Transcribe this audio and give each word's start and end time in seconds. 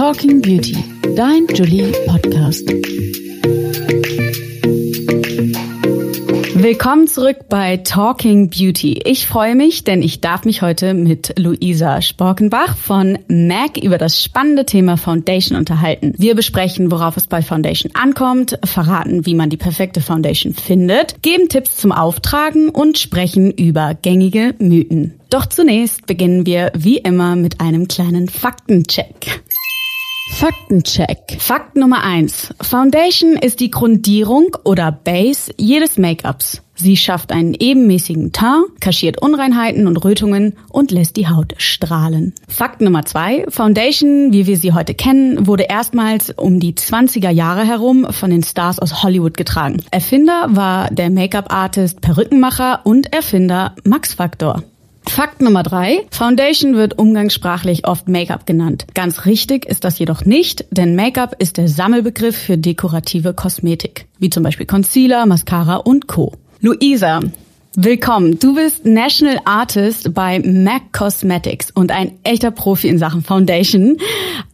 Talking 0.00 0.40
Beauty, 0.40 0.82
dein 1.14 1.46
Julie 1.52 1.92
Podcast. 2.06 2.66
Willkommen 6.54 7.06
zurück 7.06 7.36
bei 7.50 7.76
Talking 7.76 8.48
Beauty. 8.48 9.02
Ich 9.04 9.26
freue 9.26 9.54
mich, 9.54 9.84
denn 9.84 10.00
ich 10.00 10.22
darf 10.22 10.46
mich 10.46 10.62
heute 10.62 10.94
mit 10.94 11.38
Luisa 11.38 12.00
Sporkenbach 12.00 12.78
von 12.78 13.18
MAC 13.28 13.76
über 13.76 13.98
das 13.98 14.24
spannende 14.24 14.64
Thema 14.64 14.96
Foundation 14.96 15.58
unterhalten. 15.58 16.14
Wir 16.16 16.34
besprechen, 16.34 16.90
worauf 16.90 17.18
es 17.18 17.26
bei 17.26 17.42
Foundation 17.42 17.94
ankommt, 17.94 18.58
verraten, 18.64 19.26
wie 19.26 19.34
man 19.34 19.50
die 19.50 19.58
perfekte 19.58 20.00
Foundation 20.00 20.54
findet, 20.54 21.22
geben 21.22 21.50
Tipps 21.50 21.76
zum 21.76 21.92
Auftragen 21.92 22.70
und 22.70 22.96
sprechen 22.96 23.50
über 23.50 23.94
gängige 24.00 24.54
Mythen. 24.60 25.20
Doch 25.28 25.44
zunächst 25.44 26.06
beginnen 26.06 26.46
wir 26.46 26.72
wie 26.74 26.96
immer 26.96 27.36
mit 27.36 27.60
einem 27.60 27.86
kleinen 27.86 28.30
Faktencheck. 28.30 29.42
Faktencheck. 30.30 31.36
Fakt 31.38 31.76
Nummer 31.76 32.02
eins: 32.02 32.54
Foundation 32.62 33.32
ist 33.36 33.60
die 33.60 33.70
Grundierung 33.70 34.56
oder 34.64 34.90
Base 34.90 35.52
jedes 35.58 35.98
Make-ups. 35.98 36.62
Sie 36.74 36.96
schafft 36.96 37.30
einen 37.30 37.52
ebenmäßigen 37.52 38.32
Teint, 38.32 38.80
kaschiert 38.80 39.20
Unreinheiten 39.20 39.86
und 39.86 39.98
Rötungen 39.98 40.54
und 40.70 40.90
lässt 40.90 41.16
die 41.16 41.28
Haut 41.28 41.54
strahlen. 41.58 42.32
Fakt 42.48 42.80
Nummer 42.80 43.04
zwei. 43.04 43.44
Foundation, 43.48 44.32
wie 44.32 44.46
wir 44.46 44.56
sie 44.56 44.72
heute 44.72 44.94
kennen, 44.94 45.46
wurde 45.46 45.64
erstmals 45.64 46.30
um 46.30 46.58
die 46.58 46.72
20er 46.72 47.30
Jahre 47.30 47.66
herum 47.66 48.06
von 48.10 48.30
den 48.30 48.42
Stars 48.42 48.78
aus 48.78 49.02
Hollywood 49.02 49.36
getragen. 49.36 49.82
Erfinder 49.90 50.46
war 50.48 50.88
der 50.90 51.10
Make-up-Artist, 51.10 52.00
Perückenmacher 52.00 52.80
und 52.84 53.12
Erfinder 53.12 53.74
Max 53.84 54.14
Factor. 54.14 54.62
Fakt 55.10 55.42
Nummer 55.42 55.64
drei. 55.64 56.06
Foundation 56.12 56.76
wird 56.76 56.96
umgangssprachlich 56.96 57.86
oft 57.86 58.08
Make-up 58.08 58.46
genannt. 58.46 58.86
Ganz 58.94 59.26
richtig 59.26 59.66
ist 59.66 59.82
das 59.82 59.98
jedoch 59.98 60.24
nicht, 60.24 60.64
denn 60.70 60.94
Make-up 60.94 61.34
ist 61.40 61.56
der 61.56 61.66
Sammelbegriff 61.66 62.38
für 62.38 62.56
dekorative 62.56 63.34
Kosmetik, 63.34 64.06
wie 64.20 64.30
zum 64.30 64.44
Beispiel 64.44 64.66
Concealer, 64.66 65.26
Mascara 65.26 65.76
und 65.76 66.06
Co. 66.06 66.34
Luisa, 66.60 67.20
Willkommen. 67.76 68.36
Du 68.40 68.56
bist 68.56 68.84
National 68.84 69.38
Artist 69.44 70.12
bei 70.12 70.40
MAC 70.40 70.92
Cosmetics 70.92 71.70
und 71.70 71.92
ein 71.92 72.18
echter 72.24 72.50
Profi 72.50 72.88
in 72.88 72.98
Sachen 72.98 73.22
Foundation. 73.22 73.96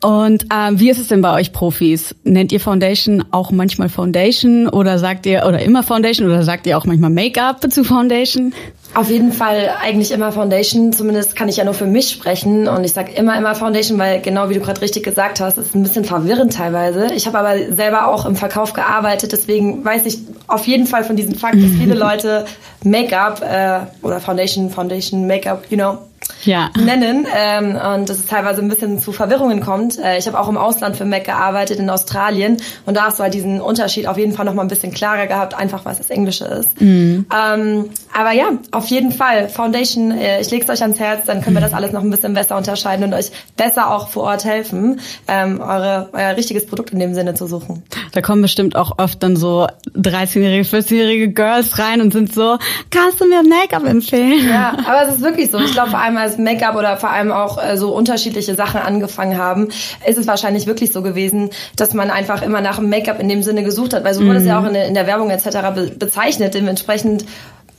Und 0.02 0.44
ähm, 0.52 0.78
wie 0.78 0.90
ist 0.90 0.98
es 0.98 1.08
denn 1.08 1.22
bei 1.22 1.32
euch 1.32 1.54
Profis? 1.54 2.14
Nennt 2.24 2.52
ihr 2.52 2.60
Foundation 2.60 3.24
auch 3.30 3.50
manchmal 3.50 3.88
Foundation 3.88 4.68
oder 4.68 4.98
sagt 4.98 5.24
ihr 5.24 5.46
oder 5.48 5.60
immer 5.62 5.82
Foundation 5.82 6.26
oder 6.26 6.42
sagt 6.42 6.66
ihr 6.66 6.76
auch 6.76 6.84
manchmal 6.84 7.08
Make-up 7.08 7.72
zu 7.72 7.84
Foundation? 7.84 8.52
Auf 8.92 9.10
jeden 9.10 9.32
Fall 9.32 9.70
eigentlich 9.82 10.10
immer 10.10 10.30
Foundation. 10.30 10.92
Zumindest 10.92 11.36
kann 11.36 11.48
ich 11.48 11.56
ja 11.56 11.64
nur 11.64 11.74
für 11.74 11.86
mich 11.86 12.10
sprechen. 12.10 12.68
Und 12.68 12.84
ich 12.84 12.92
sage 12.92 13.12
immer, 13.12 13.36
immer 13.36 13.54
Foundation, 13.54 13.98
weil 13.98 14.20
genau 14.20 14.50
wie 14.50 14.54
du 14.54 14.60
gerade 14.60 14.82
richtig 14.82 15.04
gesagt 15.04 15.40
hast, 15.40 15.56
ist 15.56 15.74
ein 15.74 15.82
bisschen 15.82 16.04
verwirrend 16.04 16.52
teilweise. 16.52 17.08
Ich 17.14 17.26
habe 17.26 17.38
aber 17.38 17.72
selber 17.74 18.08
auch 18.08 18.26
im 18.26 18.36
Verkauf 18.36 18.74
gearbeitet. 18.74 19.32
Deswegen 19.32 19.84
weiß 19.84 20.04
ich 20.04 20.18
auf 20.48 20.66
jeden 20.66 20.86
Fall 20.86 21.04
von 21.04 21.16
diesem 21.16 21.34
Fakt, 21.34 21.56
dass 21.56 21.70
viele 21.70 21.94
Leute 21.98 22.44
Make-up 22.86 23.42
äh, 23.42 23.80
oder 24.02 24.20
Foundation, 24.20 24.70
Foundation, 24.70 25.26
Make-up, 25.26 25.64
you 25.70 25.76
know, 25.76 25.98
ja. 26.44 26.70
nennen 26.76 27.26
ähm, 27.34 27.76
und 27.76 28.08
dass 28.08 28.18
es 28.18 28.26
teilweise 28.26 28.60
ein 28.60 28.68
bisschen 28.68 28.98
zu 28.98 29.12
Verwirrungen 29.12 29.60
kommt. 29.60 29.98
Äh, 29.98 30.18
ich 30.18 30.26
habe 30.26 30.38
auch 30.38 30.48
im 30.48 30.56
Ausland 30.56 30.96
für 30.96 31.04
Mac 31.04 31.24
gearbeitet, 31.24 31.78
in 31.78 31.90
Australien 31.90 32.58
und 32.84 32.96
da 32.96 33.04
hast 33.04 33.18
du 33.18 33.22
halt 33.22 33.34
diesen 33.34 33.60
Unterschied 33.60 34.06
auf 34.06 34.18
jeden 34.18 34.32
Fall 34.32 34.44
nochmal 34.44 34.64
ein 34.64 34.68
bisschen 34.68 34.92
klarer 34.92 35.26
gehabt, 35.26 35.54
einfach 35.54 35.84
was 35.84 35.98
das 35.98 36.10
Englische 36.10 36.44
ist. 36.44 36.80
Mhm. 36.80 37.26
Ähm, 37.34 37.90
aber 38.12 38.32
ja, 38.32 38.50
auf 38.70 38.86
jeden 38.88 39.12
Fall, 39.12 39.48
Foundation, 39.48 40.10
äh, 40.10 40.40
ich 40.40 40.50
lege 40.50 40.64
es 40.64 40.70
euch 40.70 40.82
ans 40.82 40.98
Herz, 40.98 41.26
dann 41.26 41.42
können 41.42 41.56
wir 41.56 41.60
das 41.60 41.74
alles 41.74 41.92
noch 41.92 42.02
ein 42.02 42.10
bisschen 42.10 42.34
besser 42.34 42.56
unterscheiden 42.56 43.04
und 43.04 43.14
euch 43.14 43.30
besser 43.56 43.90
auch 43.92 44.08
vor 44.08 44.24
Ort 44.24 44.44
helfen, 44.44 45.00
ähm, 45.28 45.60
eure, 45.60 46.08
euer 46.12 46.36
richtiges 46.36 46.66
Produkt 46.66 46.90
in 46.90 46.98
dem 46.98 47.14
Sinne 47.14 47.34
zu 47.34 47.46
suchen. 47.46 47.82
Da 48.12 48.22
kommen 48.22 48.42
bestimmt 48.42 48.76
auch 48.76 48.98
oft 48.98 49.22
dann 49.22 49.36
so 49.36 49.66
13-jährige, 49.96 50.64
14-jährige 50.64 51.28
Girls 51.32 51.78
rein 51.78 52.00
und 52.00 52.12
sind 52.12 52.32
so, 52.32 52.58
kannst 52.90 53.20
du 53.20 53.26
mir 53.26 53.42
Make-up 53.42 53.84
empfehlen? 53.84 54.48
Ja, 54.48 54.76
aber 54.86 55.08
es 55.08 55.16
ist 55.16 55.22
wirklich 55.22 55.50
so. 55.50 55.58
Ich 55.58 55.72
glaube, 55.72 55.90
vor 55.90 56.00
allem 56.00 56.15
als 56.18 56.38
Make-up 56.38 56.76
oder 56.76 56.96
vor 56.96 57.10
allem 57.10 57.32
auch 57.32 57.62
äh, 57.62 57.76
so 57.76 57.94
unterschiedliche 57.94 58.54
Sachen 58.54 58.80
angefangen 58.80 59.38
haben, 59.38 59.68
ist 60.06 60.18
es 60.18 60.26
wahrscheinlich 60.26 60.66
wirklich 60.66 60.92
so 60.92 61.02
gewesen, 61.02 61.50
dass 61.76 61.94
man 61.94 62.10
einfach 62.10 62.42
immer 62.42 62.60
nach 62.60 62.78
dem 62.78 62.88
Make-up 62.88 63.20
in 63.20 63.28
dem 63.28 63.42
Sinne 63.42 63.62
gesucht 63.62 63.94
hat, 63.94 64.04
weil 64.04 64.14
so 64.14 64.24
wurde 64.24 64.38
es 64.38 64.46
ja 64.46 64.58
mhm. 64.58 64.64
auch 64.64 64.68
in 64.68 64.74
der, 64.74 64.86
in 64.86 64.94
der 64.94 65.06
Werbung 65.06 65.30
etc. 65.30 65.46
Be 65.74 65.90
bezeichnet. 65.96 66.54
Dementsprechend 66.54 67.24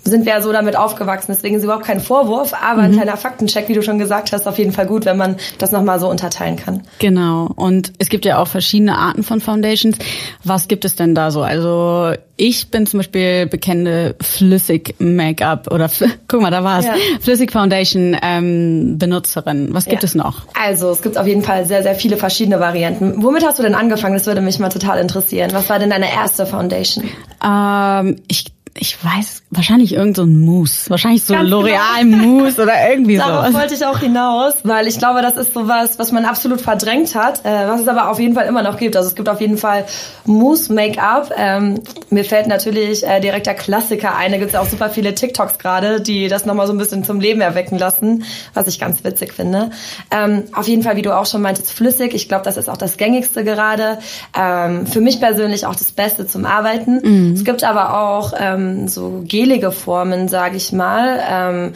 sind 0.07 0.25
wir 0.25 0.33
ja 0.33 0.41
so 0.41 0.51
damit 0.51 0.75
aufgewachsen. 0.75 1.31
Deswegen 1.33 1.55
ist 1.55 1.63
überhaupt 1.63 1.85
kein 1.85 1.99
Vorwurf, 1.99 2.53
aber 2.53 2.81
ein 2.81 2.91
mhm. 2.91 2.95
kleiner 2.95 3.17
Faktencheck, 3.17 3.69
wie 3.69 3.73
du 3.73 3.81
schon 3.81 3.99
gesagt 3.99 4.31
hast, 4.31 4.47
auf 4.47 4.57
jeden 4.57 4.71
Fall 4.71 4.87
gut, 4.87 5.05
wenn 5.05 5.17
man 5.17 5.37
das 5.57 5.71
nochmal 5.71 5.99
so 5.99 6.09
unterteilen 6.09 6.55
kann. 6.55 6.83
Genau. 6.99 7.49
Und 7.55 7.93
es 7.99 8.09
gibt 8.09 8.25
ja 8.25 8.39
auch 8.39 8.47
verschiedene 8.47 8.97
Arten 8.97 9.23
von 9.23 9.41
Foundations. 9.41 9.97
Was 10.43 10.67
gibt 10.67 10.85
es 10.85 10.95
denn 10.95 11.15
da 11.15 11.31
so? 11.31 11.41
Also 11.41 12.13
ich 12.37 12.69
bin 12.69 12.85
zum 12.85 12.99
Beispiel 12.99 13.47
bekennende 13.47 14.15
Flüssig 14.21 14.95
Make-up 14.99 15.71
oder 15.71 15.89
guck 16.27 16.41
mal, 16.41 16.51
da 16.51 16.63
war 16.63 16.79
es. 16.79 16.85
Ja. 16.85 16.93
Flüssig 17.19 17.51
Foundation 17.51 18.15
ähm, 18.21 18.97
Benutzerin. 18.97 19.69
Was 19.73 19.85
gibt 19.85 20.03
ja. 20.03 20.07
es 20.07 20.15
noch? 20.15 20.43
Also 20.59 20.91
es 20.91 21.01
gibt 21.01 21.17
auf 21.17 21.27
jeden 21.27 21.41
Fall 21.41 21.65
sehr, 21.65 21.83
sehr 21.83 21.95
viele 21.95 22.17
verschiedene 22.17 22.59
Varianten. 22.59 23.23
Womit 23.23 23.45
hast 23.45 23.59
du 23.59 23.63
denn 23.63 23.75
angefangen? 23.75 24.13
Das 24.13 24.27
würde 24.27 24.41
mich 24.41 24.59
mal 24.59 24.69
total 24.69 24.99
interessieren. 24.99 25.49
Was 25.53 25.69
war 25.69 25.79
denn 25.79 25.89
deine 25.89 26.13
erste 26.13 26.45
Foundation? 26.45 27.05
Ähm, 27.43 28.17
ich 28.27 28.45
ich 28.79 29.03
weiß, 29.03 29.43
wahrscheinlich 29.51 29.93
irgend 29.93 30.17
so 30.17 30.23
ein 30.23 30.39
Mousse. 30.39 30.89
Wahrscheinlich 30.89 31.23
so 31.23 31.33
genau. 31.33 31.61
L'Oreal 31.61 32.05
Mousse 32.05 32.61
oder 32.61 32.89
irgendwie 32.89 33.17
so. 33.17 33.23
Darauf 33.27 33.53
wollte 33.53 33.73
ich 33.73 33.85
auch 33.85 33.99
hinaus, 33.99 34.53
weil 34.63 34.87
ich 34.87 34.97
glaube, 34.97 35.21
das 35.21 35.37
ist 35.37 35.53
sowas, 35.53 35.97
was 35.97 36.11
man 36.11 36.25
absolut 36.25 36.61
verdrängt 36.61 37.15
hat, 37.15 37.45
äh, 37.45 37.67
was 37.67 37.81
es 37.81 37.87
aber 37.87 38.09
auf 38.09 38.19
jeden 38.19 38.35
Fall 38.35 38.45
immer 38.47 38.63
noch 38.63 38.77
gibt. 38.77 38.95
Also 38.95 39.09
es 39.09 39.15
gibt 39.15 39.29
auf 39.29 39.41
jeden 39.41 39.57
Fall 39.57 39.85
Mousse 40.25 40.73
Make-up. 40.73 41.33
Ähm, 41.35 41.81
mir 42.09 42.25
fällt 42.25 42.47
natürlich 42.47 43.05
äh, 43.05 43.19
direkt 43.19 43.47
der 43.47 43.55
Klassiker 43.55 44.15
ein. 44.15 44.31
Da 44.31 44.37
gibt 44.37 44.51
es 44.51 44.57
auch 44.57 44.67
super 44.67 44.89
viele 44.89 45.15
TikToks 45.15 45.57
gerade, 45.59 46.01
die 46.01 46.27
das 46.27 46.45
nochmal 46.45 46.67
so 46.67 46.73
ein 46.73 46.77
bisschen 46.77 47.03
zum 47.03 47.19
Leben 47.19 47.41
erwecken 47.41 47.77
lassen, 47.77 48.23
was 48.53 48.67
ich 48.67 48.79
ganz 48.79 49.03
witzig 49.03 49.33
finde. 49.33 49.71
Ähm, 50.11 50.43
auf 50.53 50.67
jeden 50.67 50.83
Fall, 50.83 50.95
wie 50.95 51.01
du 51.01 51.15
auch 51.15 51.25
schon 51.25 51.41
meintest, 51.41 51.71
flüssig. 51.71 52.13
Ich 52.13 52.27
glaube, 52.27 52.43
das 52.43 52.57
ist 52.57 52.69
auch 52.69 52.77
das 52.77 52.97
gängigste 52.97 53.43
gerade. 53.43 53.99
Ähm, 54.37 54.85
für 54.85 55.01
mich 55.01 55.19
persönlich 55.19 55.65
auch 55.65 55.75
das 55.75 55.91
Beste 55.91 56.27
zum 56.27 56.45
Arbeiten. 56.45 56.99
Mhm. 57.03 57.33
Es 57.33 57.43
gibt 57.43 57.63
aber 57.63 57.97
auch 57.99 58.33
ähm, 58.37 58.66
ähm, 58.67 58.87
so 58.87 59.23
gelige 59.27 59.71
Formen, 59.71 60.27
sage 60.27 60.57
ich 60.57 60.71
mal. 60.71 61.19
Ähm, 61.29 61.73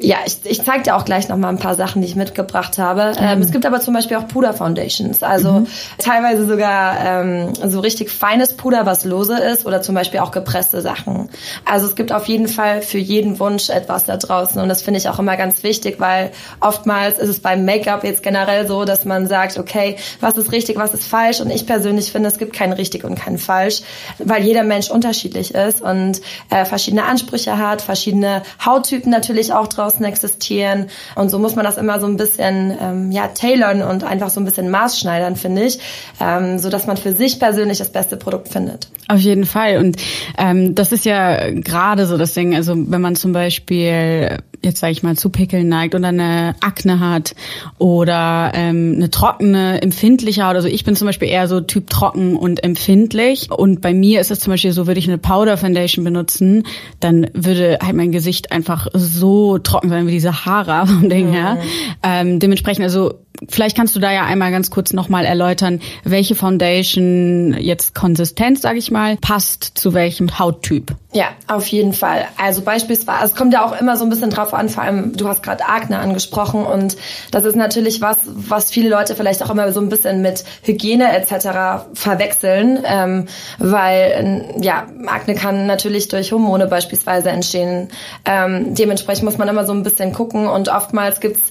ja, 0.00 0.18
ich, 0.24 0.38
ich 0.44 0.62
zeige 0.62 0.84
dir 0.84 0.96
auch 0.96 1.04
gleich 1.04 1.28
noch 1.28 1.36
mal 1.36 1.48
ein 1.48 1.58
paar 1.58 1.74
Sachen, 1.74 2.02
die 2.02 2.08
ich 2.08 2.16
mitgebracht 2.16 2.78
habe. 2.78 3.12
Mhm. 3.18 3.26
Ähm, 3.26 3.42
es 3.42 3.50
gibt 3.50 3.66
aber 3.66 3.80
zum 3.80 3.94
Beispiel 3.94 4.16
auch 4.16 4.28
Puder 4.28 4.52
Foundations, 4.52 5.22
also 5.22 5.52
mhm. 5.52 5.66
teilweise 5.98 6.46
sogar 6.46 6.96
ähm, 7.04 7.52
so 7.54 7.80
richtig 7.80 8.10
feines 8.10 8.54
Puder, 8.54 8.86
was 8.86 9.04
lose 9.04 9.36
ist, 9.36 9.66
oder 9.66 9.82
zum 9.82 9.94
Beispiel 9.94 10.20
auch 10.20 10.30
gepresste 10.30 10.80
Sachen. 10.80 11.28
Also 11.64 11.86
es 11.86 11.96
gibt 11.96 12.12
auf 12.12 12.26
jeden 12.26 12.48
Fall 12.48 12.82
für 12.82 12.98
jeden 12.98 13.40
Wunsch 13.40 13.70
etwas 13.70 14.04
da 14.04 14.16
draußen 14.16 14.60
und 14.60 14.68
das 14.68 14.82
finde 14.82 14.98
ich 14.98 15.08
auch 15.08 15.18
immer 15.18 15.36
ganz 15.36 15.62
wichtig, 15.62 15.96
weil 15.98 16.30
oftmals 16.60 17.18
ist 17.18 17.28
es 17.28 17.40
beim 17.40 17.64
Make-up 17.64 18.04
jetzt 18.04 18.22
generell 18.22 18.66
so, 18.68 18.84
dass 18.84 19.04
man 19.04 19.26
sagt, 19.26 19.58
okay, 19.58 19.96
was 20.20 20.36
ist 20.36 20.52
richtig, 20.52 20.76
was 20.76 20.94
ist 20.94 21.06
falsch 21.06 21.40
und 21.40 21.50
ich 21.50 21.66
persönlich 21.66 22.12
finde, 22.12 22.28
es 22.28 22.38
gibt 22.38 22.52
kein 22.52 22.72
richtig 22.72 23.04
und 23.04 23.16
kein 23.16 23.38
falsch, 23.38 23.82
weil 24.18 24.44
jeder 24.44 24.62
Mensch 24.62 24.90
unterschiedlich 24.90 25.54
ist 25.54 25.82
und 25.82 26.20
äh, 26.50 26.64
verschiedene 26.64 27.04
Ansprüche 27.04 27.58
hat, 27.58 27.82
verschiedene 27.82 28.42
Hauttypen 28.64 29.10
natürlich 29.10 29.52
auch 29.52 29.66
draußen 29.66 29.87
draußen 29.88 30.04
existieren. 30.04 30.86
Und 31.14 31.30
so 31.30 31.38
muss 31.38 31.56
man 31.56 31.64
das 31.64 31.76
immer 31.76 32.00
so 32.00 32.06
ein 32.06 32.16
bisschen 32.16 32.76
ähm, 32.80 33.12
ja, 33.12 33.28
tailern 33.28 33.82
und 33.82 34.04
einfach 34.04 34.30
so 34.30 34.40
ein 34.40 34.44
bisschen 34.44 34.70
maßschneidern, 34.70 35.36
finde 35.36 35.64
ich, 35.64 35.78
ähm, 36.20 36.58
so 36.58 36.70
dass 36.70 36.86
man 36.86 36.96
für 36.96 37.12
sich 37.12 37.38
persönlich 37.38 37.78
das 37.78 37.90
beste 37.90 38.16
Produkt 38.16 38.48
findet. 38.48 38.88
Auf 39.08 39.20
jeden 39.20 39.46
Fall. 39.46 39.78
Und 39.78 39.96
ähm, 40.36 40.74
das 40.74 40.92
ist 40.92 41.04
ja 41.04 41.50
gerade 41.50 42.06
so 42.06 42.18
das 42.18 42.34
Ding. 42.34 42.54
Also 42.54 42.74
wenn 42.76 43.00
man 43.00 43.16
zum 43.16 43.32
Beispiel 43.32 44.38
jetzt 44.62 44.80
sage 44.80 44.92
ich 44.92 45.02
mal 45.02 45.16
zu 45.16 45.30
Pickeln 45.30 45.68
neigt 45.68 45.94
oder 45.94 46.08
eine 46.08 46.54
Akne 46.60 47.00
hat 47.00 47.34
oder 47.78 48.52
ähm, 48.54 48.94
eine 48.96 49.10
trockene, 49.10 49.80
empfindliche 49.82 50.44
Haut. 50.44 50.56
Also 50.56 50.68
ich 50.68 50.84
bin 50.84 50.96
zum 50.96 51.06
Beispiel 51.06 51.28
eher 51.28 51.48
so 51.48 51.60
Typ 51.60 51.88
trocken 51.90 52.36
und 52.36 52.64
empfindlich. 52.64 53.50
Und 53.50 53.80
bei 53.80 53.94
mir 53.94 54.20
ist 54.20 54.30
es 54.30 54.40
zum 54.40 54.52
Beispiel 54.52 54.72
so, 54.72 54.86
würde 54.86 54.98
ich 54.98 55.08
eine 55.08 55.18
Powder 55.18 55.56
Foundation 55.56 56.04
benutzen, 56.04 56.64
dann 57.00 57.28
würde 57.34 57.78
halt 57.82 57.94
mein 57.94 58.12
Gesicht 58.12 58.52
einfach 58.52 58.88
so 58.92 59.58
trocken 59.58 59.77
trocken 59.78 59.90
sein 59.90 60.06
wie 60.06 60.12
diese 60.12 60.44
Haare 60.44 60.86
vom 60.86 61.08
Ding 61.08 61.30
her. 61.30 61.58
Ähm, 62.02 62.40
dementsprechend, 62.40 62.84
also 62.84 63.14
vielleicht 63.48 63.76
kannst 63.76 63.94
du 63.94 64.00
da 64.00 64.12
ja 64.12 64.24
einmal 64.24 64.50
ganz 64.50 64.70
kurz 64.70 64.92
nochmal 64.92 65.24
erläutern, 65.24 65.80
welche 66.04 66.34
Foundation 66.34 67.56
jetzt 67.58 67.94
Konsistenz, 67.94 68.62
sage 68.62 68.78
ich 68.78 68.90
mal, 68.90 69.16
passt 69.16 69.62
zu 69.74 69.94
welchem 69.94 70.38
Hauttyp. 70.38 70.94
Ja, 71.12 71.28
auf 71.46 71.66
jeden 71.68 71.92
Fall. 71.94 72.26
Also 72.36 72.62
beispielsweise, 72.62 73.24
es 73.24 73.34
kommt 73.34 73.54
ja 73.54 73.64
auch 73.64 73.78
immer 73.80 73.96
so 73.96 74.04
ein 74.04 74.10
bisschen 74.10 74.30
drauf 74.30 74.52
an, 74.52 74.68
vor 74.68 74.82
allem, 74.82 75.16
du 75.16 75.26
hast 75.26 75.42
gerade 75.42 75.64
Akne 75.66 75.98
angesprochen 75.98 76.64
und 76.66 76.96
das 77.30 77.44
ist 77.44 77.56
natürlich 77.56 78.00
was, 78.00 78.18
was 78.26 78.70
viele 78.70 78.90
Leute 78.90 79.14
vielleicht 79.14 79.42
auch 79.42 79.50
immer 79.50 79.72
so 79.72 79.80
ein 79.80 79.88
bisschen 79.88 80.20
mit 80.20 80.44
Hygiene 80.62 81.16
etc. 81.16 81.86
verwechseln, 81.94 82.80
ähm, 82.84 83.26
weil 83.58 84.56
ja, 84.60 84.86
Akne 85.06 85.34
kann 85.34 85.66
natürlich 85.66 86.08
durch 86.08 86.32
Hormone 86.32 86.66
beispielsweise 86.66 87.30
entstehen. 87.30 87.88
Ähm, 88.24 88.74
dementsprechend 88.74 89.24
muss 89.24 89.38
man 89.38 89.48
immer 89.48 89.64
so 89.68 89.72
ein 89.72 89.84
bisschen 89.84 90.12
gucken 90.12 90.48
und 90.48 90.68
oftmals 90.68 91.20
gibt's 91.20 91.42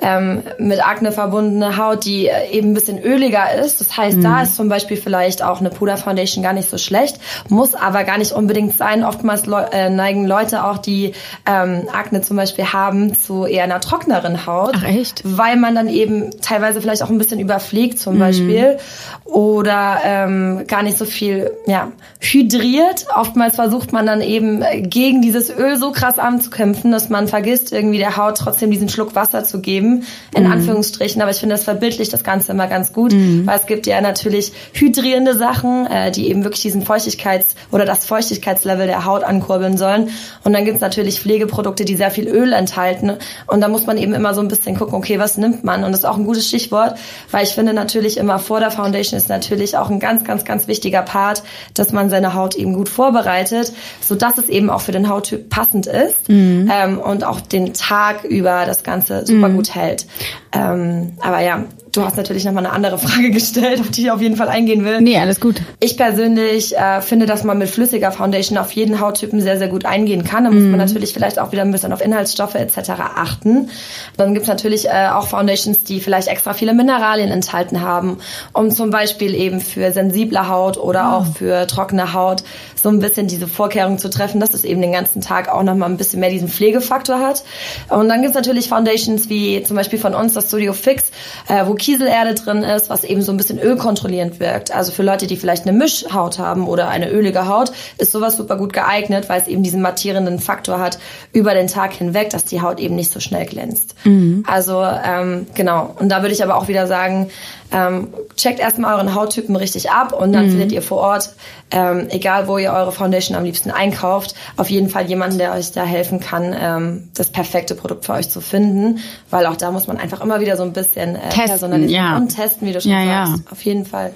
ähm, 0.00 0.42
mit 0.58 0.84
Akne 0.84 1.12
verbunden 1.12 1.34
verbundene 1.34 1.76
Haut, 1.76 2.04
die 2.04 2.28
äh, 2.28 2.50
eben 2.50 2.70
ein 2.70 2.74
bisschen 2.74 3.02
öliger 3.02 3.54
ist. 3.54 3.80
Das 3.80 3.96
heißt, 3.96 4.18
mhm. 4.18 4.22
da 4.22 4.42
ist 4.42 4.56
zum 4.56 4.68
Beispiel 4.68 4.96
vielleicht 4.96 5.42
auch 5.42 5.60
eine 5.60 5.70
Puder 5.70 5.96
Foundation 5.96 6.42
gar 6.42 6.52
nicht 6.52 6.70
so 6.70 6.78
schlecht, 6.78 7.18
muss 7.48 7.74
aber 7.74 8.04
gar 8.04 8.18
nicht 8.18 8.32
unbedingt 8.32 8.76
sein. 8.76 9.04
Oftmals 9.04 9.46
le 9.46 9.68
äh, 9.72 9.90
neigen 9.90 10.26
Leute 10.26 10.64
auch, 10.64 10.78
die 10.78 11.12
ähm, 11.46 11.88
Akne 11.92 12.20
zum 12.20 12.36
Beispiel 12.36 12.66
haben, 12.72 13.18
zu 13.18 13.46
eher 13.46 13.64
einer 13.64 13.80
trockneren 13.80 14.46
Haut. 14.46 14.74
Ach 14.76 14.84
echt? 14.84 15.22
Weil 15.24 15.56
man 15.56 15.74
dann 15.74 15.88
eben 15.88 16.30
teilweise 16.40 16.80
vielleicht 16.80 17.02
auch 17.02 17.10
ein 17.10 17.18
bisschen 17.18 17.40
überpflegt 17.40 17.98
zum 17.98 18.14
mhm. 18.14 18.18
Beispiel 18.20 18.78
oder 19.24 19.98
ähm, 20.04 20.64
gar 20.66 20.82
nicht 20.82 20.98
so 20.98 21.04
viel 21.04 21.50
ja, 21.66 21.90
hydriert. 22.20 23.06
Oftmals 23.14 23.56
versucht 23.56 23.92
man 23.92 24.06
dann 24.06 24.20
eben 24.20 24.62
gegen 24.88 25.22
dieses 25.22 25.50
Öl 25.50 25.76
so 25.76 25.92
krass 25.92 26.18
anzukämpfen, 26.18 26.92
dass 26.92 27.08
man 27.08 27.28
vergisst, 27.28 27.63
irgendwie 27.72 27.98
der 27.98 28.16
Haut 28.16 28.36
trotzdem 28.38 28.70
diesen 28.70 28.88
Schluck 28.88 29.14
Wasser 29.14 29.44
zu 29.44 29.60
geben, 29.60 30.04
in 30.36 30.44
mhm. 30.44 30.52
Anführungsstrichen. 30.52 31.20
Aber 31.22 31.30
ich 31.30 31.38
finde, 31.38 31.54
das 31.54 31.64
verbildlicht 31.64 32.12
das 32.12 32.24
Ganze 32.24 32.52
immer 32.52 32.66
ganz 32.66 32.92
gut, 32.92 33.12
mhm. 33.12 33.46
weil 33.46 33.58
es 33.58 33.66
gibt 33.66 33.86
ja 33.86 34.00
natürlich 34.00 34.52
hydrierende 34.72 35.36
Sachen, 35.36 35.86
äh, 35.86 36.10
die 36.10 36.28
eben 36.28 36.44
wirklich 36.44 36.62
diesen 36.62 36.84
Feuchtigkeits- 36.84 37.54
oder 37.70 37.84
das 37.84 38.06
Feuchtigkeitslevel 38.06 38.86
der 38.86 39.04
Haut 39.04 39.24
ankurbeln 39.24 39.76
sollen. 39.76 40.10
Und 40.44 40.52
dann 40.52 40.64
gibt 40.64 40.76
es 40.76 40.80
natürlich 40.80 41.20
Pflegeprodukte, 41.20 41.84
die 41.84 41.96
sehr 41.96 42.10
viel 42.10 42.28
Öl 42.28 42.52
enthalten. 42.52 43.12
Und 43.46 43.60
da 43.60 43.68
muss 43.68 43.86
man 43.86 43.98
eben 43.98 44.14
immer 44.14 44.34
so 44.34 44.40
ein 44.40 44.48
bisschen 44.48 44.76
gucken, 44.76 44.94
okay, 44.94 45.18
was 45.18 45.36
nimmt 45.36 45.64
man? 45.64 45.84
Und 45.84 45.92
das 45.92 46.00
ist 46.00 46.06
auch 46.06 46.16
ein 46.16 46.24
gutes 46.24 46.48
Stichwort, 46.48 46.96
weil 47.30 47.44
ich 47.44 47.50
finde 47.50 47.72
natürlich 47.72 48.16
immer 48.16 48.38
vor 48.38 48.60
der 48.60 48.70
Foundation 48.70 49.16
ist 49.16 49.28
natürlich 49.28 49.76
auch 49.76 49.90
ein 49.90 50.00
ganz, 50.00 50.24
ganz, 50.24 50.44
ganz 50.44 50.68
wichtiger 50.68 51.02
Part, 51.02 51.42
dass 51.74 51.92
man 51.92 52.10
seine 52.10 52.34
Haut 52.34 52.54
eben 52.54 52.74
gut 52.74 52.88
vorbereitet, 52.88 53.72
so 54.00 54.14
dass 54.14 54.38
es 54.38 54.48
eben 54.48 54.70
auch 54.70 54.80
für 54.80 54.92
den 54.92 55.08
Hauttyp 55.08 55.48
passend 55.48 55.86
ist 55.86 56.28
mhm. 56.28 56.70
ähm, 56.72 56.98
und 56.98 57.24
auch 57.24 57.40
den 57.52 57.74
Tag 57.74 58.24
über 58.24 58.66
das 58.66 58.82
Ganze 58.82 59.26
super 59.26 59.48
mhm. 59.48 59.56
gut 59.56 59.74
hält. 59.74 60.06
Ähm, 60.52 61.12
aber 61.20 61.40
ja, 61.40 61.64
Du 61.94 62.04
hast 62.04 62.16
natürlich 62.16 62.44
nochmal 62.44 62.66
eine 62.66 62.74
andere 62.74 62.98
Frage 62.98 63.30
gestellt, 63.30 63.80
auf 63.80 63.90
die 63.90 64.02
ich 64.02 64.10
auf 64.10 64.20
jeden 64.20 64.36
Fall 64.36 64.48
eingehen 64.48 64.84
will. 64.84 65.00
Nee, 65.00 65.16
alles 65.18 65.40
gut. 65.40 65.62
Ich 65.78 65.96
persönlich 65.96 66.76
äh, 66.76 67.00
finde, 67.00 67.26
dass 67.26 67.44
man 67.44 67.58
mit 67.58 67.68
flüssiger 67.68 68.10
Foundation 68.10 68.58
auf 68.58 68.72
jeden 68.72 69.00
Hauttypen 69.00 69.40
sehr, 69.40 69.58
sehr 69.58 69.68
gut 69.68 69.84
eingehen 69.84 70.24
kann. 70.24 70.44
Da 70.44 70.50
muss 70.50 70.62
man 70.62 70.72
mhm. 70.72 70.78
natürlich 70.78 71.12
vielleicht 71.12 71.38
auch 71.38 71.52
wieder 71.52 71.62
ein 71.62 71.70
bisschen 71.70 71.92
auf 71.92 72.00
Inhaltsstoffe 72.00 72.56
etc. 72.56 72.90
achten. 72.98 73.70
Dann 74.16 74.34
gibt's 74.34 74.48
natürlich 74.48 74.88
äh, 74.88 75.08
auch 75.12 75.28
Foundations, 75.28 75.84
die 75.84 76.00
vielleicht 76.00 76.26
extra 76.26 76.52
viele 76.52 76.74
Mineralien 76.74 77.30
enthalten 77.30 77.80
haben, 77.80 78.18
um 78.52 78.70
zum 78.70 78.90
Beispiel 78.90 79.34
eben 79.34 79.60
für 79.60 79.92
sensible 79.92 80.48
Haut 80.48 80.76
oder 80.76 81.10
oh. 81.12 81.16
auch 81.16 81.36
für 81.36 81.66
trockene 81.68 82.12
Haut 82.12 82.42
so 82.84 82.90
ein 82.90 82.98
bisschen 82.98 83.28
diese 83.28 83.48
Vorkehrung 83.48 83.98
zu 83.98 84.10
treffen, 84.10 84.40
dass 84.40 84.52
es 84.52 84.62
eben 84.62 84.82
den 84.82 84.92
ganzen 84.92 85.22
Tag 85.22 85.48
auch 85.48 85.62
nochmal 85.62 85.88
ein 85.88 85.96
bisschen 85.96 86.20
mehr 86.20 86.28
diesen 86.28 86.48
Pflegefaktor 86.48 87.18
hat. 87.18 87.42
Und 87.88 88.08
dann 88.08 88.20
gibt's 88.20 88.36
natürlich 88.36 88.68
Foundations 88.68 89.30
wie 89.30 89.62
zum 89.62 89.76
Beispiel 89.76 89.98
von 89.98 90.14
uns 90.14 90.34
das 90.34 90.48
Studio 90.48 90.74
Fix, 90.74 91.04
äh, 91.48 91.64
wo 91.66 91.74
Kieselerde 91.84 92.32
drin 92.34 92.62
ist, 92.62 92.88
was 92.88 93.04
eben 93.04 93.20
so 93.20 93.30
ein 93.30 93.36
bisschen 93.36 93.58
ölkontrollierend 93.58 94.40
wirkt. 94.40 94.74
Also 94.74 94.90
für 94.90 95.02
Leute, 95.02 95.26
die 95.26 95.36
vielleicht 95.36 95.66
eine 95.66 95.76
Mischhaut 95.76 96.38
haben 96.38 96.66
oder 96.66 96.88
eine 96.88 97.10
ölige 97.10 97.46
Haut, 97.46 97.72
ist 97.98 98.10
sowas 98.10 98.38
super 98.38 98.56
gut 98.56 98.72
geeignet, 98.72 99.28
weil 99.28 99.42
es 99.42 99.48
eben 99.48 99.62
diesen 99.62 99.82
mattierenden 99.82 100.38
Faktor 100.38 100.78
hat 100.78 100.98
über 101.34 101.52
den 101.52 101.66
Tag 101.66 101.92
hinweg, 101.92 102.30
dass 102.30 102.46
die 102.46 102.62
Haut 102.62 102.80
eben 102.80 102.94
nicht 102.96 103.12
so 103.12 103.20
schnell 103.20 103.44
glänzt. 103.44 103.94
Mhm. 104.04 104.44
Also 104.46 104.82
ähm, 104.82 105.46
genau. 105.54 105.94
Und 105.98 106.08
da 106.08 106.22
würde 106.22 106.34
ich 106.34 106.42
aber 106.42 106.56
auch 106.56 106.68
wieder 106.68 106.86
sagen, 106.86 107.28
ähm, 107.74 108.08
checkt 108.36 108.60
erstmal 108.60 108.94
euren 108.94 109.14
Hauttypen 109.14 109.56
richtig 109.56 109.90
ab 109.90 110.12
und 110.12 110.32
dann 110.32 110.46
mhm. 110.46 110.50
findet 110.50 110.72
ihr 110.72 110.82
vor 110.82 110.98
Ort, 110.98 111.34
ähm, 111.70 112.06
egal 112.10 112.46
wo 112.46 112.56
ihr 112.56 112.72
eure 112.72 112.92
Foundation 112.92 113.36
am 113.36 113.44
liebsten 113.44 113.70
einkauft, 113.70 114.34
auf 114.56 114.70
jeden 114.70 114.88
Fall 114.88 115.06
jemanden, 115.06 115.38
der 115.38 115.52
euch 115.54 115.72
da 115.72 115.84
helfen 115.84 116.20
kann, 116.20 116.54
ähm, 116.58 117.08
das 117.14 117.30
perfekte 117.30 117.74
Produkt 117.74 118.04
für 118.04 118.12
euch 118.12 118.30
zu 118.30 118.40
finden, 118.40 119.00
weil 119.30 119.46
auch 119.46 119.56
da 119.56 119.72
muss 119.72 119.88
man 119.88 119.96
einfach 119.98 120.20
immer 120.20 120.40
wieder 120.40 120.56
so 120.56 120.62
ein 120.62 120.72
bisschen 120.72 121.16
äh, 121.16 121.28
testen, 121.30 121.73
ja. 121.82 122.16
und 122.16 122.34
testen, 122.34 122.66
wie 122.66 122.72
du 122.72 122.80
schon 122.80 122.90
ja, 122.90 123.26
sagst. 123.26 123.44
Ja. 123.44 123.52
Auf 123.52 123.64
jeden 123.64 123.84
Fall. 123.84 124.12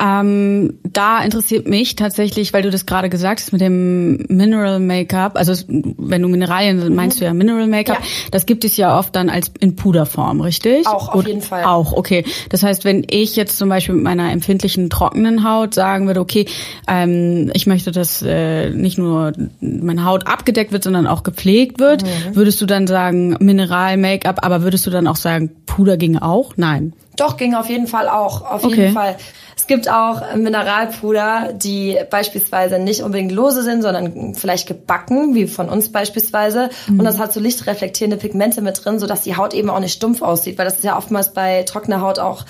Ähm, 0.00 0.78
da 0.82 1.22
interessiert 1.22 1.68
mich 1.68 1.94
tatsächlich, 1.94 2.52
weil 2.52 2.62
du 2.62 2.70
das 2.70 2.86
gerade 2.86 3.08
gesagt 3.08 3.40
hast 3.40 3.52
mit 3.52 3.60
dem 3.60 4.16
Mineral 4.28 4.80
Make-up, 4.80 5.36
also 5.36 5.54
wenn 5.68 6.22
du 6.22 6.28
Mineralien 6.28 6.88
mhm. 6.88 6.94
meinst 6.94 7.20
du 7.20 7.24
ja 7.24 7.32
Mineral 7.32 7.66
Make-up, 7.68 8.00
ja. 8.00 8.06
das 8.32 8.46
gibt 8.46 8.64
es 8.64 8.76
ja 8.76 8.98
oft 8.98 9.14
dann 9.14 9.28
als 9.28 9.52
in 9.60 9.76
Puderform, 9.76 10.40
richtig? 10.40 10.86
Auch, 10.86 11.10
auf 11.10 11.14
Oder, 11.16 11.28
jeden 11.28 11.42
Fall. 11.42 11.64
Auch, 11.64 11.92
okay. 11.92 12.24
Das 12.48 12.62
heißt, 12.62 12.84
wenn 12.84 13.06
ich 13.08 13.36
jetzt 13.36 13.56
zum 13.56 13.68
Beispiel 13.68 13.94
mit 13.94 14.04
meiner 14.04 14.32
empfindlichen 14.32 14.90
trockenen 14.90 15.48
Haut 15.48 15.74
sagen 15.74 16.06
würde, 16.06 16.20
okay, 16.20 16.46
ähm, 16.88 17.50
ich 17.54 17.66
möchte, 17.66 17.92
dass 17.92 18.22
äh, 18.22 18.70
nicht 18.70 18.98
nur 18.98 19.32
meine 19.60 20.04
Haut 20.04 20.26
abgedeckt 20.26 20.72
wird, 20.72 20.82
sondern 20.82 21.06
auch 21.06 21.22
gepflegt 21.22 21.78
wird, 21.78 22.02
mhm. 22.02 22.34
würdest 22.34 22.60
du 22.60 22.66
dann 22.66 22.86
sagen 22.86 23.36
Mineral 23.38 23.96
Make-up, 23.96 24.44
aber 24.44 24.62
würdest 24.62 24.86
du 24.86 24.90
dann 24.90 25.06
auch 25.06 25.16
sagen 25.16 25.50
Puder 25.66 25.96
ginge 25.96 26.22
auch? 26.22 26.54
Nein. 26.56 26.93
Doch, 27.16 27.36
ging 27.36 27.54
auf 27.54 27.68
jeden 27.68 27.86
Fall 27.86 28.08
auch. 28.08 28.42
Auf 28.42 28.64
okay. 28.64 28.74
jeden 28.76 28.94
Fall. 28.94 29.16
Es 29.56 29.68
gibt 29.68 29.88
auch 29.88 30.34
Mineralpuder, 30.34 31.52
die 31.54 31.98
beispielsweise 32.10 32.78
nicht 32.78 33.02
unbedingt 33.02 33.32
lose 33.32 33.62
sind, 33.62 33.82
sondern 33.82 34.34
vielleicht 34.34 34.66
gebacken, 34.66 35.34
wie 35.34 35.46
von 35.46 35.68
uns 35.68 35.90
beispielsweise. 35.90 36.70
Mhm. 36.88 36.98
Und 36.98 37.04
das 37.04 37.18
hat 37.18 37.32
so 37.32 37.40
lichtreflektierende 37.40 38.16
Pigmente 38.16 38.60
mit 38.60 38.84
drin, 38.84 38.98
sodass 38.98 39.22
die 39.22 39.36
Haut 39.36 39.54
eben 39.54 39.70
auch 39.70 39.78
nicht 39.80 39.94
stumpf 39.94 40.22
aussieht, 40.22 40.58
weil 40.58 40.64
das 40.64 40.74
ist 40.74 40.84
ja 40.84 40.98
oftmals 40.98 41.32
bei 41.32 41.62
trockener 41.62 42.00
Haut 42.00 42.18
auch 42.18 42.44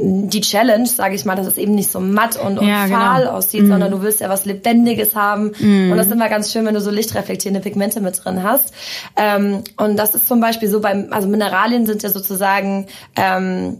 die 0.00 0.40
Challenge, 0.40 0.86
sage 0.86 1.16
ich 1.16 1.24
mal, 1.24 1.34
dass 1.34 1.48
es 1.48 1.58
eben 1.58 1.74
nicht 1.74 1.90
so 1.90 1.98
matt 1.98 2.36
und, 2.36 2.58
und 2.58 2.66
ja, 2.68 2.86
genau. 2.86 2.98
fahl 2.98 3.22
genau. 3.22 3.32
aussieht, 3.32 3.64
mhm. 3.64 3.68
sondern 3.68 3.90
du 3.90 4.00
willst 4.00 4.20
ja 4.20 4.28
was 4.28 4.44
Lebendiges 4.44 5.16
haben. 5.16 5.52
Mhm. 5.58 5.90
Und 5.90 5.98
das 5.98 6.06
ist 6.06 6.12
immer 6.12 6.28
ganz 6.28 6.52
schön, 6.52 6.64
wenn 6.66 6.74
du 6.74 6.80
so 6.80 6.92
lichtreflektierende 6.92 7.60
Pigmente 7.60 8.00
mit 8.00 8.24
drin 8.24 8.44
hast. 8.44 8.72
Ähm, 9.16 9.64
und 9.76 9.96
das 9.96 10.14
ist 10.14 10.28
zum 10.28 10.40
Beispiel 10.40 10.68
so 10.68 10.80
beim, 10.80 11.08
also 11.10 11.26
Mineralien 11.26 11.84
sind 11.84 12.04
ja 12.04 12.10
sozusagen 12.10 12.86
ähm, 13.16 13.78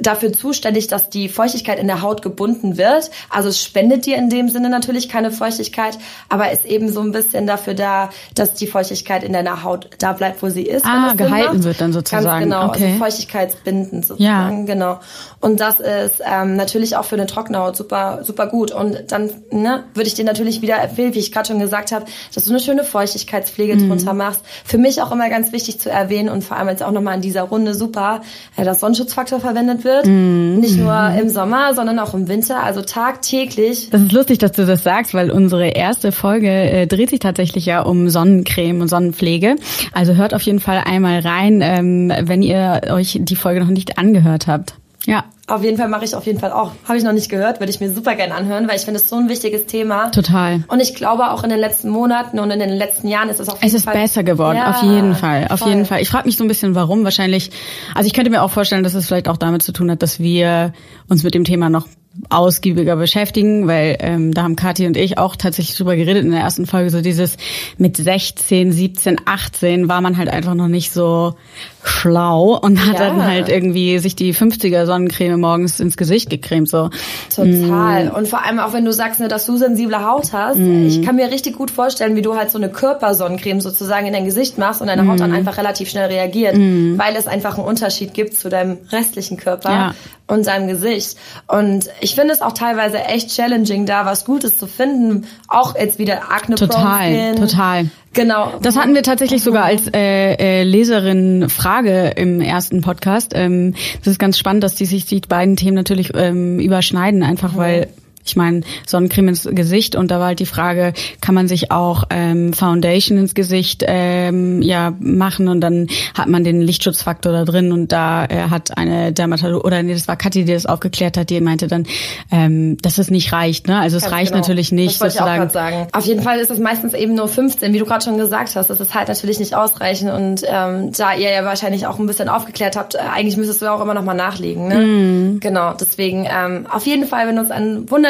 dafür 0.00 0.32
zuständig, 0.32 0.86
dass 0.86 1.10
die 1.10 1.28
Feuchtigkeit 1.28 1.78
in 1.78 1.86
der 1.88 2.02
Haut 2.02 2.22
gebunden 2.22 2.78
wird. 2.78 3.10
Also 3.30 3.48
es 3.48 3.62
spendet 3.62 4.06
dir 4.06 4.16
in 4.16 4.30
dem 4.30 4.48
Sinne 4.48 4.68
natürlich 4.70 5.08
keine 5.08 5.30
Feuchtigkeit, 5.30 5.98
aber 6.28 6.52
ist 6.52 6.64
eben 6.64 6.92
so 6.92 7.00
ein 7.00 7.12
bisschen 7.12 7.46
dafür 7.46 7.74
da, 7.74 8.10
dass 8.34 8.54
die 8.54 8.66
Feuchtigkeit 8.66 9.24
in 9.24 9.32
deiner 9.32 9.64
Haut 9.64 9.90
da 9.98 10.12
bleibt, 10.12 10.42
wo 10.42 10.48
sie 10.48 10.62
ist. 10.62 10.86
Ah, 10.86 11.14
gehalten 11.14 11.64
wird 11.64 11.80
dann 11.80 11.92
sozusagen. 11.92 12.24
Ganz 12.24 12.44
genau, 12.44 12.60
also 12.60 12.70
okay. 12.70 12.84
also 12.86 12.98
feuchtigkeitsbindend 12.98 14.06
sozusagen, 14.06 14.66
ja. 14.66 14.74
genau. 14.74 15.00
Und 15.40 15.60
das 15.60 15.80
ist 15.80 16.22
ähm, 16.24 16.56
natürlich 16.56 16.96
auch 16.96 17.04
für 17.04 17.16
eine 17.16 17.26
trockene 17.26 17.58
Haut 17.58 17.76
super, 17.76 18.20
super 18.22 18.46
gut. 18.46 18.70
Und 18.70 19.10
dann 19.10 19.30
ne, 19.50 19.84
würde 19.94 20.06
ich 20.08 20.14
dir 20.14 20.24
natürlich 20.24 20.62
wieder 20.62 20.80
empfehlen, 20.80 21.14
wie 21.14 21.18
ich 21.18 21.32
gerade 21.32 21.48
schon 21.48 21.58
gesagt 21.58 21.90
habe, 21.90 22.04
dass 22.34 22.44
du 22.44 22.50
eine 22.50 22.60
schöne 22.60 22.84
Feuchtigkeitspflege 22.84 23.74
mhm. 23.74 23.88
drunter 23.88 24.14
machst. 24.14 24.42
Für 24.64 24.78
mich 24.78 25.02
auch 25.02 25.10
immer 25.10 25.28
ganz 25.28 25.52
wichtig 25.52 25.80
zu 25.80 25.90
erwähnen 25.90 26.28
und 26.28 26.44
vor 26.44 26.56
allem 26.56 26.68
jetzt 26.68 26.82
auch 26.82 26.92
nochmal 26.92 27.16
in 27.16 27.22
dieser 27.22 27.42
Runde 27.42 27.74
super, 27.74 28.22
äh, 28.56 28.64
dass 28.64 28.80
Sonnenschutzfaktor 28.80 29.40
verwendet 29.40 29.84
wird 29.84 29.87
wird. 29.88 30.06
Mhm. 30.06 30.60
Nicht 30.60 30.78
nur 30.78 31.10
im 31.18 31.28
Sommer, 31.28 31.74
sondern 31.74 31.98
auch 31.98 32.14
im 32.14 32.28
Winter, 32.28 32.62
also 32.62 32.82
tagtäglich. 32.82 33.90
Das 33.90 34.02
ist 34.02 34.12
lustig, 34.12 34.38
dass 34.38 34.52
du 34.52 34.66
das 34.66 34.82
sagst, 34.84 35.14
weil 35.14 35.30
unsere 35.30 35.68
erste 35.68 36.12
Folge 36.12 36.50
äh, 36.50 36.86
dreht 36.86 37.10
sich 37.10 37.20
tatsächlich 37.20 37.66
ja 37.66 37.80
um 37.80 38.08
Sonnencreme 38.08 38.82
und 38.82 38.88
Sonnenpflege. 38.88 39.56
Also 39.92 40.14
hört 40.14 40.34
auf 40.34 40.42
jeden 40.42 40.60
Fall 40.60 40.82
einmal 40.84 41.20
rein, 41.20 41.60
ähm, 41.62 42.12
wenn 42.20 42.42
ihr 42.42 42.82
euch 42.90 43.18
die 43.20 43.36
Folge 43.36 43.60
noch 43.60 43.68
nicht 43.68 43.98
angehört 43.98 44.46
habt. 44.46 44.74
Ja. 45.08 45.24
Auf 45.46 45.64
jeden 45.64 45.78
Fall 45.78 45.88
mache 45.88 46.04
ich 46.04 46.14
auf 46.14 46.26
jeden 46.26 46.38
Fall 46.38 46.52
auch. 46.52 46.72
Habe 46.84 46.98
ich 46.98 47.04
noch 47.04 47.12
nicht 47.12 47.30
gehört, 47.30 47.60
würde 47.60 47.70
ich 47.70 47.80
mir 47.80 47.90
super 47.90 48.14
gerne 48.14 48.34
anhören, 48.34 48.68
weil 48.68 48.76
ich 48.76 48.82
finde 48.82 49.00
es 49.00 49.08
so 49.08 49.16
ein 49.16 49.30
wichtiges 49.30 49.64
Thema. 49.64 50.10
Total. 50.10 50.62
Und 50.68 50.80
ich 50.80 50.94
glaube 50.94 51.30
auch 51.30 51.42
in 51.42 51.48
den 51.48 51.58
letzten 51.58 51.88
Monaten 51.88 52.38
und 52.38 52.50
in 52.50 52.58
den 52.58 52.68
letzten 52.68 53.08
Jahren 53.08 53.30
ist 53.30 53.40
es 53.40 53.48
auf 53.48 53.62
jeden 53.62 53.74
es 53.74 53.82
Fall. 53.82 53.94
Es 53.96 54.02
ist 54.02 54.14
besser 54.14 54.22
geworden, 54.22 54.58
ja, 54.58 54.70
auf 54.70 54.82
jeden 54.82 55.14
Fall, 55.14 55.48
auf 55.48 55.60
voll. 55.60 55.70
jeden 55.70 55.86
Fall. 55.86 56.02
Ich 56.02 56.10
frage 56.10 56.26
mich 56.26 56.36
so 56.36 56.44
ein 56.44 56.48
bisschen, 56.48 56.74
warum. 56.74 57.04
Wahrscheinlich, 57.04 57.50
also 57.94 58.06
ich 58.06 58.12
könnte 58.12 58.30
mir 58.30 58.42
auch 58.42 58.50
vorstellen, 58.50 58.84
dass 58.84 58.92
es 58.92 59.06
vielleicht 59.06 59.28
auch 59.28 59.38
damit 59.38 59.62
zu 59.62 59.72
tun 59.72 59.90
hat, 59.90 60.02
dass 60.02 60.20
wir 60.20 60.74
uns 61.08 61.22
mit 61.22 61.32
dem 61.32 61.44
Thema 61.44 61.70
noch 61.70 61.86
ausgiebiger 62.30 62.96
beschäftigen, 62.96 63.66
weil 63.68 63.96
ähm, 64.00 64.34
da 64.34 64.42
haben 64.42 64.56
Kathi 64.56 64.86
und 64.86 64.96
ich 64.96 65.18
auch 65.18 65.36
tatsächlich 65.36 65.76
drüber 65.76 65.96
geredet 65.96 66.24
in 66.24 66.32
der 66.32 66.40
ersten 66.40 66.66
Folge, 66.66 66.90
so 66.90 67.00
dieses 67.00 67.36
mit 67.76 67.96
16, 67.96 68.72
17, 68.72 69.20
18 69.24 69.88
war 69.88 70.00
man 70.00 70.16
halt 70.16 70.28
einfach 70.28 70.54
noch 70.54 70.68
nicht 70.68 70.92
so 70.92 71.36
schlau 71.84 72.58
und 72.60 72.84
hat 72.84 72.98
ja. 72.98 73.08
dann 73.08 73.24
halt 73.24 73.48
irgendwie 73.48 73.98
sich 73.98 74.16
die 74.16 74.34
50er 74.34 74.86
Sonnencreme 74.86 75.38
morgens 75.38 75.80
ins 75.80 75.96
Gesicht 75.96 76.28
gecremt 76.30 76.68
so. 76.68 76.90
Total. 77.34 78.06
Mm. 78.06 78.14
Und 78.14 78.28
vor 78.28 78.44
allem 78.44 78.58
auch 78.58 78.72
wenn 78.72 78.84
du 78.84 78.92
sagst, 78.92 79.20
ne, 79.20 79.28
dass 79.28 79.46
du 79.46 79.56
sensible 79.56 80.04
Haut 80.04 80.32
hast, 80.32 80.58
mm. 80.58 80.86
ich 80.86 81.02
kann 81.02 81.16
mir 81.16 81.30
richtig 81.30 81.56
gut 81.56 81.70
vorstellen, 81.70 82.16
wie 82.16 82.22
du 82.22 82.34
halt 82.36 82.50
so 82.50 82.58
eine 82.58 82.68
Körpersonnencreme 82.68 83.60
sozusagen 83.60 84.06
in 84.06 84.12
dein 84.12 84.24
Gesicht 84.24 84.58
machst 84.58 84.80
und 84.80 84.88
deine 84.88 85.04
mm. 85.04 85.10
Haut 85.10 85.20
dann 85.20 85.32
einfach 85.32 85.56
relativ 85.56 85.88
schnell 85.88 86.06
reagiert, 86.06 86.56
mm. 86.56 86.98
weil 86.98 87.14
es 87.16 87.26
einfach 87.26 87.58
einen 87.58 87.66
Unterschied 87.66 88.12
gibt 88.12 88.34
zu 88.34 88.48
deinem 88.48 88.78
restlichen 88.90 89.36
Körper. 89.36 89.70
Ja 89.70 89.94
und 90.28 90.44
seinem 90.44 90.68
Gesicht. 90.68 91.16
Und 91.46 91.86
ich 92.00 92.14
finde 92.14 92.34
es 92.34 92.42
auch 92.42 92.52
teilweise 92.52 92.98
echt 92.98 93.34
challenging, 93.34 93.86
da 93.86 94.04
was 94.04 94.24
Gutes 94.24 94.58
zu 94.58 94.66
finden. 94.66 95.26
Auch 95.48 95.74
jetzt 95.74 95.98
wieder 95.98 96.30
Akne 96.30 96.56
Total, 96.56 97.34
total. 97.34 97.86
Genau. 98.18 98.58
Das 98.60 98.76
hatten 98.76 98.96
wir 98.96 99.04
tatsächlich 99.04 99.44
sogar 99.44 99.66
als 99.66 99.82
äh, 99.94 100.32
äh, 100.34 100.62
Leserin 100.64 101.48
Frage 101.48 102.14
im 102.16 102.40
ersten 102.40 102.80
Podcast. 102.80 103.30
Ähm, 103.36 103.74
das 104.00 104.08
ist 104.08 104.18
ganz 104.18 104.36
spannend, 104.36 104.64
dass 104.64 104.74
die 104.74 104.86
sich 104.86 105.04
die 105.04 105.20
beiden 105.20 105.54
Themen 105.54 105.76
natürlich 105.76 106.10
ähm, 106.16 106.58
überschneiden, 106.58 107.22
einfach 107.22 107.52
mhm. 107.52 107.58
weil 107.58 107.88
ich 108.28 108.36
meine, 108.36 108.62
Sonnencreme 108.86 109.28
ins 109.28 109.48
Gesicht 109.50 109.96
und 109.96 110.10
da 110.10 110.18
war 110.18 110.28
halt 110.28 110.40
die 110.40 110.46
Frage, 110.46 110.92
kann 111.20 111.34
man 111.34 111.48
sich 111.48 111.70
auch 111.70 112.04
ähm, 112.10 112.52
Foundation 112.52 113.18
ins 113.18 113.34
Gesicht 113.34 113.84
ähm, 113.86 114.62
ja 114.62 114.92
machen 115.00 115.48
und 115.48 115.60
dann 115.60 115.88
hat 116.14 116.28
man 116.28 116.44
den 116.44 116.60
Lichtschutzfaktor 116.60 117.32
da 117.32 117.44
drin 117.44 117.72
und 117.72 117.92
da 117.92 118.24
äh, 118.24 118.48
hat 118.50 118.76
eine 118.76 119.12
Dermatologin, 119.12 119.64
oder 119.64 119.82
nee, 119.82 119.94
das 119.94 120.08
war 120.08 120.16
Kathi, 120.16 120.44
die 120.44 120.52
das 120.52 120.66
aufgeklärt 120.66 121.16
hat, 121.16 121.30
die 121.30 121.40
meinte 121.40 121.66
dann, 121.68 121.86
ähm, 122.30 122.76
dass 122.82 122.98
es 122.98 123.10
nicht 123.10 123.32
reicht. 123.32 123.68
Ne? 123.68 123.78
Also 123.78 123.96
es 123.96 124.04
Ganz 124.04 124.14
reicht 124.14 124.32
genau. 124.32 124.40
natürlich 124.40 124.72
nicht. 124.72 125.00
Das 125.00 125.16
wollte 125.16 125.44
ich 125.44 125.52
sagen. 125.52 125.88
Auf 125.92 126.04
jeden 126.04 126.22
Fall 126.22 126.38
ist 126.38 126.50
es 126.50 126.58
meistens 126.58 126.94
eben 126.94 127.14
nur 127.14 127.28
15, 127.28 127.72
wie 127.72 127.78
du 127.78 127.84
gerade 127.84 128.04
schon 128.04 128.18
gesagt 128.18 128.54
hast. 128.56 128.70
Das 128.70 128.80
ist 128.80 128.94
halt 128.94 129.08
natürlich 129.08 129.38
nicht 129.38 129.54
ausreichend 129.54 130.12
und 130.12 130.42
ähm, 130.46 130.92
da 130.92 131.14
ihr 131.14 131.30
ja 131.30 131.44
wahrscheinlich 131.44 131.86
auch 131.86 131.98
ein 131.98 132.06
bisschen 132.06 132.28
aufgeklärt 132.28 132.76
habt, 132.76 132.94
äh, 132.94 132.98
eigentlich 132.98 133.36
müsstest 133.36 133.62
du 133.62 133.72
auch 133.72 133.80
immer 133.80 133.94
noch 133.94 134.04
mal 134.04 134.14
nachlegen. 134.14 134.68
Ne? 134.68 134.86
Mm. 134.86 135.40
Genau, 135.40 135.74
deswegen 135.74 136.26
ähm, 136.30 136.66
auf 136.70 136.86
jeden 136.86 137.06
Fall 137.06 137.28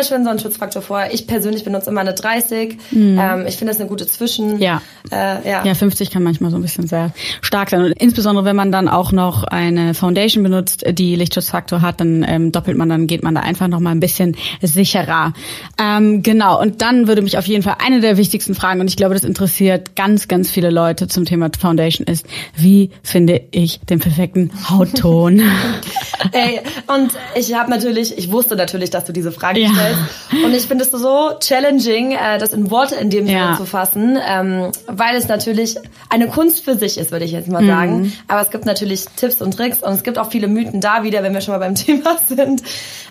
benutzt 0.09 0.13
einen 0.13 0.25
wunderschönen 0.25 0.25
Sonnenschutzfaktor 0.25 0.83
vor. 0.83 1.05
Ich 1.13 1.27
persönlich 1.27 1.65
benutze 1.65 1.91
immer 1.91 2.01
eine 2.01 2.15
30. 2.15 2.79
Mm. 2.91 3.19
Ähm, 3.19 3.47
ich 3.47 3.57
finde 3.57 3.73
das 3.73 3.81
eine 3.81 3.89
gute 3.89 4.07
Zwischen. 4.07 4.61
Ja. 4.61 4.83
Äh, 5.11 5.49
ja. 5.49 5.65
ja, 5.65 5.75
50 5.75 6.11
kann 6.11 6.23
manchmal 6.23 6.51
so 6.51 6.57
ein 6.57 6.63
bisschen 6.63 6.87
sehr 6.87 7.13
stark 7.41 7.71
sein. 7.71 7.83
Und 7.83 7.93
insbesondere 7.93 8.45
wenn 8.45 8.57
man 8.57 8.73
dann 8.73 8.89
auch 8.89 9.13
noch 9.13 9.45
eine 9.45 9.95
Foundation 9.95 10.43
benutzt, 10.43 10.85
die 10.91 11.17
Lichtschutzfaktor 11.17 11.83
hat, 11.83 12.01
dann 12.01 12.25
ähm, 12.27 12.53
doppelt 12.53 12.77
man, 12.77 12.89
dann 12.89 13.07
geht 13.07 13.23
man 13.23 13.35
da 13.35 13.41
einfach 13.41 13.69
noch 13.69 13.81
mal 13.81 13.91
ein 13.91 14.01
bisschen 14.01 14.37
sicherer. 14.63 15.33
Ähm, 15.81 16.23
genau, 16.23 16.61
und 16.61 16.83
dann 16.83 17.09
würde 17.09 17.23
mich 17.23 17.39
auf 17.39 17.47
jeden 17.47 17.63
Fall 17.63 17.77
eine 17.85 18.01
der 18.01 18.17
wichtigsten 18.17 18.55
Fragen, 18.55 18.81
und 18.81 18.89
ich 18.89 18.97
glaube, 18.97 19.15
das 19.15 19.25
interessiert 19.25 19.97
ganz, 19.97 20.29
ganz 20.29 20.51
viele 20.51 20.71
Leute 20.71 21.09
zum 21.09 21.25
Thema 21.25 21.51
Foundation, 21.59 22.07
ist, 22.07 22.27
wie 22.57 22.91
finde 23.03 23.43
ich 23.51 23.81
den 23.81 23.99
perfekten 23.99 24.51
Hautton? 24.69 25.43
Ey, 26.33 26.61
und 26.87 27.13
ich 27.35 27.55
habe 27.55 27.71
natürlich, 27.71 28.17
ich 28.17 28.31
wusste 28.31 28.57
natürlich, 28.57 28.91
dass 28.91 29.05
du 29.05 29.13
diese 29.13 29.33
Frage 29.33 29.61
ja. 29.61 29.71
stellst. 29.71 29.98
Und 30.45 30.55
ich 30.55 30.67
finde 30.67 30.85
es 30.85 30.91
so 30.91 31.31
challenging, 31.41 32.13
äh, 32.13 32.39
das 32.39 32.53
in 32.53 32.71
Worte 32.71 32.97
in 32.97 33.11
dem 33.11 33.27
Sinne 33.27 33.39
ja. 33.39 33.57
zu 33.57 33.65
fassen, 33.65 34.19
ähm, 34.27 34.73
weil 34.87 35.17
es 35.17 35.29
natürlich 35.29 35.77
eine 36.09 36.29
Kunst 36.29 36.65
für 36.65 36.77
sich 36.77 36.99
ist, 36.99 37.13
würde 37.13 37.25
ich 37.25 37.33
jetzt 37.33 37.49
mal 37.49 37.63
mhm. 37.63 37.67
sagen. 37.67 38.13
Aber 38.29 38.43
es 38.43 38.51
gibt 38.51 38.65
natürlich 38.65 39.07
Tipps 39.17 39.41
und 39.43 39.57
Tricks 39.57 39.83
und 39.83 39.93
es 39.93 40.03
gibt 40.03 40.19
auch 40.19 40.31
viele 40.31 40.49
Mythen 40.49 40.81
da 40.81 41.03
wieder, 41.03 41.23
wenn 41.23 41.35
wir 41.35 41.41
schon 41.41 41.55
mal 41.55 41.59
beim 41.59 41.75
Thema 41.77 42.17
sind. 42.27 42.63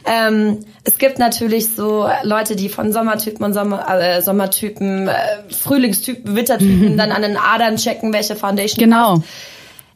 Ähm, 0.05 0.59
es 0.83 0.97
gibt 0.97 1.19
natürlich 1.19 1.69
so 1.75 2.07
Leute, 2.23 2.55
die 2.55 2.69
von 2.69 2.91
Sommertypen 2.93 3.45
und 3.45 3.53
Sommer, 3.53 3.85
äh, 3.89 4.21
Sommertypen, 4.21 5.07
äh, 5.07 5.13
Frühlingstypen, 5.49 6.35
Wintertypen 6.35 6.93
mhm. 6.93 6.97
dann 6.97 7.11
an 7.11 7.21
den 7.21 7.37
Adern 7.37 7.77
checken, 7.77 8.13
welche 8.13 8.35
Foundation 8.35 8.83
Genau. 8.83 9.15
Passt. 9.15 9.27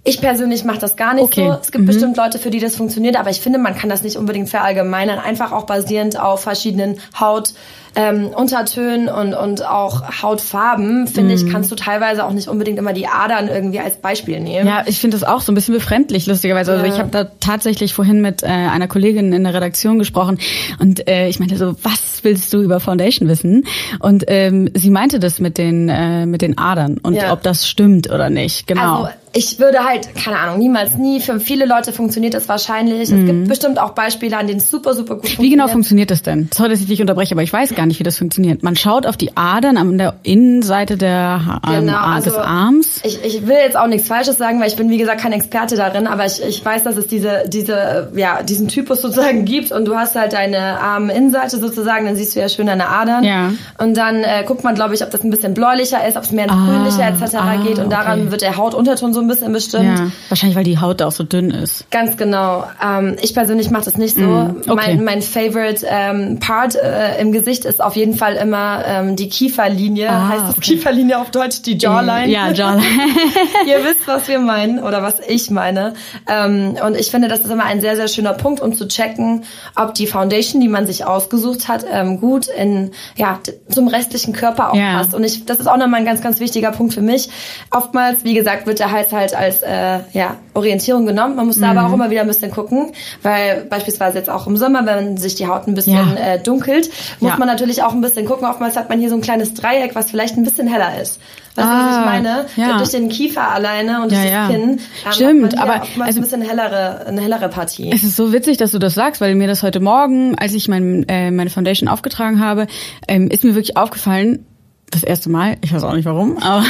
Ich 0.04 0.20
persönlich 0.20 0.64
mache 0.64 0.80
das 0.80 0.96
gar 0.96 1.14
nicht 1.14 1.24
okay. 1.24 1.48
so. 1.48 1.58
Es 1.62 1.72
gibt 1.72 1.84
mhm. 1.84 1.88
bestimmt 1.88 2.18
Leute, 2.18 2.40
für 2.40 2.50
die 2.50 2.60
das 2.60 2.76
funktioniert, 2.76 3.18
aber 3.18 3.30
ich 3.30 3.40
finde, 3.40 3.60
man 3.60 3.76
kann 3.76 3.90
das 3.90 4.02
nicht 4.02 4.18
unbedingt 4.18 4.50
verallgemeinern. 4.50 5.20
Einfach 5.20 5.52
auch 5.52 5.66
basierend 5.68 6.20
auf 6.20 6.42
verschiedenen 6.42 7.00
Haut 7.20 7.54
ähm, 7.96 8.28
Untertönen 8.28 9.10
und, 9.10 9.34
und 9.34 9.66
auch 9.66 10.22
Hautfarben, 10.22 11.08
finde 11.08 11.34
mm. 11.34 11.36
ich, 11.36 11.44
mhm. 11.44 11.50
kannst 11.50 11.72
du 11.72 11.76
teilweise 11.76 12.26
auch 12.26 12.32
nicht 12.32 12.48
unbedingt 12.48 12.80
immer 12.80 12.94
die 12.94 13.08
Adern 13.08 13.50
irgendwie 13.50 13.80
als 13.80 13.98
Beispiel 13.98 14.40
nehmen. 14.40 14.66
Ja, 14.66 14.84
ich 14.86 15.00
finde 15.00 15.18
das 15.18 15.28
auch 15.28 15.42
so 15.42 15.52
ein 15.52 15.56
bisschen 15.56 15.74
befremdlich, 15.74 16.26
lustigerweise. 16.26 16.72
Also 16.72 16.86
ich 16.86 17.00
habe 17.00 17.10
da 17.10 17.26
tatsächlich 17.42 17.94
vorhin 17.94 18.22
mit 18.22 18.44
äh, 18.44 18.48
einer 18.48 18.88
Kollegin 18.88 19.34
in 19.34 19.44
der 19.44 19.54
Redaktion 19.54 20.00
gesprochen 20.00 20.40
und 20.80 21.08
äh, 21.10 21.28
ich 21.28 21.40
meinte 21.40 21.58
so, 21.58 21.76
was 21.84 22.24
willst 22.24 22.54
du 22.54 22.62
über 22.62 22.80
Foundation 22.80 23.28
wissen? 23.28 23.66
Und 24.00 24.24
ähm, 24.28 24.70
sie 24.74 24.90
meinte 24.90 25.20
das 25.20 25.40
mit 25.40 25.58
den, 25.58 25.90
äh, 25.90 26.26
mit 26.26 26.42
den 26.42 26.58
Adern 26.58 26.98
und 26.98 27.16
ja. 27.16 27.34
ob 27.34 27.44
das 27.44 27.68
stimmt 27.68 28.10
oder 28.10 28.30
nicht. 28.30 28.68
Genau. 28.68 29.04
Also, 29.04 29.10
ich 29.34 29.60
würde 29.60 29.86
halt, 29.86 30.14
keine 30.16 30.38
Ahnung, 30.40 30.60
niemals 30.60 30.96
nie. 30.96 31.22
Für 31.22 31.40
viele 31.40 31.66
Leute 31.66 31.94
funktioniert 31.94 32.34
das 32.34 32.50
wahrscheinlich. 32.50 33.10
Mhm. 33.12 33.20
Es 33.20 33.26
gibt 33.26 33.48
bestimmt 33.48 33.80
auch 33.80 33.92
Beispiele, 33.92 34.38
an 34.38 34.48
denen 34.48 34.60
es 34.60 34.70
super, 34.70 34.94
super 34.94 35.16
gut 35.16 35.24
funktioniert. 35.24 35.42
Wie 35.42 35.50
genau 35.56 35.68
funktioniert 35.70 36.12
das 36.12 36.22
denn? 36.22 36.50
Sorry, 36.54 36.70
dass 36.70 36.82
ich 36.82 36.88
dich 36.88 37.00
unterbreche, 37.00 37.34
aber 37.34 37.44
ich 37.44 37.54
weiß 37.54 37.74
gar 37.74 37.86
nicht, 37.86 38.00
wie 38.00 38.04
das 38.04 38.18
funktioniert. 38.18 38.62
Man 38.62 38.76
schaut 38.76 39.06
auf 39.06 39.16
die 39.16 39.38
Adern 39.38 39.78
an 39.78 39.98
der 39.98 40.16
Innenseite 40.24 40.98
der, 40.98 41.62
ähm, 41.66 41.86
genau, 41.86 41.98
also 41.98 42.32
des 42.32 42.40
Arms. 42.40 43.02
Ich, 43.04 43.24
ich 43.24 43.48
will 43.48 43.56
jetzt 43.56 43.78
auch 43.78 43.88
nichts 43.88 44.08
Falsches 44.08 44.38
sagen, 44.38 44.60
weil 44.60 44.68
ich 44.68 44.76
bin, 44.76 44.90
wie 44.90 44.98
gesagt, 44.98 45.22
kein 45.22 45.32
Experte 45.32 45.78
darin, 45.78 46.08
aber 46.08 46.26
ich, 46.26 46.44
ich 46.44 46.64
weiß, 46.64 46.84
dass 46.84 46.98
es 46.98 47.08
diese, 47.08 47.44
diese, 47.48 48.12
ja, 48.16 48.44
diesen 48.44 48.68
Typus 48.68 49.02
sozusagen 49.02 49.46
gibt 49.46 49.72
und 49.72 49.86
du 49.86 49.96
hast 49.96 50.16
halt 50.16 50.34
deine 50.34 50.80
Arminnenseite 50.82 51.58
sozusagen, 51.58 52.06
dann 52.06 52.18
siehst 52.18 52.36
du 52.36 52.42
ja 52.42 52.50
schön 52.50 52.68
deine 52.68 52.90
Adern. 52.90 53.24
Ja. 53.24 53.52
Und 53.78 53.96
dann 53.96 54.24
äh, 54.24 54.44
guckt 54.46 54.66
man, 54.66 54.76
glaube 54.76 54.94
ich, 54.94 55.04
ob 55.04 55.10
das 55.10 55.24
ein 55.24 55.30
bisschen 55.30 55.54
bläulicher 55.54 56.06
ist, 56.06 56.18
ob 56.18 56.24
es 56.24 56.32
mehr 56.32 56.46
ins 56.46 56.54
ah, 56.54 56.66
Grünliche 56.66 57.02
etc. 57.04 57.36
Ah, 57.36 57.56
geht 57.64 57.80
und 57.80 57.90
daran 57.92 58.22
okay. 58.22 58.32
wird 58.32 58.42
der 58.42 58.58
Hautunterton 58.58 59.14
so 59.14 59.21
ein 59.22 59.28
bisschen 59.28 59.54
bestimmt. 59.54 60.00
Ja. 60.00 60.12
Wahrscheinlich, 60.30 60.56
weil 60.56 60.64
die 60.64 60.80
Haut 60.80 61.02
auch 61.02 61.12
so 61.12 61.24
dünn 61.24 61.52
ist. 61.52 61.90
Ganz 61.92 62.18
genau. 62.18 62.66
Ähm, 62.84 63.16
ich 63.22 63.34
persönlich 63.34 63.70
mache 63.72 63.86
das 63.86 63.98
nicht 63.98 64.16
so. 64.16 64.22
Mm, 64.22 64.62
okay. 64.68 64.76
Mein, 64.76 65.04
mein 65.04 65.22
Favorite 65.22 65.86
ähm, 65.90 66.40
Part 66.40 66.76
äh, 66.76 67.20
im 67.20 67.32
Gesicht 67.32 67.66
ist 67.66 67.82
auf 67.82 67.96
jeden 67.96 68.16
Fall 68.16 68.36
immer 68.36 68.84
ähm, 68.86 69.16
die 69.16 69.30
Kieferlinie. 69.30 70.10
Ah, 70.10 70.28
heißt 70.30 70.42
das 70.42 70.58
okay. 70.58 70.62
Kieferlinie 70.62 71.20
auf 71.20 71.32
Deutsch 71.32 71.62
die 71.62 71.78
Jawline? 71.78 72.32
Ja, 72.32 72.52
Jawline. 72.54 72.84
Ihr 73.68 73.84
wisst, 73.84 74.08
was 74.08 74.28
wir 74.28 74.40
meinen 74.40 74.80
oder 74.80 75.02
was 75.02 75.16
ich 75.28 75.50
meine. 75.50 75.94
Ähm, 76.28 76.78
und 76.86 76.96
ich 76.96 77.12
finde, 77.12 77.28
das 77.28 77.42
ist 77.42 77.52
immer 77.52 77.66
ein 77.66 77.82
sehr, 77.82 77.96
sehr 77.96 78.08
schöner 78.08 78.34
Punkt, 78.34 78.62
um 78.62 78.74
zu 78.74 78.88
checken, 78.88 79.44
ob 79.76 79.94
die 79.94 80.08
Foundation, 80.08 80.62
die 80.62 80.70
man 80.70 80.88
sich 80.88 81.06
ausgesucht 81.06 81.68
hat, 81.68 81.86
ähm, 81.92 82.20
gut 82.20 82.48
in 82.48 82.92
ja 83.16 83.40
zum 83.70 83.88
restlichen 83.88 84.34
Körper 84.34 84.72
auch 84.72 84.76
ja. 84.76 84.98
passt. 84.98 85.14
Und 85.14 85.24
ich, 85.24 85.46
das 85.46 85.60
ist 85.60 85.68
auch 85.68 85.78
nochmal 85.78 86.02
ein 86.02 86.06
ganz, 86.06 86.22
ganz 86.22 86.40
wichtiger 86.40 86.72
Punkt 86.72 86.94
für 86.94 87.02
mich. 87.02 87.30
Oftmals, 87.70 88.24
wie 88.24 88.34
gesagt, 88.34 88.66
wird 88.68 88.80
der 88.80 88.92
Hals 88.92 89.11
halt 89.12 89.36
als 89.36 89.62
äh, 89.62 90.00
ja, 90.14 90.38
Orientierung 90.54 91.06
genommen. 91.06 91.36
Man 91.36 91.48
muss 91.48 91.58
mhm. 91.58 91.62
da 91.62 91.72
aber 91.72 91.88
auch 91.88 91.94
immer 91.94 92.10
wieder 92.10 92.22
ein 92.22 92.28
bisschen 92.28 92.52
gucken, 92.52 92.92
weil 93.22 93.66
beispielsweise 93.70 94.18
jetzt 94.18 94.30
auch 94.30 94.48
im 94.48 94.58
Sommer, 94.58 94.86
wenn 94.86 95.18
sich 95.18 95.36
die 95.36 95.48
Haut 95.48 95.68
ein 95.68 95.74
bisschen 95.74 96.16
ja. 96.16 96.34
äh, 96.34 96.40
dunkelt, 96.42 96.90
muss 97.20 97.32
ja. 97.32 97.38
man 97.38 97.48
natürlich 97.48 97.84
auch 97.84 97.94
ein 97.94 98.02
bisschen 98.02 98.26
gucken. 98.26 98.48
Oftmals 98.48 98.76
hat 98.76 98.90
man 98.90 99.00
hier 99.00 99.10
so 99.10 99.16
ein 99.16 99.22
kleines 99.22 99.54
Dreieck, 99.54 99.96
was 99.96 100.12
vielleicht 100.12 100.38
ein 100.38 100.44
bisschen 100.44 100.68
heller 100.68 101.02
ist. 101.02 101.20
Weißt 101.56 101.68
ah, 101.68 101.80
du, 101.80 101.86
was 101.86 102.00
ich 102.00 102.06
meine? 102.06 102.46
Ja. 102.56 102.78
Durch 102.78 102.92
den 102.92 103.10
Kiefer 103.10 103.52
alleine 103.52 104.02
und 104.02 104.12
ja, 104.12 104.48
das 104.48 104.56
Kinn. 104.56 104.80
Ähm, 105.06 105.12
Stimmt, 105.12 105.58
aber 105.60 105.82
also, 106.00 106.20
ein 106.20 106.24
bisschen 106.24 106.42
hellere, 106.42 107.06
eine 107.06 107.22
hellere 107.22 107.50
Partie. 107.50 107.92
Es 107.94 108.04
ist 108.04 108.16
so 108.16 108.32
witzig, 108.32 108.58
dass 108.58 108.72
du 108.72 108.80
das 108.80 108.94
sagst, 108.94 109.20
weil 109.20 109.36
mir 109.36 109.48
das 109.48 109.62
heute 109.62 109.82
Morgen, 109.82 110.38
als 110.38 110.54
ich 110.54 110.68
mein, 110.70 111.06
äh, 111.10 111.30
meine 111.32 111.50
Foundation 111.50 111.90
aufgetragen 111.90 112.40
habe, 112.40 112.68
ähm, 113.08 113.28
ist 113.30 113.44
mir 113.44 113.56
wirklich 113.56 113.76
aufgefallen, 113.76 114.46
das 114.92 115.04
erste 115.04 115.30
Mal, 115.30 115.58
ich 115.62 115.74
weiß 115.74 115.84
auch 115.84 115.94
nicht 115.94 116.06
warum, 116.06 116.38
aber, 116.38 116.64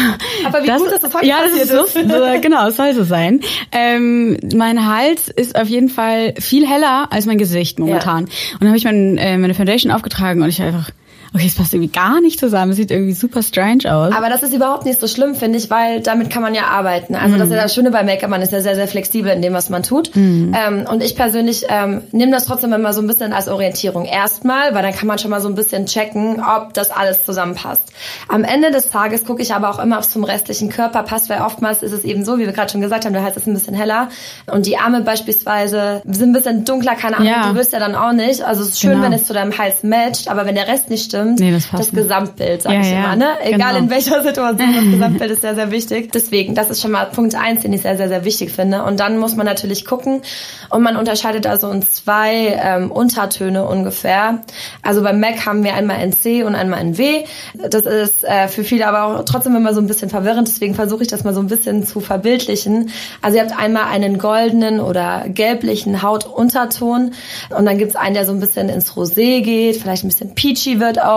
aber 0.46 0.64
wie 0.64 0.68
das, 0.68 0.82
gut, 0.82 0.92
dass 0.92 1.02
das 1.02 1.14
heute 1.14 1.26
ja, 1.26 1.40
das 1.44 1.64
ist. 1.64 1.94
So, 1.94 2.42
genau, 2.42 2.68
es 2.68 2.78
soll 2.78 2.94
so 2.94 3.04
sein. 3.04 3.42
Ähm, 3.72 4.38
mein 4.54 4.86
Hals 4.86 5.28
ist 5.28 5.56
auf 5.56 5.68
jeden 5.68 5.90
Fall 5.90 6.36
viel 6.40 6.68
heller 6.68 7.08
als 7.12 7.26
mein 7.26 7.38
Gesicht 7.38 7.80
momentan. 7.80 8.28
Ja. 8.28 8.54
Und 8.54 8.62
dann 8.62 8.68
habe 8.70 8.78
ich 8.78 8.86
mein, 8.86 9.18
äh, 9.18 9.38
meine 9.38 9.54
Foundation 9.54 9.92
aufgetragen 9.92 10.42
und 10.42 10.50
ich 10.50 10.62
einfach 10.62 10.92
okay, 11.34 11.48
es 11.48 11.56
passt 11.56 11.74
irgendwie 11.74 11.92
gar 11.92 12.20
nicht 12.20 12.40
zusammen. 12.40 12.72
Es 12.72 12.78
sieht 12.78 12.92
irgendwie 12.92 13.14
super 13.14 13.42
strange 13.42 13.94
aus. 13.94 14.14
Aber 14.14 14.30
das 14.30 14.44
ist 14.44 14.54
überhaupt 14.54 14.86
nicht 14.86 15.00
so 15.00 15.08
schlimm, 15.08 15.34
finde 15.34 15.58
ich, 15.58 15.70
weil 15.70 16.02
damit 16.02 16.30
kann 16.30 16.42
man 16.42 16.54
ja 16.54 16.66
arbeiten. 16.66 17.16
Also 17.16 17.36
mm. 17.36 17.40
das 17.40 17.48
ist 17.48 17.56
ja 17.56 17.64
das 17.64 17.74
Schöne 17.74 17.92
bei 17.92 18.04
Make-up, 18.04 18.30
man 18.30 18.42
ist 18.42 18.52
ja 18.52 18.60
sehr, 18.60 18.76
sehr 18.76 18.88
flexibel 18.88 19.32
in 19.32 19.42
dem, 19.42 19.54
was 19.54 19.70
man 19.70 19.84
tut. 19.84 20.14
Mm. 20.14 20.54
Ähm, 20.54 20.86
und 20.92 21.02
ich 21.02 21.16
persönlich 21.16 21.66
ähm, 21.70 22.02
nehme 22.12 22.34
das 22.34 22.46
trotzdem 22.46 22.74
immer 22.74 22.92
so 22.92 23.02
ein 23.02 23.08
bisschen 23.08 23.32
als 23.32 23.48
Orientierung. 23.48 24.06
Erstmal, 24.06 24.76
weil 24.76 24.84
dann 24.84 24.94
kann 24.94 25.08
man 25.08 25.20
schon 25.20 25.32
mal 25.32 25.40
so 25.40 25.48
ein 25.48 25.56
bisschen 25.56 25.86
checken, 25.86 26.44
ob 26.44 26.74
das 26.74 26.92
alles 26.92 27.26
zusammenpasst. 27.26 27.94
Am 28.28 28.44
Ende 28.44 28.72
des 28.72 28.90
Tages 28.90 29.24
gucke 29.24 29.42
ich 29.42 29.54
aber 29.54 29.70
auch 29.70 29.80
immer, 29.80 29.98
ob 29.98 30.04
es 30.04 30.10
zum 30.10 30.26
restlichen 30.26 30.70
Körper 30.70 31.04
passt, 31.04 31.30
weil 31.30 31.42
oftmals 31.42 31.82
ist 31.82 31.94
es 31.94 32.04
eben 32.04 32.26
so, 32.26 32.40
wie 32.40 32.46
wir 32.46 32.52
gerade 32.52 32.72
schon 32.72 32.82
gesagt 32.82 33.06
haben, 33.06 33.14
der 33.14 33.24
Hals 33.24 33.38
ist 33.38 33.48
ein 33.48 33.54
bisschen 33.54 33.74
heller 33.74 34.10
und 34.52 34.66
die 34.66 34.78
Arme 34.78 35.02
beispielsweise 35.02 36.02
sind 36.06 36.32
ein 36.32 36.34
bisschen 36.34 36.66
dunkler, 36.66 36.96
keine 36.96 37.18
Ahnung, 37.18 37.32
ja. 37.32 37.48
du 37.48 37.56
wirst 37.56 37.72
ja 37.72 37.80
dann 37.80 37.96
auch 37.96 38.12
nicht. 38.12 38.42
Also 38.42 38.64
es 38.64 38.70
ist 38.70 38.82
schön, 38.82 38.92
genau. 38.92 39.04
wenn 39.04 39.14
es 39.14 39.26
zu 39.26 39.34
deinem 39.34 39.58
Hals 39.58 39.84
matcht, 39.84 40.28
aber 40.28 40.46
wenn 40.46 40.56
der 40.56 40.68
Rest 40.68 40.90
nicht 40.90 41.06
stimmt, 41.06 41.21
stimmt. 41.22 41.40
Nee, 41.40 41.52
das, 41.52 41.70
das 41.72 41.92
Gesamtbild, 41.92 42.62
sag 42.62 42.74
ja, 42.74 42.82
ich 42.82 42.92
ja, 42.92 43.00
immer. 43.00 43.16
Ne? 43.16 43.28
Egal 43.44 43.74
genau. 43.74 43.84
in 43.84 43.90
welcher 43.90 44.24
Situation, 44.24 44.74
das 44.74 44.84
Gesamtbild 44.92 45.32
ist 45.32 45.42
sehr, 45.42 45.56
sehr 45.56 45.72
wichtig. 45.72 46.12
Deswegen, 46.12 46.56
das 46.56 46.70
ist 46.70 46.82
schon 46.82 46.92
mal 46.92 47.06
Punkt 47.06 47.36
eins, 47.36 47.62
den 47.62 47.74
ich 47.74 47.82
sehr, 47.82 47.98
sehr, 47.98 48.08
sehr 48.08 48.26
wichtig 48.26 48.52
finde. 48.52 48.84
Und 48.84 49.00
dann 49.00 49.18
muss 49.18 49.36
man 49.36 49.46
natürlich 49.46 49.86
gucken 49.86 50.22
und 50.70 50.82
man 50.84 50.98
unterscheidet 50.98 51.48
also 51.48 51.70
in 51.72 51.82
zwei 51.82 52.60
ähm, 52.62 52.92
Untertöne 52.92 53.66
ungefähr. 53.66 54.42
Also 54.82 55.02
beim 55.02 55.20
Mac 55.20 55.46
haben 55.46 55.64
wir 55.64 55.74
einmal 55.74 56.04
in 56.04 56.14
C 56.14 56.44
und 56.44 56.56
einmal 56.56 56.82
in 56.82 56.98
W. 56.98 57.24
Das 57.70 57.86
ist 57.86 58.24
äh, 58.24 58.48
für 58.48 58.64
viele 58.64 58.88
aber 58.88 59.20
auch 59.20 59.26
trotzdem 59.26 59.56
immer 59.56 59.74
so 59.74 59.82
ein 59.82 59.88
bisschen 59.88 60.10
verwirrend. 60.10 60.48
Deswegen 60.48 60.76
versuche 60.76 61.04
ich 61.04 61.08
das 61.08 61.24
mal 61.24 61.34
so 61.34 61.40
ein 61.40 61.48
bisschen 61.48 61.86
zu 61.86 62.00
verbildlichen. 62.00 62.92
Also 63.22 63.38
ihr 63.38 63.44
habt 63.44 63.58
einmal 63.58 63.86
einen 63.86 64.18
goldenen 64.18 64.80
oder 64.80 65.26
gelblichen 65.28 66.02
Hautunterton 66.02 67.14
und 67.56 67.66
dann 67.66 67.78
gibt's 67.78 67.96
einen, 67.96 68.14
der 68.14 68.26
so 68.26 68.32
ein 68.32 68.40
bisschen 68.40 68.70
ins 68.70 68.94
Rosé 68.94 69.42
geht, 69.42 69.78
vielleicht 69.78 70.04
ein 70.04 70.08
bisschen 70.08 70.36
peachy 70.36 70.80
wird 70.80 71.02
auch. 71.02 71.11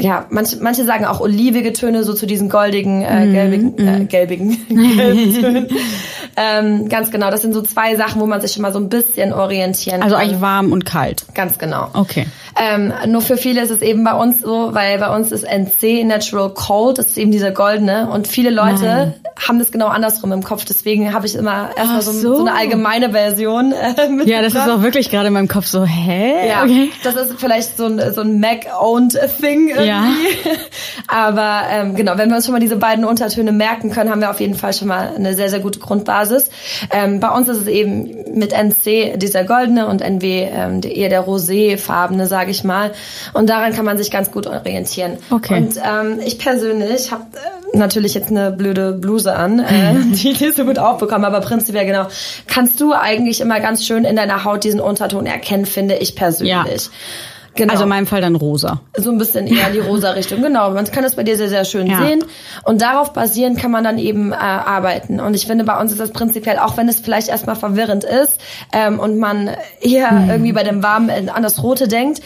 Ja, 0.00 0.26
manche, 0.30 0.56
manche 0.60 0.84
sagen 0.84 1.04
auch 1.04 1.20
olivige 1.20 1.72
Töne, 1.72 2.04
so 2.04 2.14
zu 2.14 2.26
diesen 2.26 2.48
goldigen, 2.48 3.02
äh, 3.02 3.26
mhm, 3.26 3.32
gelbigen, 3.32 3.78
äh, 3.78 3.98
mhm. 3.98 4.08
gelbigen, 4.08 4.68
Tönen. 5.40 5.68
ähm, 6.36 6.88
ganz 6.88 7.10
genau, 7.10 7.30
das 7.30 7.42
sind 7.42 7.52
so 7.52 7.62
zwei 7.62 7.96
Sachen, 7.96 8.20
wo 8.20 8.26
man 8.26 8.40
sich 8.40 8.52
schon 8.52 8.62
mal 8.62 8.72
so 8.72 8.78
ein 8.78 8.88
bisschen 8.88 9.32
orientieren 9.32 10.02
also 10.02 10.14
kann. 10.14 10.20
Also 10.20 10.32
eigentlich 10.32 10.40
warm 10.40 10.72
und 10.72 10.84
kalt. 10.84 11.24
Ganz 11.34 11.58
genau. 11.58 11.88
Okay. 11.94 12.26
Ähm, 12.60 12.92
nur 13.08 13.20
für 13.20 13.36
viele 13.36 13.62
ist 13.62 13.70
es 13.70 13.82
eben 13.82 14.04
bei 14.04 14.14
uns 14.14 14.40
so, 14.40 14.74
weil 14.74 14.98
bei 14.98 15.14
uns 15.14 15.32
ist 15.32 15.44
NC 15.44 16.04
Natural 16.04 16.50
Cold, 16.50 16.98
das 16.98 17.06
ist 17.08 17.18
eben 17.18 17.30
dieser 17.32 17.50
goldene 17.50 18.08
und 18.10 18.28
viele 18.28 18.50
Leute 18.50 19.14
haben 19.36 19.58
das 19.58 19.72
genau 19.72 19.88
andersrum 19.88 20.32
im 20.32 20.42
Kopf. 20.42 20.64
Deswegen 20.64 21.12
habe 21.12 21.26
ich 21.26 21.34
immer 21.34 21.70
erstmal 21.76 22.02
so, 22.02 22.12
so. 22.12 22.34
so 22.36 22.40
eine 22.40 22.54
allgemeine 22.54 23.10
Version. 23.10 23.72
Äh, 23.72 24.24
ja, 24.24 24.42
das 24.42 24.54
ist 24.54 24.68
auch 24.68 24.82
wirklich 24.82 25.10
gerade 25.10 25.28
in 25.28 25.32
meinem 25.32 25.48
Kopf 25.48 25.66
so, 25.66 25.84
hä? 25.84 26.48
Ja, 26.48 26.62
okay. 26.62 26.90
das 27.02 27.16
ist 27.16 27.34
vielleicht 27.38 27.76
so 27.76 27.86
ein, 27.86 28.12
so 28.12 28.20
ein 28.20 28.40
Mac-owned 28.40 29.18
Thing 29.40 29.68
irgendwie. 29.68 29.86
Ja. 29.86 30.04
Aber 31.08 31.62
ähm, 31.70 31.94
genau, 31.94 32.16
wenn 32.16 32.28
wir 32.28 32.36
uns 32.36 32.46
schon 32.46 32.52
mal 32.52 32.60
diese 32.60 32.76
beiden 32.76 33.04
Untertöne 33.04 33.52
merken 33.52 33.90
können, 33.90 34.10
haben 34.10 34.20
wir 34.20 34.30
auf 34.30 34.40
jeden 34.40 34.54
Fall 34.54 34.72
schon 34.72 34.88
mal 34.88 35.12
eine 35.14 35.34
sehr, 35.34 35.50
sehr 35.50 35.60
gute 35.60 35.78
Grundbasis. 35.78 36.50
Ähm, 36.90 37.20
bei 37.20 37.30
uns 37.30 37.48
ist 37.48 37.62
es 37.62 37.66
eben 37.66 38.08
mit 38.34 38.52
NC 38.52 39.18
dieser 39.18 39.44
goldene 39.44 39.86
und 39.86 40.00
NW 40.00 40.48
ähm, 40.50 40.80
eher 40.82 41.08
der 41.08 41.26
roséfarbene, 41.26 42.26
sage 42.26 42.50
ich 42.50 42.64
mal. 42.64 42.92
Und 43.32 43.48
daran 43.50 43.72
kann 43.72 43.84
man 43.84 43.98
sich 43.98 44.10
ganz 44.10 44.30
gut 44.30 44.46
orientieren. 44.46 45.18
Okay. 45.30 45.56
Und 45.56 45.76
ähm, 45.76 46.20
ich 46.24 46.38
persönlich 46.38 47.10
habe 47.12 47.24
äh, 47.34 47.76
natürlich 47.76 48.14
jetzt 48.14 48.30
eine 48.30 48.50
blöde 48.52 48.92
Bluse 48.92 49.23
an, 49.32 49.58
äh, 49.60 49.94
die 50.12 50.30
ich 50.30 50.40
nicht 50.40 50.56
so 50.56 50.64
gut 50.64 50.78
aufbekommen, 50.78 51.24
aber 51.24 51.40
prinzipiell 51.40 51.86
genau. 51.86 52.08
Kannst 52.46 52.80
du 52.80 52.92
eigentlich 52.92 53.40
immer 53.40 53.60
ganz 53.60 53.84
schön 53.84 54.04
in 54.04 54.16
deiner 54.16 54.44
Haut 54.44 54.64
diesen 54.64 54.80
Unterton 54.80 55.26
erkennen, 55.26 55.66
finde 55.66 55.96
ich 55.96 56.14
persönlich. 56.16 56.50
Ja. 56.50 56.90
Genau. 57.56 57.72
Also 57.72 57.84
in 57.84 57.88
meinem 57.88 58.06
Fall 58.06 58.20
dann 58.20 58.34
rosa. 58.34 58.80
So 58.96 59.10
ein 59.10 59.18
bisschen 59.18 59.46
eher 59.46 59.70
die 59.70 59.78
rosa 59.78 60.10
Richtung. 60.14 60.42
Genau, 60.42 60.70
man 60.72 60.84
kann 60.86 61.04
das 61.04 61.14
bei 61.14 61.22
dir 61.22 61.36
sehr, 61.36 61.48
sehr 61.48 61.64
schön 61.64 61.86
ja. 61.86 61.98
sehen. 61.98 62.24
Und 62.64 62.82
darauf 62.82 63.12
basierend 63.12 63.58
kann 63.58 63.70
man 63.70 63.84
dann 63.84 63.98
eben 63.98 64.32
äh, 64.32 64.36
arbeiten. 64.36 65.20
Und 65.20 65.34
ich 65.34 65.46
finde, 65.46 65.64
bei 65.64 65.80
uns 65.80 65.92
ist 65.92 66.00
das 66.00 66.10
prinzipiell, 66.10 66.58
auch 66.58 66.76
wenn 66.76 66.88
es 66.88 67.00
vielleicht 67.00 67.28
erstmal 67.28 67.56
verwirrend 67.56 68.04
ist 68.04 68.40
ähm, 68.72 68.98
und 68.98 69.18
man 69.18 69.50
eher 69.80 70.10
hm. 70.10 70.30
irgendwie 70.30 70.52
bei 70.52 70.64
dem 70.64 70.82
Warmen 70.82 71.28
an 71.28 71.42
das 71.42 71.62
Rote 71.62 71.86
denkt, 71.86 72.20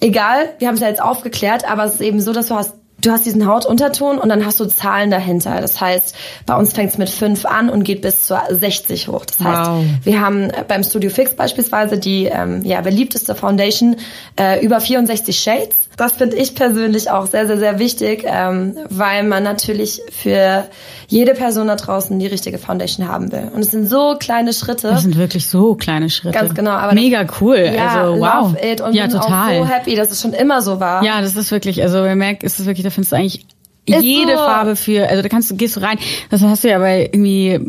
egal, 0.00 0.50
wir 0.58 0.68
haben 0.68 0.76
es 0.76 0.80
ja 0.80 0.88
jetzt 0.88 1.02
aufgeklärt, 1.02 1.68
aber 1.68 1.84
es 1.84 1.94
ist 1.94 2.00
eben 2.00 2.20
so, 2.20 2.32
dass 2.32 2.46
du 2.46 2.54
hast 2.54 2.74
du 3.00 3.10
hast 3.10 3.24
diesen 3.24 3.46
Hautunterton 3.46 4.18
und 4.18 4.28
dann 4.28 4.44
hast 4.44 4.60
du 4.60 4.66
Zahlen 4.66 5.10
dahinter. 5.10 5.60
Das 5.60 5.80
heißt, 5.80 6.14
bei 6.46 6.56
uns 6.56 6.72
fängt 6.72 6.90
es 6.90 6.98
mit 6.98 7.10
5 7.10 7.44
an 7.46 7.70
und 7.70 7.84
geht 7.84 8.02
bis 8.02 8.24
zu 8.26 8.38
60 8.48 9.08
hoch. 9.08 9.24
Das 9.24 9.40
heißt, 9.40 9.70
wow. 9.70 9.84
wir 10.02 10.20
haben 10.20 10.52
beim 10.68 10.82
Studio 10.82 11.10
Fix 11.10 11.34
beispielsweise 11.34 11.98
die 11.98 12.26
ähm, 12.26 12.64
ja, 12.64 12.80
beliebteste 12.80 13.34
Foundation 13.34 13.96
äh, 14.38 14.64
über 14.64 14.80
64 14.80 15.38
Shades. 15.38 15.76
Das 15.96 16.12
finde 16.12 16.36
ich 16.36 16.54
persönlich 16.54 17.10
auch 17.10 17.26
sehr, 17.26 17.46
sehr, 17.46 17.58
sehr 17.58 17.78
wichtig, 17.78 18.24
ähm, 18.26 18.74
weil 18.88 19.22
man 19.22 19.42
natürlich 19.42 20.00
für 20.10 20.64
jede 21.08 21.34
Person 21.34 21.66
da 21.66 21.76
draußen 21.76 22.18
die 22.18 22.26
richtige 22.26 22.56
Foundation 22.56 23.06
haben 23.06 23.32
will. 23.32 23.50
Und 23.52 23.60
es 23.60 23.72
sind 23.72 23.86
so 23.86 24.16
kleine 24.18 24.52
Schritte. 24.52 24.88
Das 24.88 25.02
sind 25.02 25.18
wirklich 25.18 25.48
so 25.48 25.74
kleine 25.74 26.08
Schritte. 26.08 26.38
Ganz 26.38 26.54
genau. 26.54 26.70
Aber 26.70 26.94
Mega 26.94 27.26
cool. 27.40 27.70
Ja, 27.76 28.02
also 28.02 28.20
wow. 28.20 28.52
Love 28.52 28.58
it 28.66 28.80
und 28.80 28.94
ja, 28.94 29.08
bin 29.08 29.12
total. 29.12 29.60
auch 29.60 29.66
so 29.66 29.68
happy, 29.68 29.94
dass 29.94 30.10
es 30.10 30.22
schon 30.22 30.32
immer 30.32 30.62
so 30.62 30.80
war. 30.80 31.02
Ja, 31.04 31.20
das 31.20 31.36
ist 31.36 31.50
wirklich, 31.50 31.82
also 31.82 31.98
man 31.98 32.16
merkt, 32.16 32.44
ist 32.44 32.60
es 32.60 32.66
wirklich, 32.66 32.84
da 32.84 32.89
findest 32.90 33.12
du 33.12 33.16
eigentlich 33.16 33.46
ist 33.86 34.02
jede 34.02 34.32
so. 34.32 34.38
Farbe 34.38 34.76
für, 34.76 35.08
also 35.08 35.22
da 35.22 35.28
kannst 35.28 35.50
du, 35.50 35.56
gehst 35.56 35.76
du 35.76 35.80
rein, 35.80 35.98
das 36.30 36.42
hast 36.42 36.64
du 36.64 36.68
ja 36.68 36.78
bei 36.78 37.08
irgendwie 37.12 37.60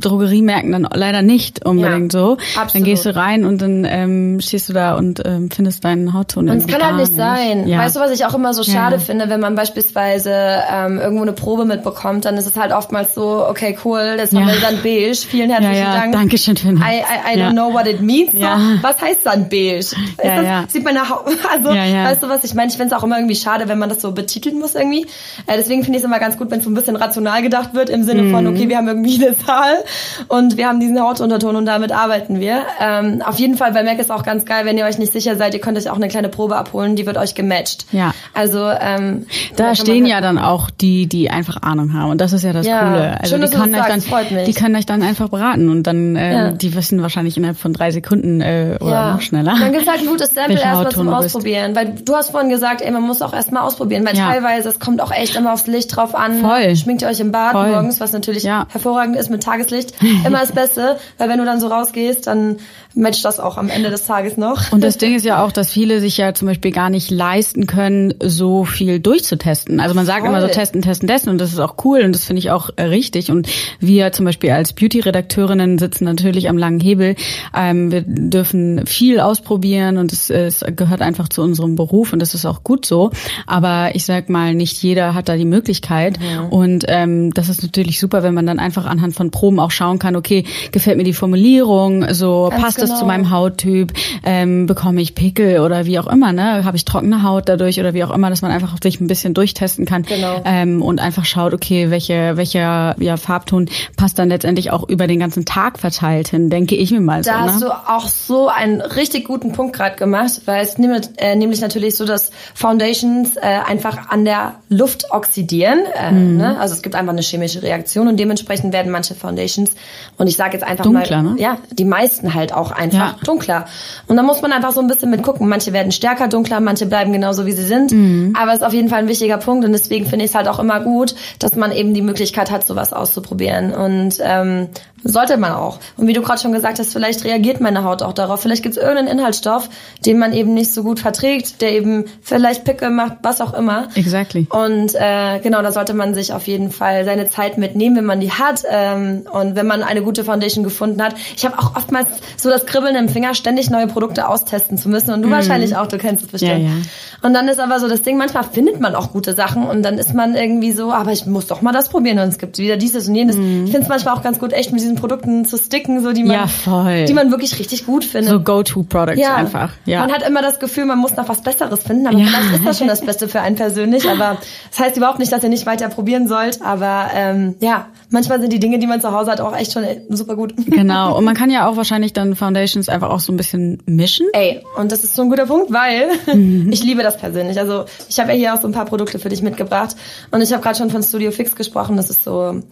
Drogeriemärkten 0.00 0.72
dann 0.72 0.88
leider 0.92 1.22
nicht 1.22 1.64
unbedingt 1.64 2.14
ja, 2.14 2.20
so. 2.20 2.32
Absolut. 2.56 2.74
Dann 2.74 2.84
gehst 2.84 3.06
du 3.06 3.14
rein 3.14 3.44
und 3.44 3.62
dann 3.62 3.84
ähm, 3.84 4.40
stehst 4.40 4.68
du 4.68 4.72
da 4.72 4.96
und 4.96 5.22
ähm, 5.24 5.50
findest 5.50 5.84
deinen 5.84 6.14
Hautton. 6.14 6.48
Und 6.48 6.58
es 6.58 6.66
kann 6.66 6.82
halt 6.82 6.96
nicht 6.96 7.14
sein. 7.14 7.68
Ja. 7.68 7.78
Weißt 7.78 7.96
du, 7.96 8.00
was 8.00 8.10
ich 8.10 8.24
auch 8.24 8.34
immer 8.34 8.54
so 8.54 8.62
schade 8.62 8.96
ja. 8.96 9.00
finde, 9.00 9.28
wenn 9.28 9.40
man 9.40 9.54
beispielsweise 9.54 10.32
ähm, 10.70 10.98
irgendwo 10.98 11.22
eine 11.22 11.32
Probe 11.32 11.64
mitbekommt, 11.64 12.24
dann 12.24 12.36
ist 12.36 12.46
es 12.46 12.56
halt 12.56 12.72
oftmals 12.72 13.14
so, 13.14 13.46
okay, 13.46 13.76
cool, 13.84 14.16
das 14.16 14.32
haben 14.32 14.46
wir 14.46 14.60
dann 14.60 14.82
beige. 14.82 15.14
Vielen 15.14 15.50
herzlichen 15.50 15.84
Dank. 15.84 16.12
Dankeschön 16.12 16.56
für 16.56 16.68
den 16.68 16.78
I, 16.78 17.00
I, 17.00 17.34
I 17.34 17.40
don't 17.40 17.52
know 17.52 17.72
what 17.72 17.86
it 17.86 18.00
means. 18.00 18.32
So, 18.32 18.38
was 18.38 19.00
heißt 19.00 19.20
dann 19.24 19.48
beige? 19.48 19.78
Ist 19.78 19.96
das, 20.16 20.72
Sieht 20.72 20.84
man 20.84 20.94
nach, 20.94 21.10
also, 21.52 21.68
weißt 21.70 22.22
du 22.22 22.28
was 22.28 22.44
ich 22.44 22.54
meine? 22.54 22.70
Ich 22.70 22.76
finde 22.76 22.94
es 22.94 23.00
auch 23.00 23.04
immer 23.04 23.16
irgendwie 23.16 23.36
schade, 23.36 23.68
wenn 23.68 23.78
man 23.78 23.88
das 23.88 24.00
so 24.00 24.12
betiteln 24.12 24.58
muss 24.58 24.74
irgendwie. 24.74 25.06
Äh, 25.46 25.57
deswegen 25.58 25.82
finde 25.82 25.98
ich 25.98 26.04
es 26.04 26.08
immer 26.08 26.18
ganz 26.18 26.36
gut, 26.36 26.50
wenn 26.50 26.60
so 26.60 26.70
ein 26.70 26.74
bisschen 26.74 26.96
rational 26.96 27.42
gedacht 27.42 27.74
wird, 27.74 27.90
im 27.90 28.02
Sinne 28.02 28.30
von, 28.30 28.44
mhm. 28.44 28.54
okay, 28.54 28.68
wir 28.68 28.76
haben 28.76 28.88
irgendwie 28.88 29.24
eine 29.24 29.36
Zahl 29.36 29.84
und 30.28 30.56
wir 30.56 30.68
haben 30.68 30.80
diesen 30.80 31.00
Hautunterton 31.00 31.56
und 31.56 31.66
damit 31.66 31.92
arbeiten 31.92 32.40
wir. 32.40 32.62
Ähm, 32.80 33.22
auf 33.22 33.38
jeden 33.38 33.56
Fall 33.56 33.72
bei 33.72 33.82
Mac 33.82 33.98
ist 33.98 34.10
auch 34.10 34.22
ganz 34.22 34.44
geil, 34.44 34.64
wenn 34.64 34.78
ihr 34.78 34.84
euch 34.84 34.98
nicht 34.98 35.12
sicher 35.12 35.36
seid, 35.36 35.54
ihr 35.54 35.60
könnt 35.60 35.76
euch 35.76 35.90
auch 35.90 35.96
eine 35.96 36.08
kleine 36.08 36.28
Probe 36.28 36.56
abholen, 36.56 36.96
die 36.96 37.06
wird 37.06 37.16
euch 37.16 37.34
gematcht. 37.34 37.86
Ja. 37.92 38.12
Also 38.34 38.70
ähm, 38.80 39.26
da 39.56 39.74
stehen 39.74 40.06
ja 40.06 40.20
dann 40.20 40.38
auch 40.38 40.70
die, 40.70 41.06
die 41.06 41.30
einfach 41.30 41.62
Ahnung 41.62 41.92
haben 41.92 42.10
und 42.10 42.20
das 42.20 42.32
ist 42.32 42.44
ja 42.44 42.52
das 42.52 42.66
ja. 42.66 42.80
Coole. 42.80 43.20
Also 43.20 43.36
Schön, 43.36 43.46
die 43.46 43.56
können 43.56 43.74
euch 43.74 43.86
dann, 43.86 44.44
die 44.46 44.54
können 44.54 44.76
euch 44.76 44.86
dann 44.86 45.02
einfach 45.02 45.28
beraten 45.28 45.68
und 45.68 45.82
dann 45.84 46.16
äh, 46.16 46.32
ja. 46.32 46.50
die 46.52 46.74
wissen 46.74 47.02
wahrscheinlich 47.02 47.36
innerhalb 47.36 47.58
von 47.58 47.72
drei 47.72 47.90
Sekunden 47.90 48.40
äh, 48.40 48.76
oder 48.80 48.90
ja. 48.90 49.12
noch 49.14 49.20
schneller. 49.20 49.54
Dann 49.58 49.72
gibt 49.72 49.88
halt 49.88 50.00
ein 50.00 50.06
gutes 50.06 50.34
Sample 50.34 50.54
erstmal 50.62 50.90
zum 50.90 51.08
Ausprobieren, 51.08 51.74
weil 51.74 51.94
du 52.04 52.14
hast 52.14 52.30
vorhin 52.30 52.50
gesagt, 52.50 52.82
ey, 52.82 52.90
man 52.90 53.02
muss 53.02 53.22
auch 53.22 53.32
erstmal 53.32 53.62
ausprobieren, 53.62 54.06
weil 54.06 54.14
teilweise 54.14 54.68
es 54.68 54.78
kommt 54.78 55.00
auch 55.00 55.10
echt 55.10 55.36
immer 55.36 55.47
aufs 55.52 55.66
Licht 55.66 55.94
drauf 55.94 56.14
an. 56.14 56.40
Voll. 56.40 56.76
Schminkt 56.76 57.02
ihr 57.02 57.08
euch 57.08 57.20
im 57.20 57.32
Bad 57.32 57.52
Voll. 57.52 57.70
morgens, 57.70 58.00
was 58.00 58.12
natürlich 58.12 58.44
hervorragend 58.44 59.16
ist 59.16 59.30
mit 59.30 59.42
Tageslicht. 59.42 59.94
Immer 60.24 60.40
das 60.40 60.52
Beste, 60.52 60.98
weil 61.18 61.28
wenn 61.28 61.38
du 61.38 61.44
dann 61.44 61.60
so 61.60 61.68
rausgehst, 61.68 62.26
dann 62.26 62.56
matcht 62.94 63.24
das 63.24 63.38
auch 63.40 63.56
am 63.56 63.68
Ende 63.68 63.90
des 63.90 64.04
Tages 64.06 64.36
noch. 64.36 64.72
Und 64.72 64.82
das 64.82 64.98
Ding 64.98 65.14
ist 65.14 65.24
ja 65.24 65.44
auch, 65.44 65.52
dass 65.52 65.70
viele 65.70 66.00
sich 66.00 66.16
ja 66.16 66.34
zum 66.34 66.48
Beispiel 66.48 66.72
gar 66.72 66.90
nicht 66.90 67.10
leisten 67.10 67.66
können, 67.66 68.14
so 68.22 68.64
viel 68.64 68.98
durchzutesten. 68.98 69.80
Also 69.80 69.94
man 69.94 70.04
sagt 70.04 70.20
Voll. 70.20 70.28
immer 70.28 70.40
so 70.40 70.48
testen, 70.48 70.82
testen, 70.82 71.08
testen 71.08 71.30
und 71.30 71.38
das 71.38 71.52
ist 71.52 71.60
auch 71.60 71.76
cool 71.84 72.00
und 72.00 72.12
das 72.12 72.24
finde 72.24 72.40
ich 72.40 72.50
auch 72.50 72.70
äh, 72.76 72.84
richtig. 72.84 73.30
Und 73.30 73.48
wir 73.78 74.12
zum 74.12 74.24
Beispiel 74.24 74.50
als 74.50 74.72
Beauty-Redakteurinnen 74.72 75.78
sitzen 75.78 76.04
natürlich 76.04 76.48
am 76.48 76.58
langen 76.58 76.80
Hebel. 76.80 77.14
Ähm, 77.54 77.92
wir 77.92 78.02
dürfen 78.02 78.86
viel 78.86 79.20
ausprobieren 79.20 79.96
und 79.98 80.12
es, 80.12 80.30
es 80.30 80.64
gehört 80.74 81.00
einfach 81.00 81.28
zu 81.28 81.42
unserem 81.42 81.76
Beruf 81.76 82.12
und 82.12 82.20
das 82.20 82.34
ist 82.34 82.46
auch 82.46 82.64
gut 82.64 82.84
so. 82.84 83.10
Aber 83.46 83.90
ich 83.94 84.04
sag 84.04 84.28
mal, 84.28 84.54
nicht 84.54 84.82
jeder 84.82 85.14
hat 85.14 85.28
da 85.28 85.34
die 85.38 85.44
Möglichkeit. 85.44 86.18
Ja. 86.20 86.42
Und 86.42 86.84
ähm, 86.88 87.32
das 87.32 87.48
ist 87.48 87.62
natürlich 87.62 87.98
super, 87.98 88.22
wenn 88.22 88.34
man 88.34 88.46
dann 88.46 88.58
einfach 88.58 88.86
anhand 88.86 89.14
von 89.14 89.30
Proben 89.30 89.60
auch 89.60 89.70
schauen 89.70 89.98
kann, 89.98 90.16
okay, 90.16 90.44
gefällt 90.72 90.96
mir 90.96 91.04
die 91.04 91.12
Formulierung, 91.12 92.12
so 92.12 92.48
Ganz 92.50 92.62
passt 92.62 92.76
genau. 92.76 92.88
das 92.90 92.98
zu 92.98 93.06
meinem 93.06 93.30
Hauttyp, 93.30 93.92
ähm, 94.24 94.66
bekomme 94.66 95.00
ich 95.00 95.14
Pickel 95.14 95.60
oder 95.60 95.86
wie 95.86 95.98
auch 95.98 96.06
immer, 96.06 96.32
ne? 96.32 96.64
Habe 96.64 96.76
ich 96.76 96.84
trockene 96.84 97.22
Haut 97.22 97.48
dadurch 97.48 97.80
oder 97.80 97.94
wie 97.94 98.04
auch 98.04 98.10
immer, 98.10 98.30
dass 98.30 98.42
man 98.42 98.50
einfach 98.50 98.76
sich 98.82 99.00
ein 99.00 99.06
bisschen 99.06 99.34
durchtesten 99.34 99.84
kann 99.84 100.02
genau. 100.02 100.42
ähm, 100.44 100.82
und 100.82 101.00
einfach 101.00 101.24
schaut, 101.24 101.54
okay, 101.54 101.90
welche, 101.90 102.36
welcher 102.36 102.96
ja, 102.98 103.16
Farbton 103.16 103.68
passt 103.96 104.18
dann 104.18 104.28
letztendlich 104.28 104.70
auch 104.70 104.88
über 104.88 105.06
den 105.06 105.18
ganzen 105.18 105.44
Tag 105.44 105.78
verteilt 105.78 106.28
hin, 106.28 106.50
denke 106.50 106.74
ich 106.76 106.90
mir 106.90 107.00
mal 107.00 107.22
da 107.22 107.24
so. 107.24 107.30
Da 107.30 107.40
hast 107.40 107.60
ne? 107.60 107.66
du 107.66 107.72
auch 107.72 108.08
so 108.08 108.48
einen 108.48 108.80
richtig 108.80 109.26
guten 109.26 109.52
Punkt 109.52 109.74
gerade 109.74 109.96
gemacht, 109.96 110.42
weil 110.46 110.62
es 110.62 110.78
nämlich, 110.78 111.08
äh, 111.16 111.36
nämlich 111.36 111.60
natürlich 111.60 111.96
so, 111.96 112.04
dass 112.04 112.30
Foundations 112.54 113.36
äh, 113.36 113.40
einfach 113.40 114.08
an 114.08 114.24
der 114.24 114.54
Luft 114.68 115.10
oxidieren. 115.28 115.80
Äh, 115.94 116.12
mhm. 116.12 116.36
ne? 116.36 116.58
Also 116.58 116.74
es 116.74 116.82
gibt 116.82 116.94
einfach 116.94 117.12
eine 117.12 117.22
chemische 117.22 117.62
Reaktion 117.62 118.08
und 118.08 118.18
dementsprechend 118.18 118.72
werden 118.72 118.90
manche 118.90 119.14
Foundations, 119.14 119.72
und 120.16 120.26
ich 120.26 120.36
sage 120.36 120.54
jetzt 120.54 120.64
einfach 120.64 120.84
Dunkler, 120.84 121.22
mal, 121.22 121.34
ne? 121.34 121.40
ja, 121.40 121.58
die 121.70 121.84
meisten 121.84 122.34
halt 122.34 122.52
auch 122.52 122.70
einfach 122.70 123.18
ja. 123.18 123.24
dunkler. 123.24 123.66
Und 124.06 124.16
da 124.16 124.22
muss 124.22 124.42
man 124.42 124.52
einfach 124.52 124.72
so 124.72 124.80
ein 124.80 124.86
bisschen 124.86 125.10
mit 125.10 125.22
gucken. 125.22 125.48
Manche 125.48 125.72
werden 125.72 125.92
stärker 125.92 126.28
dunkler, 126.28 126.60
manche 126.60 126.86
bleiben 126.86 127.12
genauso 127.12 127.46
wie 127.46 127.52
sie 127.52 127.64
sind. 127.64 127.92
Mhm. 127.92 128.34
Aber 128.38 128.52
es 128.52 128.58
ist 128.58 128.64
auf 128.64 128.72
jeden 128.72 128.88
Fall 128.88 129.00
ein 129.00 129.08
wichtiger 129.08 129.38
Punkt 129.38 129.64
und 129.64 129.72
deswegen 129.72 130.06
finde 130.06 130.24
ich 130.24 130.30
es 130.30 130.34
halt 130.34 130.48
auch 130.48 130.58
immer 130.58 130.80
gut, 130.80 131.14
dass 131.38 131.54
man 131.54 131.72
eben 131.72 131.94
die 131.94 132.02
Möglichkeit 132.02 132.50
hat, 132.50 132.66
sowas 132.66 132.92
auszuprobieren. 132.92 133.72
Und 133.72 134.18
ähm, 134.20 134.68
sollte 135.04 135.36
man 135.36 135.52
auch. 135.52 135.78
Und 135.96 136.06
wie 136.06 136.12
du 136.12 136.22
gerade 136.22 136.40
schon 136.40 136.52
gesagt 136.52 136.78
hast, 136.78 136.92
vielleicht 136.92 137.24
reagiert 137.24 137.60
meine 137.60 137.84
Haut 137.84 138.02
auch 138.02 138.12
darauf. 138.12 138.40
Vielleicht 138.40 138.62
gibt 138.62 138.76
es 138.76 138.82
irgendeinen 138.82 139.08
Inhaltsstoff, 139.08 139.68
den 140.04 140.18
man 140.18 140.32
eben 140.32 140.54
nicht 140.54 140.72
so 140.72 140.82
gut 140.82 141.00
verträgt, 141.00 141.60
der 141.60 141.72
eben 141.72 142.04
vielleicht 142.22 142.64
Pickel 142.64 142.90
macht, 142.90 143.18
was 143.22 143.40
auch 143.40 143.54
immer. 143.54 143.88
Exactly. 143.94 144.46
Und 144.50 144.94
äh, 144.94 145.40
genau, 145.40 145.62
da 145.62 145.72
sollte 145.72 145.94
man 145.94 146.14
sich 146.14 146.32
auf 146.32 146.46
jeden 146.46 146.70
Fall 146.70 147.04
seine 147.04 147.28
Zeit 147.28 147.58
mitnehmen, 147.58 147.96
wenn 147.96 148.04
man 148.04 148.20
die 148.20 148.32
hat 148.32 148.62
ähm, 148.70 149.26
und 149.30 149.54
wenn 149.54 149.66
man 149.66 149.82
eine 149.82 150.02
gute 150.02 150.24
Foundation 150.24 150.64
gefunden 150.64 151.02
hat. 151.02 151.14
Ich 151.36 151.44
habe 151.44 151.58
auch 151.58 151.76
oftmals 151.76 152.08
so 152.36 152.50
das 152.50 152.66
Kribbeln 152.66 152.96
im 152.96 153.08
Finger, 153.08 153.34
ständig 153.34 153.70
neue 153.70 153.86
Produkte 153.86 154.28
austesten 154.28 154.78
zu 154.78 154.88
müssen. 154.88 155.12
Und 155.12 155.22
du 155.22 155.28
mm. 155.28 155.32
wahrscheinlich 155.32 155.76
auch, 155.76 155.86
du 155.86 155.98
kennst 155.98 156.24
es 156.24 156.30
bestimmt. 156.30 156.62
Ja, 156.62 156.68
ja. 156.68 156.74
Und 157.20 157.34
dann 157.34 157.48
ist 157.48 157.58
aber 157.58 157.80
so 157.80 157.88
das 157.88 158.02
Ding, 158.02 158.16
manchmal 158.16 158.44
findet 158.44 158.80
man 158.80 158.94
auch 158.94 159.12
gute 159.12 159.34
Sachen 159.34 159.64
und 159.64 159.82
dann 159.82 159.98
ist 159.98 160.14
man 160.14 160.36
irgendwie 160.36 160.70
so, 160.72 160.92
aber 160.92 161.10
ich 161.10 161.26
muss 161.26 161.46
doch 161.46 161.62
mal 161.62 161.72
das 161.72 161.88
probieren 161.88 162.18
und 162.20 162.28
es 162.28 162.38
gibt 162.38 162.58
wieder 162.58 162.76
dieses 162.76 163.08
und 163.08 163.16
jenes. 163.16 163.36
Mm. 163.36 163.64
Ich 163.64 163.72
finde 163.72 163.82
es 163.82 163.88
manchmal 163.88 164.14
auch 164.14 164.22
ganz 164.22 164.38
gut, 164.38 164.52
echt 164.52 164.70
mit 164.70 164.80
diesen 164.80 164.94
Produkten 164.94 165.44
zu 165.44 165.58
sticken, 165.58 166.00
so 166.02 166.12
die 166.12 166.22
man, 166.22 166.32
ja, 166.32 166.46
voll. 166.46 167.06
die 167.06 167.14
man 167.14 167.30
wirklich 167.30 167.58
richtig 167.58 167.86
gut 167.86 168.04
findet. 168.04 168.30
So 168.30 168.40
Go-To-Products 168.40 169.18
ja. 169.18 169.34
einfach. 169.34 169.72
Ja. 169.84 170.00
Man 170.00 170.12
hat 170.12 170.26
immer 170.26 170.42
das 170.42 170.60
Gefühl, 170.60 170.84
man 170.84 170.98
muss 170.98 171.16
noch 171.16 171.28
was 171.28 171.42
Besseres 171.42 171.82
finden, 171.82 172.06
aber 172.06 172.18
ja. 172.18 172.26
vielleicht 172.26 172.54
ist 172.54 172.66
das 172.66 172.78
schon 172.78 172.88
das 172.88 173.00
Beste 173.00 173.28
für 173.28 173.40
einen 173.40 173.56
persönlich. 173.56 174.08
Aber 174.08 174.38
das 174.70 174.78
heißt 174.78 174.96
überhaupt 174.96 175.18
nicht, 175.18 175.32
dass 175.32 175.42
ihr 175.42 175.48
nicht 175.48 175.66
weiter 175.66 175.88
probieren 175.88 176.28
sollt. 176.28 176.62
Aber 176.62 177.08
ähm, 177.14 177.56
ja, 177.60 177.86
manchmal 178.10 178.40
sind 178.40 178.52
die 178.52 178.58
Dinge, 178.58 178.78
die 178.78 178.86
man 178.86 179.00
zu 179.00 179.12
Hause 179.12 179.30
hat, 179.30 179.40
auch 179.40 179.56
echt 179.56 179.72
schon 179.72 179.84
super 180.08 180.36
gut. 180.36 180.54
Genau. 180.66 181.14
Und 181.18 181.24
man 181.24 181.34
kann 181.34 181.50
ja 181.50 181.68
auch 181.68 181.76
wahrscheinlich 181.76 182.12
dann 182.12 182.36
Foundations 182.36 182.88
einfach 182.88 183.10
auch 183.10 183.20
so 183.20 183.32
ein 183.32 183.36
bisschen 183.36 183.82
mischen. 183.86 184.26
Ey, 184.32 184.62
und 184.76 184.92
das 184.92 185.04
ist 185.04 185.14
so 185.14 185.22
ein 185.22 185.30
guter 185.30 185.46
Punkt, 185.46 185.72
weil 185.72 186.08
ich 186.70 186.82
liebe 186.82 187.02
das 187.02 187.16
persönlich. 187.16 187.58
Also 187.58 187.84
ich 188.08 188.18
habe 188.18 188.30
ja 188.32 188.36
hier 188.36 188.54
auch 188.54 188.60
so 188.60 188.68
ein 188.68 188.72
paar 188.72 188.86
Produkte 188.86 189.18
für 189.18 189.28
dich 189.28 189.42
mitgebracht 189.42 189.96
und 190.30 190.40
ich 190.40 190.52
habe 190.52 190.62
gerade 190.62 190.78
schon 190.78 190.90
von 190.90 191.02
Studio 191.02 191.30
Fix 191.30 191.54
gesprochen. 191.54 191.96
Das 191.96 192.10
ist 192.10 192.24
so 192.24 192.62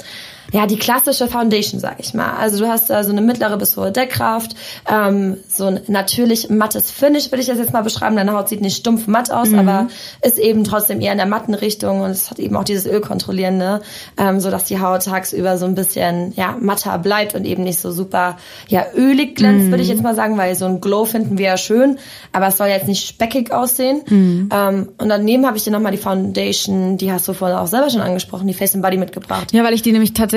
ja, 0.52 0.66
die 0.66 0.78
klassische 0.78 1.26
Foundation, 1.26 1.80
sag 1.80 1.98
ich 1.98 2.14
mal. 2.14 2.34
Also 2.38 2.58
du 2.58 2.68
hast 2.68 2.88
da 2.90 3.02
so 3.04 3.10
eine 3.10 3.20
mittlere 3.20 3.56
bis 3.56 3.76
hohe 3.76 3.92
Deckkraft, 3.92 4.54
ähm, 4.90 5.38
so 5.48 5.66
ein 5.66 5.80
natürlich 5.88 6.50
mattes 6.50 6.90
Finish, 6.90 7.30
würde 7.30 7.40
ich 7.42 7.48
das 7.48 7.58
jetzt 7.58 7.72
mal 7.72 7.82
beschreiben. 7.82 8.16
Deine 8.16 8.32
Haut 8.32 8.48
sieht 8.48 8.60
nicht 8.60 8.76
stumpf 8.76 9.06
matt 9.06 9.30
aus, 9.30 9.48
mhm. 9.48 9.58
aber 9.58 9.88
ist 10.22 10.38
eben 10.38 10.64
trotzdem 10.64 11.00
eher 11.00 11.12
in 11.12 11.18
der 11.18 11.26
matten 11.26 11.54
Richtung 11.54 12.00
und 12.00 12.10
es 12.10 12.30
hat 12.30 12.38
eben 12.38 12.56
auch 12.56 12.64
dieses 12.64 12.86
Ölkontrollierende, 12.86 13.82
ähm, 14.16 14.40
so 14.40 14.50
dass 14.50 14.64
die 14.64 14.80
Haut 14.80 15.04
tagsüber 15.04 15.58
so 15.58 15.66
ein 15.66 15.74
bisschen 15.74 16.32
ja 16.36 16.56
matter 16.60 16.96
bleibt 16.98 17.34
und 17.34 17.44
eben 17.44 17.64
nicht 17.64 17.80
so 17.80 17.90
super 17.90 18.36
ja 18.68 18.86
ölig 18.94 19.36
glänzt, 19.36 19.66
mhm. 19.66 19.70
würde 19.70 19.82
ich 19.82 19.88
jetzt 19.88 20.02
mal 20.02 20.14
sagen, 20.14 20.38
weil 20.38 20.54
so 20.54 20.66
ein 20.66 20.80
Glow 20.80 21.04
finden 21.04 21.38
wir 21.38 21.46
ja 21.46 21.56
schön, 21.56 21.98
aber 22.32 22.48
es 22.48 22.56
soll 22.56 22.68
jetzt 22.68 22.88
nicht 22.88 23.06
speckig 23.06 23.52
aussehen. 23.52 24.02
Mhm. 24.08 24.48
Ähm, 24.52 24.88
und 24.98 25.08
daneben 25.08 25.46
habe 25.46 25.56
ich 25.56 25.64
dir 25.64 25.70
nochmal 25.70 25.92
die 25.92 25.98
Foundation, 25.98 26.96
die 26.96 27.10
hast 27.10 27.26
du 27.26 27.32
vorhin 27.32 27.56
auch 27.56 27.66
selber 27.66 27.90
schon 27.90 28.00
angesprochen, 28.00 28.46
die 28.46 28.54
Face 28.54 28.74
and 28.74 28.82
Body 28.82 28.96
mitgebracht. 28.96 29.52
Ja, 29.52 29.64
weil 29.64 29.74
ich 29.74 29.82
die 29.82 29.92
nämlich 29.92 30.12
tatsächlich 30.12 30.35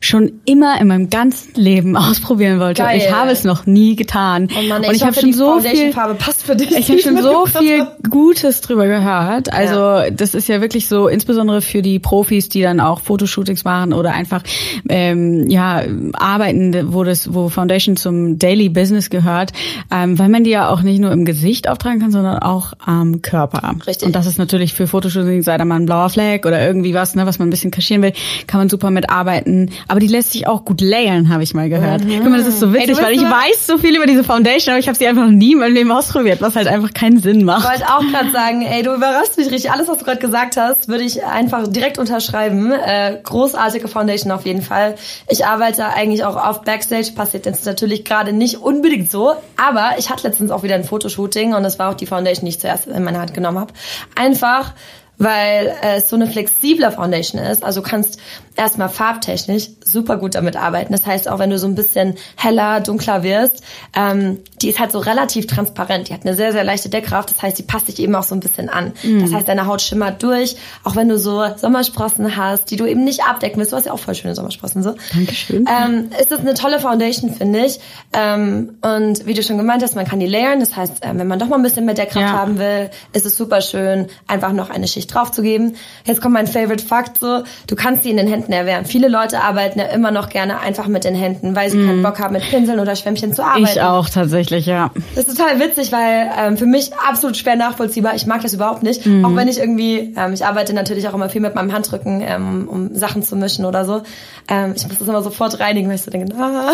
schon 0.00 0.40
immer 0.44 0.80
in 0.80 0.88
meinem 0.88 1.10
ganzen 1.10 1.54
Leben 1.54 1.96
ausprobieren 1.96 2.60
wollte. 2.60 2.82
Geil. 2.82 2.98
Ich 2.98 3.12
habe 3.12 3.30
es 3.30 3.44
noch 3.44 3.66
nie 3.66 3.96
getan. 3.96 4.48
Oh 4.50 4.62
Mann, 4.68 4.82
ey, 4.82 4.88
und 4.88 4.94
ich, 4.94 5.02
ich 5.02 5.06
habe 5.06 5.18
schon 5.18 5.32
so 5.32 5.60
viel 5.60 5.92
Farbe 5.92 6.14
passt 6.14 6.42
für 6.42 6.56
dich. 6.56 6.70
Ich 6.72 6.88
habe 6.88 7.00
schon 7.00 7.20
so 7.22 7.46
viel 7.58 7.86
Gutes 8.08 8.60
drüber 8.60 8.86
gehört. 8.86 9.52
Also 9.52 9.74
ja. 9.74 10.10
das 10.10 10.34
ist 10.34 10.48
ja 10.48 10.60
wirklich 10.60 10.88
so, 10.88 11.08
insbesondere 11.08 11.60
für 11.60 11.82
die 11.82 11.98
Profis, 11.98 12.48
die 12.48 12.62
dann 12.62 12.80
auch 12.80 13.00
Fotoshootings 13.00 13.64
machen 13.64 13.92
oder 13.92 14.12
einfach 14.12 14.42
ähm, 14.88 15.48
ja 15.48 15.82
arbeiten, 16.14 16.92
wo 16.92 17.04
das, 17.04 17.32
wo 17.34 17.48
Foundation 17.48 17.96
zum 17.96 18.38
Daily 18.38 18.68
Business 18.68 19.10
gehört, 19.10 19.52
ähm, 19.90 20.18
weil 20.18 20.28
man 20.28 20.44
die 20.44 20.50
ja 20.50 20.68
auch 20.68 20.82
nicht 20.82 21.00
nur 21.00 21.12
im 21.12 21.24
Gesicht 21.24 21.68
auftragen 21.68 22.00
kann, 22.00 22.10
sondern 22.10 22.38
auch 22.38 22.72
am 22.84 23.22
Körper. 23.22 23.76
Richtig. 23.86 24.06
Und 24.06 24.14
das 24.14 24.26
ist 24.26 24.38
natürlich 24.38 24.74
für 24.74 24.86
Fotoshootings, 24.86 25.44
sei 25.44 25.56
da 25.58 25.64
mal 25.64 25.76
ein 25.76 25.86
blauer 25.86 26.10
Fleck 26.10 26.46
oder 26.46 26.64
irgendwie 26.64 26.94
was, 26.94 27.14
ne, 27.14 27.26
was 27.26 27.38
man 27.38 27.48
ein 27.48 27.50
bisschen 27.50 27.70
kaschieren 27.70 28.02
will, 28.02 28.12
kann 28.46 28.60
man 28.60 28.68
super 28.68 28.90
mitarbeiten. 29.28 29.70
Aber 29.86 30.00
die 30.00 30.06
lässt 30.06 30.32
sich 30.32 30.46
auch 30.46 30.64
gut 30.64 30.80
layern, 30.80 31.28
habe 31.28 31.42
ich 31.42 31.54
mal 31.54 31.68
gehört. 31.68 32.04
Mhm. 32.04 32.20
Guck 32.20 32.30
mal, 32.30 32.38
das 32.38 32.48
ist 32.48 32.60
so 32.60 32.72
witzig, 32.72 32.98
Ey, 32.98 33.04
weil 33.04 33.14
ich 33.14 33.22
weiß 33.22 33.66
so 33.66 33.78
viel 33.78 33.96
über 33.96 34.06
diese 34.06 34.24
Foundation, 34.24 34.72
aber 34.72 34.80
ich 34.80 34.88
habe 34.88 34.96
sie 34.96 35.06
einfach 35.06 35.24
noch 35.24 35.30
nie 35.30 35.52
in 35.52 35.58
meinem 35.58 35.74
Leben 35.74 35.92
ausprobiert, 35.92 36.40
was 36.40 36.56
halt 36.56 36.66
einfach 36.66 36.92
keinen 36.94 37.20
Sinn 37.20 37.44
macht. 37.44 37.64
Ich 37.64 37.80
wollte 37.80 37.92
auch 37.92 38.12
gerade 38.12 38.30
sagen, 38.32 38.62
ey, 38.62 38.82
du 38.82 38.94
überraschst 38.94 39.36
mich 39.36 39.50
richtig. 39.50 39.70
Alles, 39.70 39.88
was 39.88 39.98
du 39.98 40.04
gerade 40.04 40.20
gesagt 40.20 40.56
hast, 40.56 40.88
würde 40.88 41.04
ich 41.04 41.24
einfach 41.24 41.68
direkt 41.68 41.98
unterschreiben. 41.98 42.72
Äh, 42.72 43.18
großartige 43.22 43.88
Foundation 43.88 44.32
auf 44.32 44.46
jeden 44.46 44.62
Fall. 44.62 44.94
Ich 45.28 45.46
arbeite 45.46 45.86
eigentlich 45.88 46.24
auch 46.24 46.36
auf 46.36 46.62
Backstage, 46.62 47.12
passiert 47.14 47.46
jetzt 47.46 47.66
natürlich 47.66 48.04
gerade 48.04 48.32
nicht 48.32 48.56
unbedingt 48.58 49.10
so, 49.10 49.34
aber 49.56 49.92
ich 49.98 50.10
hatte 50.10 50.26
letztens 50.26 50.50
auch 50.50 50.62
wieder 50.62 50.74
ein 50.74 50.84
Fotoshooting 50.84 51.54
und 51.54 51.62
das 51.62 51.78
war 51.78 51.90
auch 51.90 51.94
die 51.94 52.06
Foundation, 52.06 52.44
die 52.44 52.50
ich 52.50 52.60
zuerst 52.60 52.86
in 52.86 53.04
meine 53.04 53.20
Hand 53.20 53.34
genommen 53.34 53.58
habe. 53.58 53.72
Einfach 54.14 54.72
weil 55.18 55.74
es 55.82 56.08
so 56.08 56.16
eine 56.16 56.28
flexible 56.28 56.90
Foundation 56.92 57.42
ist. 57.42 57.64
Also 57.64 57.82
kannst 57.82 58.20
erstmal 58.58 58.88
farbtechnisch 58.88 59.68
super 59.84 60.16
gut 60.16 60.34
damit 60.34 60.56
arbeiten. 60.56 60.92
Das 60.92 61.06
heißt, 61.06 61.28
auch 61.28 61.38
wenn 61.38 61.50
du 61.50 61.58
so 61.58 61.66
ein 61.66 61.74
bisschen 61.74 62.14
heller, 62.36 62.80
dunkler 62.80 63.22
wirst, 63.22 63.62
ähm, 63.96 64.38
die 64.60 64.68
ist 64.68 64.78
halt 64.78 64.92
so 64.92 64.98
relativ 64.98 65.46
transparent. 65.46 66.08
Die 66.08 66.14
hat 66.14 66.26
eine 66.26 66.34
sehr, 66.34 66.52
sehr 66.52 66.64
leichte 66.64 66.88
Deckkraft. 66.88 67.30
Das 67.30 67.42
heißt, 67.42 67.58
die 67.58 67.62
passt 67.62 67.86
sich 67.86 67.98
eben 68.00 68.14
auch 68.14 68.22
so 68.24 68.34
ein 68.34 68.40
bisschen 68.40 68.68
an. 68.68 68.92
Mhm. 69.02 69.22
Das 69.22 69.32
heißt, 69.32 69.48
deine 69.48 69.66
Haut 69.66 69.80
schimmert 69.80 70.22
durch. 70.22 70.56
Auch 70.84 70.96
wenn 70.96 71.08
du 71.08 71.18
so 71.18 71.44
Sommersprossen 71.56 72.36
hast, 72.36 72.70
die 72.70 72.76
du 72.76 72.86
eben 72.86 73.04
nicht 73.04 73.24
abdecken 73.24 73.58
willst. 73.58 73.72
Du 73.72 73.76
hast 73.76 73.86
ja 73.86 73.92
auch 73.92 73.98
voll 73.98 74.14
schöne 74.14 74.34
Sommersprossen 74.34 74.82
so. 74.82 74.94
Dankeschön. 75.14 75.64
Ähm, 75.68 76.10
ist 76.20 76.32
das 76.32 76.40
eine 76.40 76.54
tolle 76.54 76.80
Foundation, 76.80 77.32
finde 77.32 77.64
ich. 77.64 77.78
Ähm, 78.12 78.78
und 78.82 79.26
wie 79.26 79.34
du 79.34 79.42
schon 79.42 79.56
gemeint 79.56 79.82
hast, 79.82 79.94
man 79.94 80.06
kann 80.06 80.20
die 80.20 80.26
layern. 80.26 80.60
Das 80.60 80.76
heißt, 80.76 81.04
äh, 81.04 81.08
wenn 81.14 81.28
man 81.28 81.38
doch 81.38 81.46
mal 81.46 81.56
ein 81.56 81.62
bisschen 81.62 81.84
mehr 81.84 81.94
Deckkraft 81.94 82.26
ja. 82.26 82.32
haben 82.32 82.58
will, 82.58 82.90
ist 83.12 83.24
es 83.24 83.36
super 83.36 83.60
schön, 83.60 84.08
einfach 84.26 84.52
noch 84.52 84.70
eine 84.70 84.88
Schicht 84.88 85.14
draufzugeben. 85.14 85.76
Jetzt 86.04 86.20
kommt 86.20 86.34
mein 86.34 86.46
Favorite 86.46 86.84
Fakt 86.84 87.20
so. 87.20 87.44
Du 87.66 87.76
kannst 87.76 88.04
die 88.04 88.10
in 88.10 88.16
den 88.16 88.26
Händen 88.26 88.47
Händen 88.48 88.52
erwärmen. 88.52 88.86
Viele 88.86 89.08
Leute 89.08 89.40
arbeiten 89.40 89.78
ja 89.78 89.86
immer 89.86 90.10
noch 90.10 90.28
gerne 90.28 90.60
einfach 90.60 90.86
mit 90.86 91.04
den 91.04 91.14
Händen, 91.14 91.54
weil 91.54 91.70
sie 91.70 91.78
mm. 91.78 91.86
keinen 91.86 92.02
Bock 92.02 92.18
haben, 92.18 92.32
mit 92.32 92.42
Pinseln 92.42 92.80
oder 92.80 92.96
Schwämmchen 92.96 93.32
zu 93.32 93.44
arbeiten. 93.44 93.64
Ich 93.64 93.80
auch 93.80 94.08
tatsächlich, 94.08 94.66
ja. 94.66 94.90
Das 95.14 95.26
ist 95.26 95.36
total 95.36 95.60
witzig, 95.60 95.92
weil 95.92 96.30
ähm, 96.38 96.56
für 96.56 96.66
mich 96.66 96.92
absolut 96.94 97.36
schwer 97.36 97.56
nachvollziehbar. 97.56 98.14
Ich 98.14 98.26
mag 98.26 98.42
das 98.42 98.54
überhaupt 98.54 98.82
nicht. 98.82 99.06
Mm. 99.06 99.24
Auch 99.24 99.36
wenn 99.36 99.48
ich 99.48 99.58
irgendwie, 99.58 100.14
ähm, 100.16 100.32
ich 100.32 100.44
arbeite 100.44 100.72
natürlich 100.72 101.08
auch 101.08 101.14
immer 101.14 101.28
viel 101.28 101.40
mit 101.40 101.54
meinem 101.54 101.72
Handrücken, 101.72 102.22
ähm, 102.22 102.68
um 102.68 102.94
Sachen 102.94 103.22
zu 103.22 103.36
mischen 103.36 103.64
oder 103.64 103.84
so. 103.84 104.02
Ähm, 104.48 104.72
ich 104.76 104.86
muss 104.86 104.98
das 104.98 105.08
immer 105.08 105.22
sofort 105.22 105.60
reinigen, 105.60 105.88
weil 105.88 105.96
ich 105.96 106.02
so 106.02 106.10
denke, 106.10 106.34
ah, 106.38 106.72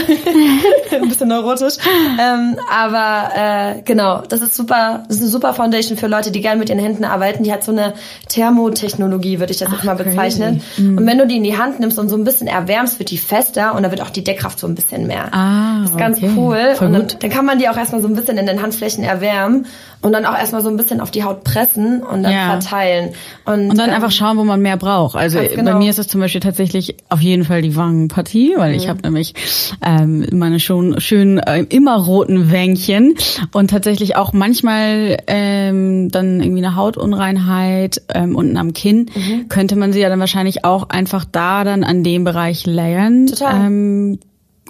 ein 0.93 1.09
bisschen 1.09 1.29
neurotisch. 1.29 1.75
Ähm, 2.21 2.57
aber 2.73 3.31
äh, 3.35 3.83
genau, 3.83 4.23
das 4.29 4.41
ist 4.43 4.55
super, 4.55 5.05
das 5.09 5.17
ist 5.17 5.23
eine 5.23 5.31
super 5.31 5.55
Foundation 5.55 5.99
für 5.99 6.07
Leute, 6.07 6.31
die 6.31 6.41
gerne 6.41 6.59
mit 6.59 6.69
ihren 6.69 6.79
Händen 6.79 7.05
arbeiten. 7.05 7.43
Die 7.43 7.53
hat 7.53 7.65
so 7.65 7.73
eine 7.73 7.95
Thermotechnologie, 8.29 9.41
würde 9.41 9.53
ich 9.53 9.59
das 9.59 9.69
Ach, 9.69 9.75
jetzt 9.75 9.85
mal 9.85 9.97
bezeichnen. 9.97 10.63
Mm. 10.77 10.99
Und 10.99 11.07
wenn 11.07 11.19
du 11.19 11.27
die 11.27 11.37
in 11.37 11.45
die 11.45 11.57
Hand 11.57 11.64
Hand 11.65 11.81
nimmst 11.81 11.99
und 11.99 12.09
so 12.09 12.17
ein 12.17 12.25
bisschen 12.25 12.47
erwärmst, 12.47 12.99
wird 12.99 13.11
die 13.11 13.19
fester 13.19 13.75
und 13.75 13.83
dann 13.83 13.91
wird 13.91 14.03
auch 14.03 14.11
die 14.11 14.23
Deckkraft 14.23 14.59
so 14.59 14.67
ein 14.67 14.75
bisschen 14.75 15.07
mehr. 15.07 15.33
Ah, 15.33 15.81
das 15.83 15.91
ist 15.91 15.97
ganz 15.97 16.19
okay. 16.19 16.31
cool. 16.37 16.75
Voll 16.75 16.87
und 16.89 16.93
dann, 16.93 17.07
dann, 17.21 17.31
kann 17.31 17.47
man 17.47 17.59
die 17.59 17.69
auch 17.69 17.77
erstmal 17.77 18.03
so 18.03 18.09
ein 18.09 18.15
bisschen 18.15 18.37
in 18.37 18.47
den 18.47 18.63
Handflächen 18.63 19.03
erwärmen 19.03 19.67
und 20.05 20.13
dann 20.13 20.27
auch 20.27 20.37
erstmal 20.37 20.61
so 20.61 20.69
ein 20.69 20.77
bisschen 20.77 21.01
auf 21.01 21.11
die 21.11 21.25
Haut 21.25 21.45
pressen 21.45 22.03
und 22.03 22.23
dann 22.23 22.33
ja. 22.33 22.51
verteilen. 22.51 23.11
Und, 23.47 23.71
und 23.71 23.79
dann 23.79 23.89
ähm, 23.89 23.97
einfach 23.97 24.11
schauen, 24.11 24.37
wo 24.37 24.45
man 24.45 24.61
mehr 24.61 24.77
braucht. 24.77 25.17
Also 25.17 25.39
genau. 25.39 25.73
bei 25.73 25.79
mir 25.79 25.89
ist 25.89 25.99
es 25.99 26.09
zum 26.09 26.21
Beispiel 26.21 26.43
tatsächlich 26.43 26.97
auf 27.09 27.21
jeden 27.21 27.45
Fall 27.45 27.63
die 27.63 27.75
Wangenpartie, 27.75 28.55
weil 28.57 28.73
mhm. 28.73 28.77
ich 28.77 28.89
habe 28.89 29.01
nämlich 29.03 29.35
ähm, 29.83 30.27
meine 30.33 30.61
schon 30.61 31.01
schön 31.01 31.39
äh, 31.39 31.65
immer 31.71 31.97
roten 31.97 32.53
Wänkchen 32.53 33.15
und 33.53 33.71
tatsächlich 33.71 34.17
auch 34.17 34.35
manchmal 34.35 35.17
ähm, 35.27 36.11
dann 36.11 36.43
irgendwie 36.43 36.65
eine 36.65 36.77
Hautunreinheit 36.77 38.03
ähm, 38.13 38.37
unten 38.37 38.59
am 38.59 38.75
Kinn 38.75 39.11
mhm. 39.15 39.49
könnte 39.49 39.77
man 39.77 39.93
sie 39.95 40.01
ja 40.01 40.09
dann 40.11 40.21
wahrscheinlich 40.21 40.65
auch 40.65 40.91
einfach 40.91 41.25
da 41.31 41.54
dann 41.63 41.85
an 41.85 42.03
dem 42.03 42.25
Bereich 42.25 42.67
layern. 42.67 43.29
Total. 43.29 43.67
Ähm, 43.67 44.19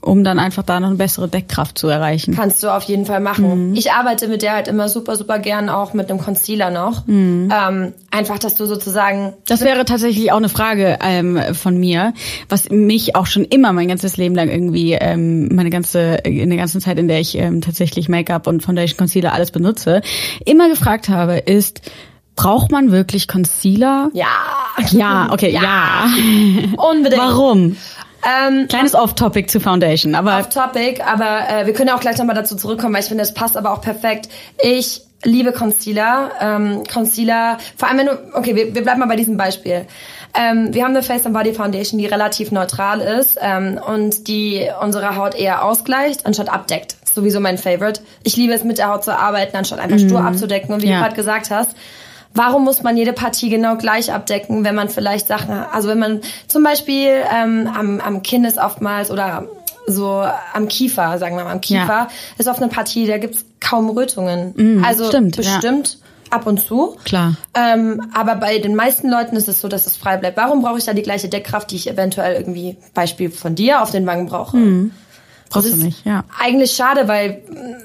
um 0.05 0.23
dann 0.23 0.39
einfach 0.39 0.63
da 0.63 0.81
noch 0.81 0.89
eine 0.89 0.97
bessere 0.97 1.29
Deckkraft 1.29 1.79
zu 1.79 1.89
erreichen. 1.89 2.35
Kannst 2.35 2.63
du 2.63 2.69
auf 2.69 2.83
jeden 2.83 3.07
Fall 3.07 3.21
machen. 3.21 3.71
Mhm. 3.71 3.75
Ich 3.75 3.93
arbeite 3.93 4.29
mit 4.29 4.43
der 4.43 4.53
halt 4.53 4.69
immer 4.69 4.89
super, 4.89 5.17
super 5.17 5.39
gern 5.39 5.69
auch 5.71 5.95
mit 5.95 6.11
einem 6.11 6.21
Concealer 6.21 6.71
noch. 6.71 7.07
Mhm. 7.07 7.51
Ähm, 7.51 7.93
einfach, 8.11 8.39
dass 8.39 8.55
du 8.55 8.67
sozusagen... 8.67 9.33
Das 9.47 9.63
wäre 9.63 9.85
tatsächlich 9.85 10.31
auch 10.31 10.37
eine 10.37 10.51
Frage 10.51 10.99
ähm, 11.03 11.41
von 11.55 11.79
mir, 11.79 12.13
was 12.49 12.69
mich 12.71 13.17
auch 13.17 13.27
schon 13.27 13.45
immer 13.45 13.73
mein 13.73 13.89
ganzes 13.89 14.17
Leben 14.17 14.35
lang 14.35 14.51
irgendwie, 14.51 14.93
ähm, 14.93 15.49
meine 15.55 15.71
ganze, 15.71 16.17
in 16.25 16.51
der 16.51 16.59
ganzen 16.59 16.83
Zeit, 16.83 16.99
in 16.99 17.09
der 17.09 17.21
ich 17.21 17.39
ähm, 17.39 17.63
tatsächlich 17.63 18.09
Make-up 18.09 18.47
und 18.47 18.63
Foundation, 18.63 18.99
Concealer 18.99 19.33
alles 19.33 19.53
benutze, 19.53 20.03
immer 20.45 20.69
gefragt 20.69 21.09
habe, 21.09 21.39
ist, 21.39 21.81
Braucht 22.37 22.71
man 22.71 22.91
wirklich 22.91 23.29
Concealer? 23.29 24.11
Ja. 24.13 24.27
Ja, 24.91 25.29
okay, 25.31 25.51
ja. 25.51 25.63
ja. 25.63 26.09
Unbedingt. 26.77 27.23
Warum? 27.23 27.77
Ähm, 28.25 28.69
Kleines 28.69 28.95
Off-Topic 28.95 29.49
zu 29.49 29.61
Foundation, 29.61 30.15
aber 30.15 30.39
Off-Topic, 30.39 31.03
aber 31.03 31.49
äh, 31.49 31.67
wir 31.67 31.75
können 31.75 31.89
ja 31.89 31.97
auch 31.97 32.01
gleich 32.01 32.17
nochmal 32.17 32.35
dazu 32.35 32.57
zurückkommen, 32.57 32.95
weil 32.95 33.03
ich 33.03 33.09
finde, 33.09 33.23
das 33.23 33.35
passt 33.35 33.57
aber 33.57 33.73
auch 33.73 33.83
perfekt. 33.83 34.31
Ich 34.63 35.03
liebe 35.25 35.53
Concealer. 35.53 36.31
Ähm, 36.41 36.83
Concealer, 36.93 37.59
vor 37.77 37.89
allem 37.89 37.99
wenn 37.99 38.07
du, 38.07 38.19
okay, 38.35 38.55
wir, 38.57 38.75
wir 38.75 38.83
bleiben 38.83 39.01
mal 39.01 39.07
bei 39.07 39.17
diesem 39.17 39.37
Beispiel. 39.37 39.87
Ähm, 40.35 40.75
wir 40.75 40.85
haben 40.85 40.91
eine 40.91 41.03
Face 41.03 41.25
and 41.27 41.35
Body 41.35 41.55
Foundation, 41.55 41.99
die 41.99 42.07
relativ 42.07 42.51
neutral 42.51 43.01
ist 43.01 43.39
ähm, 43.41 43.79
und 43.87 44.27
die 44.27 44.69
unsere 44.81 45.17
Haut 45.17 45.35
eher 45.35 45.65
ausgleicht, 45.65 46.27
anstatt 46.27 46.53
abdeckt. 46.53 46.97
Ist 47.05 47.15
sowieso 47.15 47.41
mein 47.41 47.59
Favorite. 47.59 48.01
Ich 48.25 48.37
liebe 48.37 48.53
es, 48.53 48.65
mit 48.65 48.79
der 48.79 48.89
Haut 48.89 49.05
zu 49.05 49.17
arbeiten, 49.17 49.57
anstatt 49.57 49.79
einfach 49.79 49.97
mm. 49.97 50.09
stur 50.09 50.25
abzudecken. 50.25 50.75
Und 50.75 50.83
wie 50.83 50.89
ja. 50.89 50.97
du 50.97 51.03
gerade 51.03 51.17
gesagt 51.17 51.51
hast, 51.51 51.71
Warum 52.35 52.65
muss 52.65 52.83
man 52.83 52.97
jede 52.97 53.13
Partie 53.13 53.49
genau 53.49 53.77
gleich 53.77 54.13
abdecken, 54.13 54.65
wenn 54.65 54.75
man 54.75 54.89
vielleicht 54.89 55.29
Sachen, 55.29 55.53
also 55.53 55.89
wenn 55.89 56.01
man 56.01 56.21
zum 56.49 56.65
Beispiel 56.65 57.23
ähm, 57.33 57.71
am, 57.73 58.01
am 58.01 58.23
Kinn 58.23 58.45
ist 58.45 58.59
oftmals 58.59 59.11
oder 59.11 59.49
so 59.87 60.25
am 60.53 60.69
Kiefer, 60.69 61.19
sagen 61.19 61.37
wir 61.37 61.45
mal, 61.45 61.53
am 61.53 61.61
Kiefer 61.61 61.87
ja. 61.87 62.09
ist 62.39 62.49
oft 62.49 62.61
eine 62.61 62.71
Partie, 62.71 63.07
da 63.07 63.19
gibt's 63.19 63.45
kaum 63.61 63.89
Rötungen. 63.91 64.53
Mm, 64.57 64.85
also 64.85 65.07
stimmt, 65.07 65.37
bestimmt 65.37 65.99
ja. 66.01 66.37
ab 66.37 66.47
und 66.47 66.61
zu. 66.61 66.97
Klar. 67.05 67.37
Ähm, 67.55 68.11
aber 68.15 68.37
bei 68.37 68.59
den 68.59 68.75
meisten 68.75 69.11
Leuten 69.11 69.37
ist 69.37 69.49
es 69.49 69.61
so, 69.61 69.69
dass 69.69 69.87
es 69.87 69.97
frei 69.97 70.17
bleibt. 70.17 70.37
Warum 70.37 70.63
brauche 70.63 70.79
ich 70.79 70.85
da 70.85 70.93
die 70.93 71.03
gleiche 71.03 71.29
Deckkraft, 71.29 71.71
die 71.71 71.77
ich 71.77 71.89
eventuell 71.89 72.35
irgendwie, 72.35 72.77
Beispiel 72.95 73.31
von 73.31 73.55
dir, 73.55 73.83
auf 73.83 73.91
den 73.91 74.07
Wangen 74.07 74.27
brauche? 74.27 74.57
Mm. 74.57 74.91
Brauchst 75.55 75.73
du 75.73 75.77
nicht, 75.77 76.05
ja. 76.05 76.25
Eigentlich 76.39 76.73
schade, 76.73 77.09
weil 77.09 77.43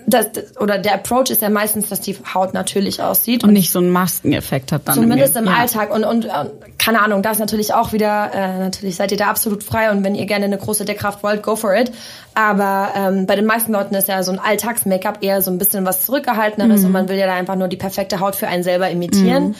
das, 0.07 0.27
oder 0.59 0.77
der 0.77 0.95
Approach 0.95 1.29
ist 1.29 1.41
ja 1.41 1.49
meistens, 1.49 1.89
dass 1.89 2.01
die 2.01 2.17
Haut 2.33 2.53
natürlich 2.53 3.01
aussieht. 3.01 3.43
Und, 3.43 3.49
und 3.49 3.53
nicht 3.53 3.71
so 3.71 3.79
einen 3.79 3.91
Maskeneffekt 3.91 4.71
hat 4.71 4.81
dann. 4.85 4.95
Zumindest 4.95 5.35
im, 5.35 5.43
im 5.43 5.51
ja. 5.51 5.57
Alltag. 5.57 5.93
Und, 5.93 6.03
und, 6.03 6.25
und 6.25 6.51
keine 6.77 7.01
Ahnung, 7.01 7.21
da 7.21 7.31
ist 7.31 7.39
natürlich 7.39 7.73
auch 7.73 7.93
wieder, 7.93 8.31
äh, 8.33 8.59
natürlich 8.59 8.95
seid 8.95 9.11
ihr 9.11 9.17
da 9.17 9.27
absolut 9.27 9.63
frei 9.63 9.91
und 9.91 10.03
wenn 10.03 10.15
ihr 10.15 10.25
gerne 10.25 10.45
eine 10.45 10.57
große 10.57 10.85
Deckkraft 10.85 11.23
wollt, 11.23 11.43
go 11.43 11.55
for 11.55 11.75
it. 11.75 11.91
Aber 12.33 12.89
ähm, 12.95 13.25
bei 13.25 13.35
den 13.35 13.45
meisten 13.45 13.71
Leuten 13.71 13.95
ist 13.95 14.07
ja 14.07 14.23
so 14.23 14.31
ein 14.31 14.39
Alltags-Make-up 14.39 15.19
eher 15.21 15.41
so 15.41 15.51
ein 15.51 15.57
bisschen 15.57 15.85
was 15.85 16.05
zurückgehalteneres 16.05 16.81
mhm. 16.81 16.87
und 16.87 16.91
man 16.91 17.09
will 17.09 17.17
ja 17.17 17.27
da 17.27 17.33
einfach 17.35 17.55
nur 17.55 17.67
die 17.67 17.77
perfekte 17.77 18.19
Haut 18.19 18.35
für 18.35 18.47
einen 18.47 18.63
selber 18.63 18.89
imitieren. 18.89 19.49
Mhm. 19.49 19.55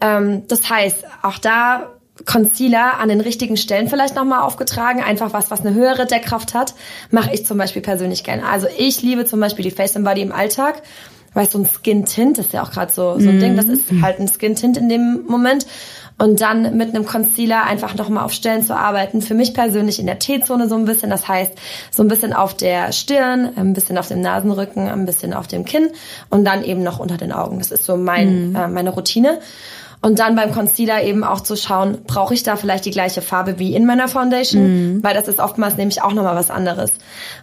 Ähm, 0.00 0.42
das 0.48 0.68
heißt, 0.68 1.04
auch 1.22 1.38
da 1.38 1.88
Concealer 2.24 2.98
an 2.98 3.08
den 3.08 3.20
richtigen 3.20 3.56
Stellen 3.56 3.88
vielleicht 3.88 4.14
nochmal 4.14 4.42
aufgetragen, 4.42 5.02
einfach 5.02 5.32
was, 5.32 5.50
was 5.50 5.60
eine 5.60 5.74
höhere 5.74 6.06
Deckkraft 6.06 6.54
hat, 6.54 6.74
mache 7.10 7.32
ich 7.32 7.46
zum 7.46 7.58
Beispiel 7.58 7.82
persönlich 7.82 8.24
gerne. 8.24 8.46
Also 8.46 8.66
ich 8.76 9.02
liebe 9.02 9.24
zum 9.24 9.40
Beispiel 9.40 9.64
die 9.64 9.70
Face 9.70 9.96
and 9.96 10.04
Body 10.04 10.22
im 10.22 10.32
Alltag, 10.32 10.82
weil 11.34 11.48
so 11.48 11.58
ein 11.58 11.66
Skin 11.66 12.04
Tint 12.04 12.38
ist 12.38 12.52
ja 12.52 12.62
auch 12.62 12.70
gerade 12.70 12.92
so, 12.92 13.18
so 13.18 13.28
ein 13.28 13.36
mm. 13.36 13.40
Ding, 13.40 13.56
das 13.56 13.66
ist 13.66 13.84
halt 14.02 14.18
ein 14.18 14.28
Skin 14.28 14.54
Tint 14.56 14.76
in 14.76 14.88
dem 14.88 15.24
Moment. 15.26 15.66
und 16.18 16.40
dann 16.40 16.76
mit 16.76 16.88
einem 16.88 17.06
Concealer 17.06 17.64
einfach 17.64 17.94
nochmal 17.94 18.24
auf 18.24 18.32
Stellen 18.32 18.62
zu 18.62 18.76
arbeiten. 18.76 19.22
Für 19.22 19.34
mich 19.34 19.54
persönlich 19.54 20.00
in 20.00 20.06
der 20.06 20.18
T-Zone 20.18 20.68
so 20.68 20.74
ein 20.74 20.84
bisschen, 20.84 21.10
das 21.10 21.28
heißt 21.28 21.52
so 21.92 22.02
ein 22.02 22.08
bisschen 22.08 22.32
auf 22.32 22.54
der 22.54 22.92
Stirn, 22.92 23.50
ein 23.56 23.72
bisschen 23.72 23.96
auf 23.96 24.08
dem 24.08 24.20
Nasenrücken, 24.20 24.88
ein 24.88 25.06
bisschen 25.06 25.32
auf 25.32 25.46
dem 25.46 25.64
Kinn 25.64 25.90
und 26.28 26.44
dann 26.44 26.64
eben 26.64 26.82
noch 26.82 26.98
unter 26.98 27.16
den 27.16 27.32
Augen. 27.32 27.58
Das 27.58 27.70
ist 27.70 27.84
so 27.84 27.96
mein, 27.96 28.50
mhm. 28.50 28.56
äh, 28.56 28.68
meine 28.68 28.90
Routine. 28.90 29.38
Und 30.00 30.20
dann 30.20 30.36
beim 30.36 30.52
Concealer 30.52 31.02
eben 31.02 31.24
auch 31.24 31.40
zu 31.40 31.56
schauen, 31.56 31.98
brauche 32.06 32.32
ich 32.32 32.44
da 32.44 32.54
vielleicht 32.54 32.84
die 32.84 32.92
gleiche 32.92 33.20
Farbe 33.20 33.58
wie 33.58 33.74
in 33.74 33.84
meiner 33.84 34.06
Foundation? 34.06 34.94
Mhm. 34.94 35.02
Weil 35.02 35.14
das 35.14 35.26
ist 35.26 35.40
oftmals 35.40 35.76
nämlich 35.76 36.02
auch 36.02 36.12
nochmal 36.12 36.36
was 36.36 36.50
anderes. 36.50 36.92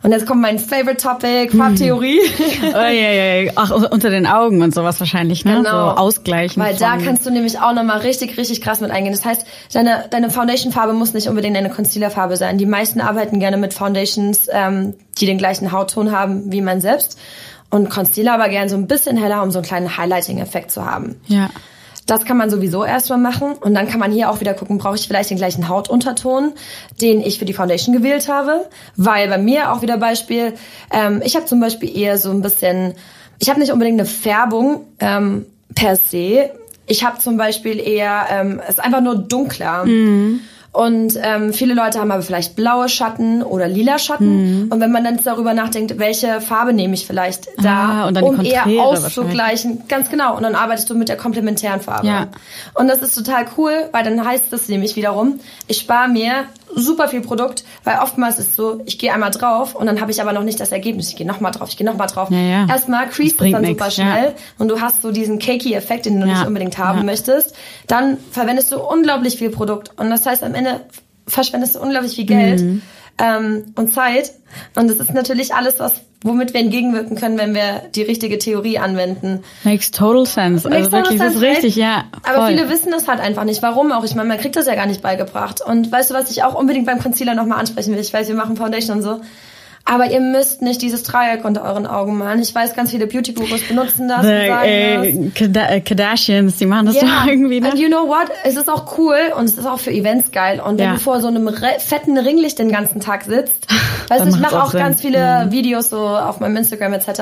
Und 0.04 0.14
jetzt 0.14 0.26
kommt 0.26 0.42
mein 0.42 0.58
Favorite 0.58 0.96
Topic, 0.96 1.50
Farbtheorie. 1.56 2.22
Mhm. 2.22 2.68
oh, 2.74 2.78
ja, 2.78 3.42
ja. 3.42 3.52
Ach, 3.56 3.72
unter 3.72 4.10
den 4.10 4.26
Augen 4.26 4.62
und 4.62 4.74
sowas 4.74 5.00
wahrscheinlich, 5.02 5.44
ne? 5.44 5.58
Genau. 5.58 5.70
So 5.70 5.98
ausgleichen. 5.98 6.64
Weil 6.64 6.76
da 6.76 6.96
kannst 6.98 7.26
du 7.26 7.30
nämlich 7.30 7.60
auch 7.60 7.74
nochmal 7.74 8.00
richtig, 8.00 8.38
richtig 8.38 8.62
krass 8.62 8.80
mit 8.80 8.90
eingehen. 8.90 9.14
Das 9.14 9.26
heißt, 9.26 9.46
deine, 9.74 10.06
deine 10.10 10.30
Foundation-Farbe 10.30 10.94
muss 10.94 11.14
nicht 11.14 11.28
unbedingt 11.28 11.58
deine 11.58 11.70
Concealer-Farbe 11.70 12.38
sein. 12.38 12.58
Die 12.58 12.66
meisten 12.66 13.02
arbeiten 13.02 13.40
gerne 13.40 13.58
mit 13.58 13.74
Foundations, 13.74 14.48
ähm, 14.50 14.94
die 15.20 15.26
den 15.26 15.38
gleichen 15.38 15.74
Hautton 15.74 16.12
haben 16.12 16.52
wie 16.54 16.62
man 16.62 16.80
selbst. 16.80 17.20
Und 17.70 17.90
Concealer 17.90 18.36
aber 18.36 18.48
gern 18.48 18.70
so 18.70 18.78
ein 18.78 18.88
bisschen 18.88 19.18
heller, 19.18 19.44
um 19.44 19.52
so 19.52 19.60
einen 19.60 19.66
kleinen 19.66 19.98
Highlighting-Effekt 19.98 20.72
zu 20.72 20.86
haben. 20.86 21.20
Ja. 21.28 21.50
Das 22.06 22.26
kann 22.26 22.38
man 22.38 22.50
sowieso 22.50 22.84
erstmal 22.84 23.18
machen. 23.18 23.54
Und 23.54 23.74
dann 23.74 23.88
kann 23.88 24.00
man 24.00 24.12
hier 24.12 24.30
auch 24.30 24.40
wieder 24.40 24.54
gucken, 24.54 24.78
brauche 24.78 24.96
ich 24.96 25.08
vielleicht 25.08 25.32
den 25.32 25.38
gleichen 25.38 25.68
Hautunterton, 25.68 26.54
den 27.02 27.22
ich 27.22 27.40
für 27.40 27.46
die 27.46 27.54
Foundation 27.54 27.96
gewählt 27.96 28.30
habe. 28.30 28.66
Weil 28.96 29.28
bei 29.28 29.38
mir 29.38 29.72
auch 29.72 29.82
wieder 29.82 29.98
Beispiel, 29.98 30.54
ähm, 30.92 31.22
ich 31.26 31.36
habe 31.36 31.46
zum 31.46 31.60
Beispiel 31.60 31.96
eher 31.96 32.18
so 32.18 32.32
ein 32.32 32.42
bisschen, 32.42 32.94
ich 33.40 33.50
habe 33.50 33.60
nicht 33.60 33.72
unbedingt 33.72 34.00
eine 34.00 34.08
Färbung 34.08 34.86
ähm, 35.00 35.46
per 35.74 35.96
se. 35.96 36.52
Ich 36.86 37.04
habe 37.04 37.18
zum 37.20 37.38
Beispiel 37.38 37.80
eher, 37.80 38.28
ähm, 38.30 38.62
es 38.64 38.76
ist 38.76 38.84
einfach 38.84 39.02
nur 39.02 39.16
dunkler. 39.16 39.86
Mhm. 39.86 40.42
Und 40.76 41.18
ähm, 41.22 41.54
viele 41.54 41.74
Leute 41.74 42.00
haben 42.00 42.12
aber 42.12 42.22
vielleicht 42.22 42.58
blaue 42.58 42.90
Schatten 42.90 43.42
oder 43.42 43.68
lila 43.68 43.98
Schatten. 43.98 44.64
Mhm. 44.64 44.72
Und 44.72 44.82
wenn 44.82 44.92
man 44.92 45.06
dann 45.06 45.18
darüber 45.24 45.54
nachdenkt, 45.54 45.98
welche 46.00 46.42
Farbe 46.42 46.74
nehme 46.74 46.96
ich 46.96 47.08
vielleicht 47.08 47.48
da, 47.64 48.12
ah, 48.14 48.22
um 48.22 48.44
eher 48.44 48.66
auszugleichen, 48.84 49.84
ganz 49.88 50.10
genau. 50.10 50.36
Und 50.36 50.44
dann 50.44 50.54
arbeitest 50.54 50.90
du 50.90 50.96
mit 50.96 51.08
der 51.08 51.16
komplementären 51.16 51.80
Farbe. 51.80 52.08
Ja. 52.08 52.28
Und 52.74 52.90
das 52.90 53.02
ist 53.02 53.16
total 53.16 53.46
cool, 53.58 53.88
weil 53.94 54.04
dann 54.04 54.26
heißt 54.26 54.52
das 54.52 54.68
nämlich 54.68 54.98
wiederum, 54.98 55.40
ich 55.68 55.78
spare 55.78 56.10
mir 56.10 56.46
super 56.76 57.08
viel 57.08 57.22
Produkt, 57.22 57.64
weil 57.84 58.00
oftmals 58.00 58.38
ist 58.38 58.50
es 58.50 58.56
so, 58.56 58.82
ich 58.86 59.00
gehe 59.00 59.14
einmal 59.14 59.32
drauf 59.32 59.76
und 59.76 59.86
dann 59.86 60.02
habe 60.02 60.12
ich 60.12 60.22
aber 60.22 60.34
noch 60.34 60.44
nicht 60.44 60.60
das 60.60 60.72
Ergebnis. 60.72 61.10
Ich 61.10 61.16
gehe 61.16 61.26
nochmal 61.26 61.52
drauf, 61.52 61.70
ich 61.70 61.78
gehe 61.78 61.86
nochmal 61.86 62.08
drauf. 62.08 62.30
Ja, 62.30 62.38
ja. 62.38 62.68
Erstmal 62.68 63.10
crease 63.10 63.36
es 63.40 63.52
dann 63.52 63.62
nix, 63.62 63.80
super 63.80 63.92
schnell 63.92 64.26
ja. 64.26 64.34
und 64.60 64.68
du 64.68 64.82
hast 64.82 65.02
so 65.02 65.12
diesen 65.12 65.40
cakey-Effekt, 65.40 66.06
den 66.06 66.20
du 66.20 66.28
nicht 66.28 66.46
unbedingt 66.46 66.78
haben 66.78 67.06
möchtest. 67.06 67.56
Dann 67.88 68.18
verwendest 68.32 68.72
du 68.72 68.80
unglaublich 68.80 69.38
viel 69.38 69.50
Produkt 69.50 69.92
und 69.98 70.10
das 70.10 70.26
heißt 70.26 70.44
am 70.44 70.54
Ende 70.54 70.82
verschwendest 71.28 71.76
du 71.76 71.80
unglaublich 71.80 72.16
viel 72.16 72.26
Geld 72.26 72.62
mhm. 72.62 72.82
ähm, 73.18 73.74
und 73.76 73.94
Zeit 73.94 74.32
und 74.76 74.90
das 74.90 74.98
ist 74.98 75.14
natürlich 75.14 75.54
alles, 75.54 75.80
was 75.80 75.94
womit 76.26 76.54
wir 76.54 76.62
entgegenwirken 76.62 77.16
können, 77.16 77.38
wenn 77.38 77.54
wir 77.54 77.84
die 77.94 78.02
richtige 78.02 78.40
Theorie 78.40 78.80
anwenden. 78.80 79.44
Makes 79.64 79.92
total 79.92 80.26
sense. 80.26 80.68
Makes 80.68 80.86
also 80.86 80.90
total 80.90 81.04
wirklich, 81.04 81.20
sense, 81.20 81.40
das 81.40 81.44
ist 81.44 81.58
richtig, 81.58 81.76
ja. 81.76 82.06
Voll. 82.24 82.36
Aber 82.36 82.48
viele 82.48 82.70
wissen 82.70 82.92
das 82.92 83.08
halt 83.08 83.20
einfach 83.20 83.44
nicht. 83.44 83.62
Warum 83.62 83.92
auch? 83.92 84.04
Ich 84.04 84.16
meine, 84.16 84.28
man 84.28 84.40
kriegt 84.40 84.56
das 84.56 84.66
ja 84.66 84.74
gar 84.74 84.88
nicht 84.88 85.02
beigebracht. 85.02 85.62
Und 85.62 85.92
weißt 85.92 86.10
du, 86.10 86.14
was 86.16 86.32
ich 86.32 86.44
auch 86.44 86.56
unbedingt 86.56 86.88
beim 86.88 87.00
Concealer 87.00 87.36
nochmal 87.36 87.60
ansprechen 87.60 87.94
will? 87.94 88.00
Ich 88.00 88.12
weiß, 88.12 88.28
wir 88.28 88.36
machen 88.36 88.58
Foundation 88.58 88.98
und 88.98 89.04
so. 89.04 89.22
Aber 89.88 90.10
ihr 90.10 90.20
müsst 90.20 90.64
nicht 90.64 90.82
dieses 90.82 91.04
Dreieck 91.04 91.46
unter 91.46 91.64
euren 91.64 91.86
Augen 91.86 92.18
malen. 92.18 92.42
Ich 92.42 92.54
weiß, 92.56 92.74
ganz 92.74 92.90
viele 92.90 93.06
Beauty-Gurus 93.06 93.68
benutzen 93.68 94.08
das. 94.08 94.24
The, 94.24 94.32
äh, 94.32 95.30
das. 95.48 95.84
Kardashians, 95.86 96.58
die 96.58 96.66
machen 96.66 96.88
das 96.88 96.96
yeah. 96.96 97.06
doch 97.06 97.28
irgendwie, 97.28 97.62
ne? 97.62 97.70
And 97.70 97.80
you 97.80 97.88
know 97.88 98.08
what? 98.08 98.32
Es 98.44 98.56
ist 98.56 98.68
auch 98.68 98.98
cool 98.98 99.16
und 99.38 99.46
es 99.46 99.60
ist 99.60 99.68
auch 99.68 99.78
für 99.78 99.92
Events 99.92 100.32
geil. 100.32 100.60
Und 100.60 100.80
wenn 100.80 100.88
ja. 100.88 100.94
du 100.94 101.00
vor 101.00 101.22
so 101.22 101.28
einem 101.28 101.48
fetten 101.78 102.18
Ringlicht 102.18 102.58
den 102.58 102.72
ganzen 102.72 103.00
Tag 103.00 103.26
sitzt, 103.26 103.68
weißt 104.08 104.26
du, 104.26 104.30
ich 104.30 104.40
mache 104.40 104.60
auch, 104.60 104.70
auch 104.70 104.74
ganz 104.74 105.02
viele 105.02 105.46
mhm. 105.46 105.52
Videos 105.52 105.92
so 105.92 106.00
auf 106.00 106.40
meinem 106.40 106.58
Instagram 106.58 106.94
etc. 106.94 107.22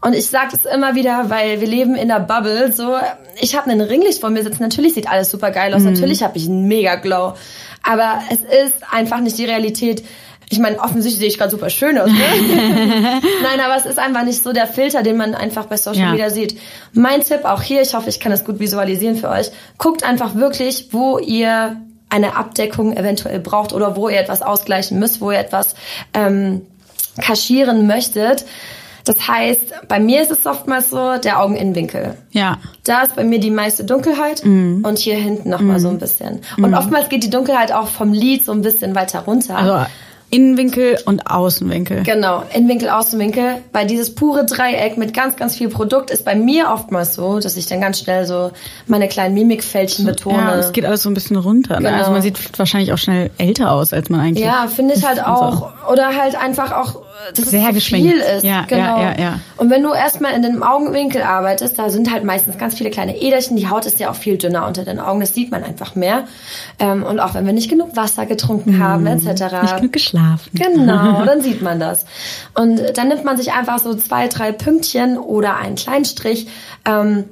Und 0.00 0.14
ich 0.14 0.26
sage 0.26 0.48
es 0.52 0.64
immer 0.64 0.96
wieder, 0.96 1.30
weil 1.30 1.60
wir 1.60 1.68
leben 1.68 1.94
in 1.94 2.08
der 2.08 2.18
Bubble. 2.18 2.72
So, 2.72 2.96
ich 3.40 3.56
habe 3.56 3.70
einen 3.70 3.80
Ringlicht 3.80 4.20
vor 4.20 4.30
mir 4.30 4.42
sitzen. 4.42 4.64
Natürlich 4.64 4.94
sieht 4.94 5.08
alles 5.08 5.30
super 5.30 5.52
geil 5.52 5.72
aus. 5.72 5.82
Mhm. 5.82 5.92
Natürlich 5.92 6.24
habe 6.24 6.36
ich 6.38 6.48
einen 6.48 6.66
mega 6.66 6.96
Glow. 6.96 7.34
Aber 7.84 8.20
es 8.30 8.40
ist 8.40 8.74
einfach 8.90 9.20
nicht 9.20 9.38
die 9.38 9.44
Realität. 9.44 10.04
Ich 10.50 10.58
meine, 10.58 10.78
offensichtlich 10.78 11.18
sehe 11.18 11.28
ich 11.28 11.38
gerade 11.38 11.50
super 11.50 11.70
schön 11.70 11.98
aus. 11.98 12.10
Ne? 12.10 12.18
Nein, 13.42 13.60
aber 13.60 13.76
es 13.76 13.86
ist 13.86 13.98
einfach 13.98 14.24
nicht 14.24 14.42
so 14.42 14.52
der 14.52 14.66
Filter, 14.66 15.02
den 15.02 15.16
man 15.16 15.34
einfach 15.34 15.66
bei 15.66 15.76
Social 15.76 16.04
ja. 16.04 16.10
Media 16.10 16.30
sieht. 16.30 16.58
Mein 16.92 17.22
Tipp 17.22 17.44
auch 17.44 17.62
hier, 17.62 17.82
ich 17.82 17.94
hoffe, 17.94 18.08
ich 18.08 18.20
kann 18.20 18.30
das 18.30 18.44
gut 18.44 18.60
visualisieren 18.60 19.16
für 19.16 19.30
euch. 19.30 19.50
Guckt 19.78 20.04
einfach 20.04 20.34
wirklich, 20.34 20.88
wo 20.92 21.18
ihr 21.18 21.76
eine 22.10 22.36
Abdeckung 22.36 22.96
eventuell 22.96 23.40
braucht 23.40 23.72
oder 23.72 23.96
wo 23.96 24.08
ihr 24.08 24.18
etwas 24.18 24.42
ausgleichen 24.42 24.98
müsst, 24.98 25.20
wo 25.20 25.32
ihr 25.32 25.38
etwas 25.38 25.74
ähm, 26.12 26.62
kaschieren 27.20 27.86
möchtet. 27.86 28.44
Das 29.04 29.28
heißt, 29.28 29.86
bei 29.88 30.00
mir 30.00 30.22
ist 30.22 30.30
es 30.30 30.46
oftmals 30.46 30.90
so, 30.90 31.18
der 31.18 31.42
Augeninnenwinkel. 31.42 32.16
Ja. 32.30 32.58
Da 32.84 33.02
ist 33.02 33.16
bei 33.16 33.24
mir 33.24 33.38
die 33.38 33.50
meiste 33.50 33.84
Dunkelheit 33.84 34.42
mm. 34.44 34.82
und 34.82 34.98
hier 34.98 35.16
hinten 35.16 35.50
nochmal 35.50 35.76
mm. 35.76 35.80
so 35.80 35.88
ein 35.88 35.98
bisschen. 35.98 36.40
Und 36.56 36.70
mm. 36.70 36.74
oftmals 36.74 37.10
geht 37.10 37.22
die 37.22 37.28
Dunkelheit 37.30 37.70
auch 37.70 37.88
vom 37.88 38.14
Lid 38.14 38.46
so 38.46 38.52
ein 38.52 38.62
bisschen 38.62 38.94
weiter 38.94 39.20
runter. 39.20 39.58
Also 39.58 39.86
Innenwinkel 40.34 40.98
und 41.04 41.30
Außenwinkel. 41.30 42.02
Genau, 42.02 42.42
Innenwinkel, 42.52 42.88
Außenwinkel. 42.88 43.58
Weil 43.72 43.86
dieses 43.86 44.16
pure 44.16 44.44
Dreieck 44.44 44.96
mit 44.96 45.14
ganz, 45.14 45.36
ganz 45.36 45.54
viel 45.54 45.68
Produkt 45.68 46.10
ist 46.10 46.24
bei 46.24 46.34
mir 46.34 46.72
oftmals 46.72 47.14
so, 47.14 47.38
dass 47.38 47.56
ich 47.56 47.66
dann 47.66 47.80
ganz 47.80 48.00
schnell 48.00 48.26
so 48.26 48.50
meine 48.88 49.06
kleinen 49.06 49.34
Mimikfältchen 49.34 50.04
betone. 50.04 50.38
Ja, 50.38 50.56
es 50.56 50.72
geht 50.72 50.86
alles 50.86 51.04
so 51.04 51.10
ein 51.10 51.14
bisschen 51.14 51.36
runter. 51.36 51.78
Ne? 51.78 51.86
Also 51.86 51.88
genau. 51.88 51.98
Also 51.98 52.10
man 52.10 52.22
sieht 52.22 52.58
wahrscheinlich 52.58 52.92
auch 52.92 52.98
schnell 52.98 53.30
älter 53.38 53.70
aus, 53.70 53.92
als 53.92 54.10
man 54.10 54.18
eigentlich 54.18 54.44
Ja, 54.44 54.66
finde 54.66 54.94
ich 54.94 55.06
halt 55.06 55.24
auch. 55.24 55.70
Oder 55.88 56.16
halt 56.16 56.34
einfach 56.36 56.72
auch 56.72 57.03
dass 57.32 57.50
sehr 57.50 57.70
es 57.70 57.74
so 57.74 57.96
viel 57.96 58.18
ist. 58.18 58.44
Ja, 58.44 58.64
genau. 58.68 58.98
ja, 58.98 59.12
ja, 59.12 59.20
ja. 59.20 59.40
Und 59.56 59.70
wenn 59.70 59.82
du 59.82 59.92
erstmal 59.92 60.34
in 60.34 60.42
dem 60.42 60.62
Augenwinkel 60.62 61.22
arbeitest, 61.22 61.78
da 61.78 61.90
sind 61.90 62.12
halt 62.12 62.24
meistens 62.24 62.58
ganz 62.58 62.74
viele 62.74 62.90
kleine 62.90 63.16
Äderchen. 63.20 63.56
Die 63.56 63.68
Haut 63.68 63.86
ist 63.86 64.00
ja 64.00 64.10
auch 64.10 64.14
viel 64.14 64.38
dünner 64.38 64.66
unter 64.66 64.84
den 64.84 65.00
Augen. 65.00 65.20
Das 65.20 65.34
sieht 65.34 65.50
man 65.50 65.64
einfach 65.64 65.94
mehr. 65.94 66.24
Ähm, 66.78 67.02
und 67.02 67.20
auch 67.20 67.34
wenn 67.34 67.46
wir 67.46 67.52
nicht 67.52 67.70
genug 67.70 67.96
Wasser 67.96 68.26
getrunken 68.26 68.78
haben, 68.78 69.04
mm, 69.04 69.06
etc. 69.06 69.62
Nicht 69.62 69.76
genug 69.76 69.92
geschlafen. 69.92 70.50
Genau, 70.52 71.24
dann 71.26 71.40
sieht 71.40 71.62
man 71.62 71.80
das. 71.80 72.04
Und 72.54 72.80
dann 72.96 73.08
nimmt 73.08 73.24
man 73.24 73.36
sich 73.36 73.52
einfach 73.52 73.78
so 73.78 73.94
zwei, 73.94 74.28
drei 74.28 74.52
Pünktchen 74.52 75.18
oder 75.18 75.56
einen 75.56 75.76
kleinen 75.76 76.04
Strich. 76.04 76.48
Ähm, 76.84 77.24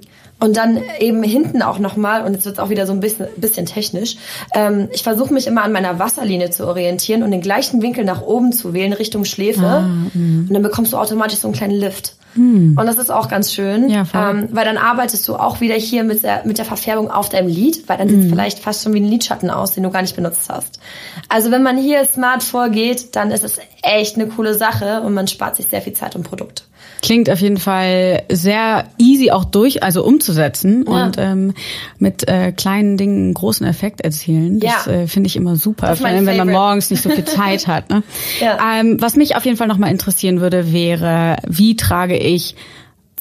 und 0.43 0.57
dann 0.57 0.81
eben 0.99 1.23
hinten 1.23 1.63
auch 1.63 1.79
nochmal, 1.79 2.25
und 2.25 2.33
jetzt 2.35 2.45
wird 2.47 2.57
es 2.57 2.59
auch 2.59 2.69
wieder 2.69 2.85
so 2.85 2.93
ein 2.93 2.99
bisschen, 2.99 3.29
bisschen 3.37 3.65
technisch, 3.65 4.17
ähm, 4.55 4.89
ich 4.93 5.05
versuche 5.05 5.33
mich 5.33 5.47
immer 5.47 5.63
an 5.63 5.71
meiner 5.71 6.01
Wasserlinie 6.01 6.51
zu 6.51 6.67
orientieren 6.67 7.23
und 7.23 7.31
den 7.31 7.43
gleichen 7.43 7.81
Winkel 7.81 8.05
nach 8.05 8.23
oben 8.23 8.53
zu 8.53 8.75
wählen, 8.75 8.93
Richtung 8.93 9.25
Schläfe. 9.25 9.65
Ah, 9.65 9.87
und 10.15 10.49
dann 10.51 10.63
bekommst 10.63 10.93
du 10.93 10.97
automatisch 10.97 11.39
so 11.39 11.47
einen 11.47 11.55
kleinen 11.55 11.79
Lift. 11.79 12.17
Hm. 12.35 12.77
Und 12.77 12.87
das 12.87 12.97
ist 12.97 13.11
auch 13.11 13.29
ganz 13.29 13.53
schön, 13.53 13.89
ja, 13.89 14.05
ähm, 14.15 14.49
weil 14.51 14.65
dann 14.65 14.79
arbeitest 14.79 15.29
du 15.29 15.37
auch 15.37 15.61
wieder 15.61 15.77
hier 15.77 16.03
mit 16.03 16.25
der, 16.25 16.43
mit 16.45 16.59
der 16.59 16.65
Verfärbung 16.65 17.09
auf 17.09 17.29
deinem 17.29 17.49
Lid, 17.49 17.89
weil 17.89 17.99
dann 17.99 18.09
sieht 18.09 18.19
es 18.19 18.25
hm. 18.25 18.31
vielleicht 18.31 18.59
fast 18.59 18.83
schon 18.83 18.95
wie 18.95 19.01
ein 19.01 19.09
Lidschatten 19.09 19.49
aus, 19.49 19.75
den 19.75 19.85
du 19.85 19.91
gar 19.91 20.03
nicht 20.03 20.17
benutzt 20.17 20.49
hast. 20.49 20.81
Also 21.29 21.53
wenn 21.53 21.63
man 21.63 21.77
hier 21.77 22.05
smart 22.07 22.43
vorgeht, 22.43 23.15
dann 23.15 23.31
ist 23.31 23.45
es 23.45 23.61
echt 23.83 24.17
eine 24.17 24.27
coole 24.27 24.55
Sache 24.55 25.03
und 25.03 25.15
man 25.15 25.29
spart 25.29 25.55
sich 25.55 25.69
sehr 25.69 25.83
viel 25.83 25.93
Zeit 25.93 26.17
und 26.17 26.25
Produkt. 26.25 26.65
Klingt 27.03 27.29
auf 27.31 27.41
jeden 27.41 27.57
Fall 27.57 28.23
sehr 28.31 28.85
easy 28.99 29.31
auch 29.33 29.45
durch, 29.45 29.83
also 29.83 30.05
umzusetzen 30.05 30.85
ja. 30.87 31.05
und 31.05 31.17
ähm, 31.19 31.55
mit 31.99 32.29
äh, 32.29 32.53
kleinen 32.53 32.97
Dingen 32.97 33.25
einen 33.25 33.35
großen 33.35 33.67
Effekt 33.67 34.01
erzielen. 34.01 34.61
Das 34.61 34.87
ja. 34.87 34.93
äh, 34.93 35.07
finde 35.09 35.27
ich 35.27 35.37
immer 35.37 35.57
super, 35.57 35.97
vor 35.97 36.07
allem 36.07 36.27
wenn 36.27 36.37
man 36.37 36.51
morgens 36.51 36.91
nicht 36.91 37.03
so 37.03 37.11
viel 37.11 37.25
Zeit 37.25 37.67
hat. 37.67 37.91
Ne? 37.91 38.03
ja. 38.41 38.59
ähm, 38.79 39.01
was 39.01 39.17
mich 39.17 39.35
auf 39.35 39.45
jeden 39.45 39.57
Fall 39.57 39.69
nochmal 39.69 39.91
interessieren 39.91 40.41
würde, 40.41 40.73
wäre, 40.73 41.37
wie 41.47 41.75
trage 41.77 42.17
ich 42.17 42.55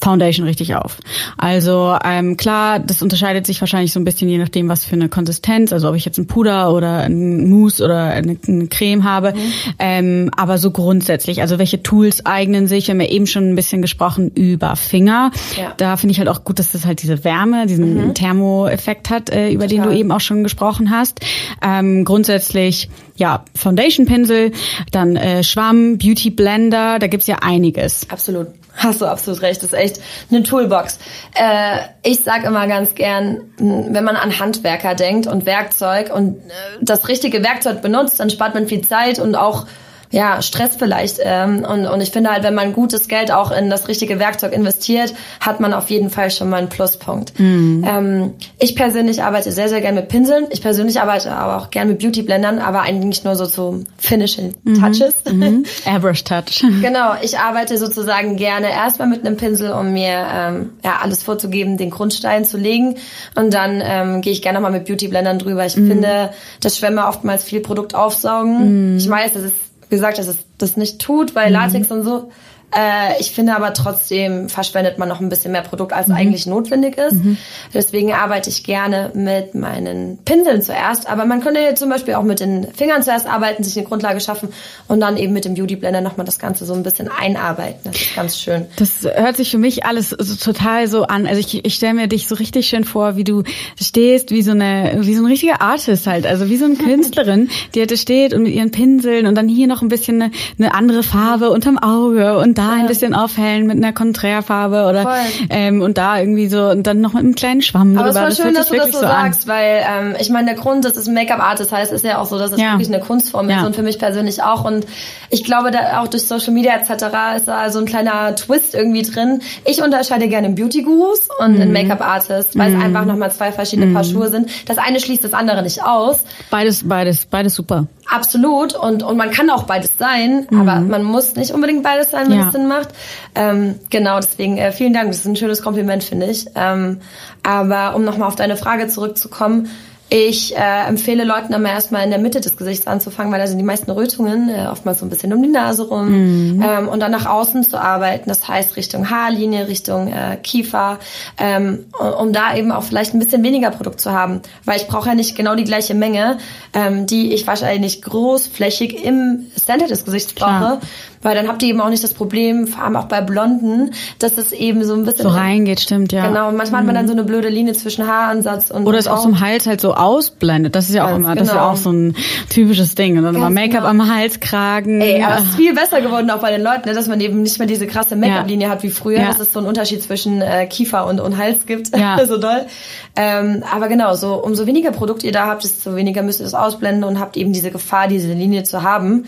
Foundation 0.02 0.46
richtig 0.46 0.74
auf. 0.74 0.98
Also 1.38 1.96
ähm, 2.04 2.36
klar, 2.36 2.80
das 2.80 3.02
unterscheidet 3.02 3.46
sich 3.46 3.60
wahrscheinlich 3.60 3.92
so 3.92 4.00
ein 4.00 4.04
bisschen 4.04 4.28
je 4.28 4.38
nachdem, 4.38 4.68
was 4.68 4.84
für 4.84 4.94
eine 4.94 5.08
Konsistenz, 5.08 5.72
also 5.72 5.88
ob 5.88 5.94
ich 5.94 6.04
jetzt 6.04 6.18
ein 6.18 6.26
Puder 6.26 6.72
oder 6.74 6.98
ein 6.98 7.48
Mousse 7.48 7.84
oder 7.84 8.06
eine, 8.06 8.36
eine 8.46 8.66
Creme 8.66 9.04
habe. 9.04 9.32
Mhm. 9.32 9.38
Ähm, 9.78 10.30
aber 10.36 10.58
so 10.58 10.72
grundsätzlich, 10.72 11.40
also 11.40 11.58
welche 11.58 11.82
Tools 11.84 12.26
eignen 12.26 12.66
sich? 12.66 12.88
Wir 12.88 12.94
haben 12.94 13.00
ja 13.00 13.08
eben 13.08 13.28
schon 13.28 13.50
ein 13.50 13.54
bisschen 13.54 13.80
gesprochen 13.80 14.32
über 14.34 14.74
Finger. 14.74 15.30
Ja. 15.56 15.72
Da 15.76 15.96
finde 15.96 16.12
ich 16.12 16.18
halt 16.18 16.28
auch 16.28 16.42
gut, 16.42 16.58
dass 16.58 16.72
das 16.72 16.84
halt 16.84 17.02
diese 17.02 17.22
Wärme, 17.22 17.66
diesen 17.66 18.08
mhm. 18.08 18.14
Thermoeffekt 18.14 19.08
hat, 19.08 19.30
äh, 19.30 19.50
über 19.50 19.68
Total. 19.68 19.84
den 19.86 19.92
du 19.92 19.96
eben 19.96 20.10
auch 20.10 20.20
schon 20.20 20.42
gesprochen 20.42 20.90
hast. 20.90 21.20
Ähm, 21.62 22.04
grundsätzlich 22.04 22.88
ja, 23.16 23.44
Foundation-Pinsel, 23.54 24.50
dann 24.90 25.14
äh, 25.14 25.44
Schwamm, 25.44 25.98
Beauty 25.98 26.30
Blender, 26.30 26.98
da 26.98 27.06
gibt's 27.06 27.28
ja 27.28 27.36
einiges. 27.40 28.10
Absolut. 28.10 28.48
Hast 28.76 29.00
du 29.00 29.06
absolut 29.06 29.42
recht, 29.42 29.62
das 29.62 29.72
ist 29.72 29.78
echt 29.78 30.00
eine 30.30 30.42
Toolbox. 30.42 30.98
Äh, 31.34 31.78
ich 32.02 32.22
sag 32.24 32.44
immer 32.44 32.66
ganz 32.66 32.94
gern, 32.94 33.52
wenn 33.58 34.04
man 34.04 34.16
an 34.16 34.38
Handwerker 34.38 34.94
denkt 34.94 35.26
und 35.26 35.46
Werkzeug 35.46 36.14
und 36.14 36.36
äh, 36.36 36.52
das 36.80 37.08
richtige 37.08 37.42
Werkzeug 37.42 37.82
benutzt, 37.82 38.18
dann 38.18 38.30
spart 38.30 38.54
man 38.54 38.66
viel 38.66 38.82
Zeit 38.82 39.18
und 39.18 39.34
auch 39.34 39.66
ja, 40.12 40.42
Stress 40.42 40.76
vielleicht. 40.78 41.18
Ähm, 41.22 41.64
und, 41.68 41.86
und 41.86 42.00
ich 42.00 42.10
finde 42.10 42.30
halt, 42.30 42.44
wenn 42.44 42.54
man 42.54 42.74
gutes 42.74 43.08
Geld 43.08 43.32
auch 43.32 43.50
in 43.50 43.70
das 43.70 43.88
richtige 43.88 44.18
Werkzeug 44.18 44.52
investiert, 44.52 45.14
hat 45.40 45.58
man 45.58 45.72
auf 45.72 45.90
jeden 45.90 46.10
Fall 46.10 46.30
schon 46.30 46.50
mal 46.50 46.58
einen 46.58 46.68
Pluspunkt. 46.68 47.38
Mhm. 47.40 47.84
Ähm, 47.88 48.34
ich 48.58 48.76
persönlich 48.76 49.22
arbeite 49.22 49.50
sehr, 49.50 49.70
sehr 49.70 49.80
gerne 49.80 50.00
mit 50.00 50.10
Pinseln. 50.10 50.46
Ich 50.50 50.60
persönlich 50.60 51.00
arbeite 51.00 51.32
aber 51.32 51.56
auch 51.56 51.70
gerne 51.70 51.92
mit 51.92 52.02
Beauty-Blendern, 52.02 52.58
aber 52.58 52.82
eigentlich 52.82 53.24
nur 53.24 53.34
so 53.36 53.46
zu 53.46 53.84
Finishing 53.96 54.54
mhm. 54.62 54.74
Touches. 54.74 55.14
Mhm. 55.30 55.64
Airbrush 55.86 56.24
Touch. 56.24 56.62
genau, 56.82 57.14
ich 57.22 57.38
arbeite 57.38 57.78
sozusagen 57.78 58.36
gerne 58.36 58.70
erstmal 58.70 59.08
mit 59.08 59.26
einem 59.26 59.38
Pinsel, 59.38 59.72
um 59.72 59.94
mir 59.94 60.26
ähm, 60.30 60.70
ja, 60.84 60.98
alles 61.02 61.22
vorzugeben, 61.22 61.78
den 61.78 61.88
Grundstein 61.88 62.44
zu 62.44 62.58
legen. 62.58 62.96
Und 63.34 63.54
dann 63.54 63.82
ähm, 63.82 64.20
gehe 64.20 64.32
ich 64.32 64.42
gerne 64.42 64.58
nochmal 64.58 64.78
mit 64.78 64.84
Beauty-Blendern 64.86 65.38
drüber. 65.38 65.64
Ich 65.64 65.76
mhm. 65.78 65.88
finde, 65.88 66.30
dass 66.60 66.76
Schwämme 66.76 67.06
oftmals 67.06 67.44
viel 67.44 67.60
Produkt 67.60 67.94
aufsaugen. 67.94 68.92
Mhm. 68.92 68.98
Ich 68.98 69.08
weiß, 69.08 69.32
das 69.32 69.44
ist 69.44 69.71
gesagt, 69.92 70.18
dass 70.18 70.26
es 70.26 70.38
das 70.56 70.76
nicht 70.78 71.00
tut, 71.00 71.34
weil 71.34 71.48
mhm. 71.48 71.52
Latex 71.52 71.90
und 71.90 72.02
so 72.02 72.32
äh, 72.76 73.20
ich 73.20 73.32
finde 73.32 73.54
aber 73.54 73.74
trotzdem 73.74 74.48
verschwendet 74.48 74.98
man 74.98 75.08
noch 75.08 75.20
ein 75.20 75.28
bisschen 75.28 75.52
mehr 75.52 75.62
Produkt, 75.62 75.92
als 75.92 76.08
mhm. 76.08 76.14
eigentlich 76.14 76.46
notwendig 76.46 76.96
ist. 76.96 77.14
Mhm. 77.14 77.36
Deswegen 77.74 78.12
arbeite 78.12 78.48
ich 78.50 78.64
gerne 78.64 79.10
mit 79.14 79.54
meinen 79.54 80.18
Pinseln 80.24 80.62
zuerst. 80.62 81.08
Aber 81.08 81.26
man 81.26 81.40
könnte 81.40 81.60
jetzt 81.60 81.80
zum 81.80 81.90
Beispiel 81.90 82.14
auch 82.14 82.22
mit 82.22 82.40
den 82.40 82.66
Fingern 82.72 83.02
zuerst 83.02 83.26
arbeiten, 83.26 83.62
sich 83.62 83.76
eine 83.76 83.86
Grundlage 83.86 84.20
schaffen 84.20 84.48
und 84.88 85.00
dann 85.00 85.16
eben 85.16 85.32
mit 85.32 85.44
dem 85.44 85.54
Beauty 85.54 85.76
Blender 85.76 86.00
nochmal 86.00 86.24
das 86.24 86.38
Ganze 86.38 86.64
so 86.64 86.72
ein 86.74 86.82
bisschen 86.82 87.08
einarbeiten. 87.08 87.80
Das 87.84 88.00
ist 88.00 88.14
ganz 88.14 88.38
schön. 88.38 88.66
Das 88.76 89.02
hört 89.02 89.36
sich 89.36 89.50
für 89.50 89.58
mich 89.58 89.84
alles 89.84 90.10
so 90.10 90.36
total 90.36 90.88
so 90.88 91.04
an. 91.04 91.26
Also 91.26 91.40
ich, 91.40 91.64
ich 91.64 91.74
stelle 91.74 91.94
mir 91.94 92.06
dich 92.06 92.26
so 92.26 92.34
richtig 92.36 92.68
schön 92.68 92.84
vor, 92.84 93.16
wie 93.16 93.24
du 93.24 93.42
stehst, 93.80 94.30
wie 94.30 94.42
so 94.42 94.52
eine, 94.52 94.92
wie 95.00 95.14
so 95.14 95.22
ein 95.22 95.26
richtiger 95.26 95.60
Artist 95.60 96.06
halt. 96.06 96.26
Also 96.26 96.48
wie 96.48 96.56
so 96.56 96.64
eine 96.64 96.74
Künstlerin, 96.82 97.50
die 97.74 97.80
halt 97.80 97.98
steht 97.98 98.32
und 98.32 98.44
mit 98.44 98.54
ihren 98.54 98.70
Pinseln 98.70 99.26
und 99.26 99.34
dann 99.34 99.48
hier 99.48 99.66
noch 99.66 99.82
ein 99.82 99.88
bisschen 99.88 100.22
eine, 100.22 100.32
eine 100.58 100.74
andere 100.74 101.02
Farbe 101.02 101.50
unterm 101.50 101.78
Auge 101.78 102.38
und 102.38 102.61
da 102.68 102.72
ein 102.72 102.86
bisschen 102.86 103.14
aufhellen 103.14 103.66
mit 103.66 103.76
einer 103.76 103.92
Konträrfarbe 103.92 104.86
oder 104.86 105.14
ähm, 105.50 105.82
und 105.82 105.98
da 105.98 106.18
irgendwie 106.18 106.48
so 106.48 106.68
und 106.68 106.86
dann 106.86 107.00
noch 107.00 107.12
mit 107.12 107.22
einem 107.22 107.34
kleinen 107.34 107.62
Schwamm 107.62 107.96
Aber 107.96 108.08
drüber. 108.08 108.28
Es 108.28 108.38
war 108.38 108.44
schön, 108.44 108.54
das 108.54 108.68
dass 108.68 108.70
du 108.70 108.76
das 108.76 108.92
so, 108.92 109.00
so 109.00 109.00
sagst, 109.00 109.46
weil 109.46 109.84
ähm, 109.86 110.16
ich 110.18 110.30
meine, 110.30 110.52
der 110.52 110.54
Grund, 110.54 110.84
dass 110.84 110.96
es 110.96 111.08
Make-up-Artist 111.08 111.72
heißt, 111.72 111.92
ist 111.92 112.04
ja 112.04 112.18
auch 112.18 112.26
so, 112.26 112.38
dass 112.38 112.52
es 112.52 112.60
ja. 112.60 112.72
wirklich 112.72 112.88
eine 112.88 113.00
Kunstform 113.00 113.50
ja. 113.50 113.58
ist 113.58 113.66
und 113.66 113.76
für 113.76 113.82
mich 113.82 113.98
persönlich 113.98 114.42
auch. 114.42 114.64
Und 114.64 114.86
ich 115.30 115.44
glaube, 115.44 115.70
da 115.70 116.00
auch 116.00 116.08
durch 116.08 116.26
Social 116.26 116.52
Media 116.52 116.74
etc. 116.74 117.04
ist 117.36 117.48
da 117.48 117.70
so 117.70 117.78
ein 117.78 117.86
kleiner 117.86 118.34
Twist 118.36 118.74
irgendwie 118.74 119.02
drin. 119.02 119.42
Ich 119.64 119.82
unterscheide 119.82 120.28
gerne 120.28 120.48
in 120.48 120.54
Beauty-Gurus 120.54 121.28
und 121.38 121.54
mhm. 121.54 121.62
in 121.62 121.72
Make-up-Artist, 121.72 122.58
weil 122.58 122.70
mhm. 122.70 122.78
es 122.78 122.84
einfach 122.84 123.04
nochmal 123.04 123.32
zwei 123.32 123.52
verschiedene 123.52 123.86
mhm. 123.86 123.94
Paar 123.94 124.04
Schuhe 124.04 124.28
sind. 124.28 124.50
Das 124.66 124.78
eine 124.78 125.00
schließt 125.00 125.24
das 125.24 125.32
andere 125.32 125.62
nicht 125.62 125.82
aus. 125.82 126.24
Beides, 126.50 126.86
beides, 126.86 127.26
beides 127.26 127.54
super. 127.54 127.86
Absolut. 128.08 128.74
Und, 128.74 129.02
und 129.02 129.16
man 129.16 129.30
kann 129.30 129.48
auch 129.50 129.64
beides 129.64 129.96
sein, 129.98 130.46
aber 130.50 130.80
mhm. 130.80 130.88
man 130.88 131.02
muss 131.04 131.34
nicht 131.34 131.52
unbedingt 131.52 131.82
beides 131.82 132.10
sein, 132.10 132.28
wenn 132.28 132.38
ja. 132.38 132.46
es 132.46 132.52
Sinn 132.52 132.66
macht. 132.66 132.88
Ähm, 133.34 133.76
genau, 133.90 134.16
deswegen 134.18 134.58
äh, 134.58 134.72
vielen 134.72 134.92
Dank. 134.92 135.08
Das 135.08 135.18
ist 135.18 135.26
ein 135.26 135.36
schönes 135.36 135.62
Kompliment, 135.62 136.04
finde 136.04 136.26
ich. 136.26 136.46
Ähm, 136.54 137.00
aber 137.42 137.94
um 137.94 138.04
nochmal 138.04 138.28
auf 138.28 138.36
deine 138.36 138.56
Frage 138.56 138.88
zurückzukommen, 138.88 139.70
ich 140.14 140.54
äh, 140.54 140.88
empfehle 140.88 141.24
Leuten 141.24 141.54
immer 141.54 141.70
erstmal 141.70 142.04
in 142.04 142.10
der 142.10 142.18
Mitte 142.18 142.42
des 142.42 142.58
Gesichts 142.58 142.86
anzufangen, 142.86 143.32
weil 143.32 143.40
da 143.40 143.46
sind 143.46 143.56
die 143.56 143.64
meisten 143.64 143.90
Rötungen, 143.90 144.50
äh, 144.50 144.66
oftmals 144.70 144.98
so 144.98 145.06
ein 145.06 145.08
bisschen 145.08 145.32
um 145.32 145.42
die 145.42 145.48
Nase 145.48 145.88
rum. 145.88 146.56
Mhm. 146.56 146.62
Ähm, 146.62 146.88
und 146.88 147.00
dann 147.00 147.12
nach 147.12 147.24
außen 147.24 147.62
zu 147.64 147.80
arbeiten, 147.80 148.28
das 148.28 148.46
heißt 148.46 148.76
Richtung 148.76 149.08
Haarlinie, 149.08 149.68
Richtung 149.68 150.08
äh, 150.08 150.36
Kiefer, 150.36 150.98
ähm, 151.38 151.86
um 152.20 152.34
da 152.34 152.54
eben 152.54 152.72
auch 152.72 152.82
vielleicht 152.82 153.14
ein 153.14 153.20
bisschen 153.20 153.42
weniger 153.42 153.70
Produkt 153.70 154.02
zu 154.02 154.12
haben. 154.12 154.42
Weil 154.66 154.76
ich 154.76 154.86
brauche 154.86 155.08
ja 155.08 155.14
nicht 155.14 155.34
genau 155.34 155.54
die 155.54 155.64
gleiche 155.64 155.94
Menge, 155.94 156.36
ähm, 156.74 157.06
die 157.06 157.32
ich 157.32 157.46
wahrscheinlich 157.46 158.02
großflächig 158.02 159.02
im 159.02 159.46
Center 159.56 159.86
des 159.86 160.04
Gesichts 160.04 160.34
brauche. 160.34 160.78
Klar 160.78 160.80
weil 161.22 161.34
dann 161.34 161.48
habt 161.48 161.62
ihr 161.62 161.70
eben 161.70 161.80
auch 161.80 161.88
nicht 161.88 162.02
das 162.02 162.14
Problem, 162.14 162.66
vor 162.66 162.84
allem 162.84 162.96
auch 162.96 163.06
bei 163.06 163.20
Blonden, 163.20 163.92
dass 164.18 164.38
es 164.38 164.52
eben 164.52 164.84
so 164.84 164.94
ein 164.94 165.04
bisschen 165.04 165.22
so 165.22 165.28
reingeht, 165.28 165.80
stimmt, 165.80 166.12
ja. 166.12 166.26
Genau, 166.26 166.48
und 166.48 166.56
manchmal 166.56 166.82
mhm. 166.82 166.88
hat 166.88 166.94
man 166.94 166.94
dann 166.96 167.06
so 167.06 167.12
eine 167.12 167.24
blöde 167.24 167.48
Linie 167.48 167.74
zwischen 167.74 168.06
Haaransatz 168.06 168.70
und 168.70 168.86
oder 168.86 168.98
es 168.98 169.06
auch 169.06 169.22
zum 169.22 169.40
Hals 169.40 169.66
halt 169.66 169.80
so 169.80 169.94
ausblendet. 169.94 170.74
Das 170.74 170.88
ist 170.88 170.94
ja 170.94 171.06
auch 171.06 171.16
immer, 171.16 171.30
genau. 171.30 171.34
das 171.34 171.48
ist 171.48 171.54
ja 171.54 171.60
genau. 171.60 171.72
auch 171.72 171.76
so 171.76 171.92
ein 171.92 172.16
typisches 172.50 172.94
Ding. 172.94 173.16
Und 173.18 173.24
dann 173.24 173.34
immer 173.34 173.50
Make-up 173.50 173.84
genau. 173.84 174.02
am 174.02 174.14
Halskragen. 174.14 175.00
Ey, 175.00 175.22
aber 175.22 175.36
es 175.36 175.44
ist 175.44 175.54
viel 175.54 175.74
besser 175.74 176.00
geworden 176.00 176.30
auch 176.30 176.40
bei 176.40 176.50
den 176.50 176.62
Leuten, 176.62 176.88
ne, 176.88 176.94
dass 176.94 177.06
man 177.06 177.20
eben 177.20 177.42
nicht 177.42 177.58
mehr 177.58 177.68
diese 177.68 177.86
krasse 177.86 178.16
Make-up-Linie 178.16 178.68
hat 178.68 178.82
wie 178.82 178.90
früher, 178.90 179.20
ja. 179.20 179.28
dass 179.28 179.38
es 179.38 179.52
so 179.52 179.60
einen 179.60 179.68
Unterschied 179.68 180.02
zwischen 180.02 180.42
äh, 180.42 180.66
Kiefer 180.66 181.06
und, 181.06 181.20
und 181.20 181.38
Hals 181.38 181.66
gibt. 181.66 181.96
Ja. 181.96 182.18
so 182.26 182.38
doll. 182.38 182.66
Ähm, 183.14 183.62
aber 183.70 183.88
genau, 183.88 184.14
so 184.14 184.34
umso 184.34 184.66
weniger 184.66 184.90
Produkt 184.90 185.22
ihr 185.22 185.32
da 185.32 185.46
habt, 185.46 185.64
desto 185.64 185.94
weniger 185.94 186.22
müsst 186.22 186.40
ihr 186.40 186.44
das 186.44 186.54
ausblenden 186.54 187.04
und 187.04 187.20
habt 187.20 187.36
eben 187.36 187.52
diese 187.52 187.70
Gefahr, 187.70 188.08
diese 188.08 188.32
Linie 188.32 188.64
zu 188.64 188.82
haben 188.82 189.26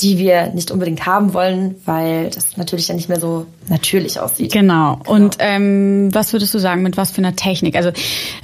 die 0.00 0.18
wir 0.18 0.48
nicht 0.48 0.70
unbedingt 0.70 1.06
haben 1.06 1.34
wollen, 1.34 1.76
weil 1.84 2.30
das 2.30 2.56
natürlich 2.56 2.86
dann 2.86 2.96
nicht 2.96 3.08
mehr 3.08 3.20
so 3.20 3.46
natürlich 3.68 4.18
aussieht. 4.18 4.52
Genau. 4.52 4.96
genau. 4.96 5.14
Und 5.14 5.36
ähm, 5.38 6.08
was 6.12 6.32
würdest 6.32 6.52
du 6.54 6.58
sagen, 6.58 6.82
mit 6.82 6.96
was 6.96 7.10
für 7.10 7.18
einer 7.18 7.36
Technik? 7.36 7.76
Also 7.76 7.90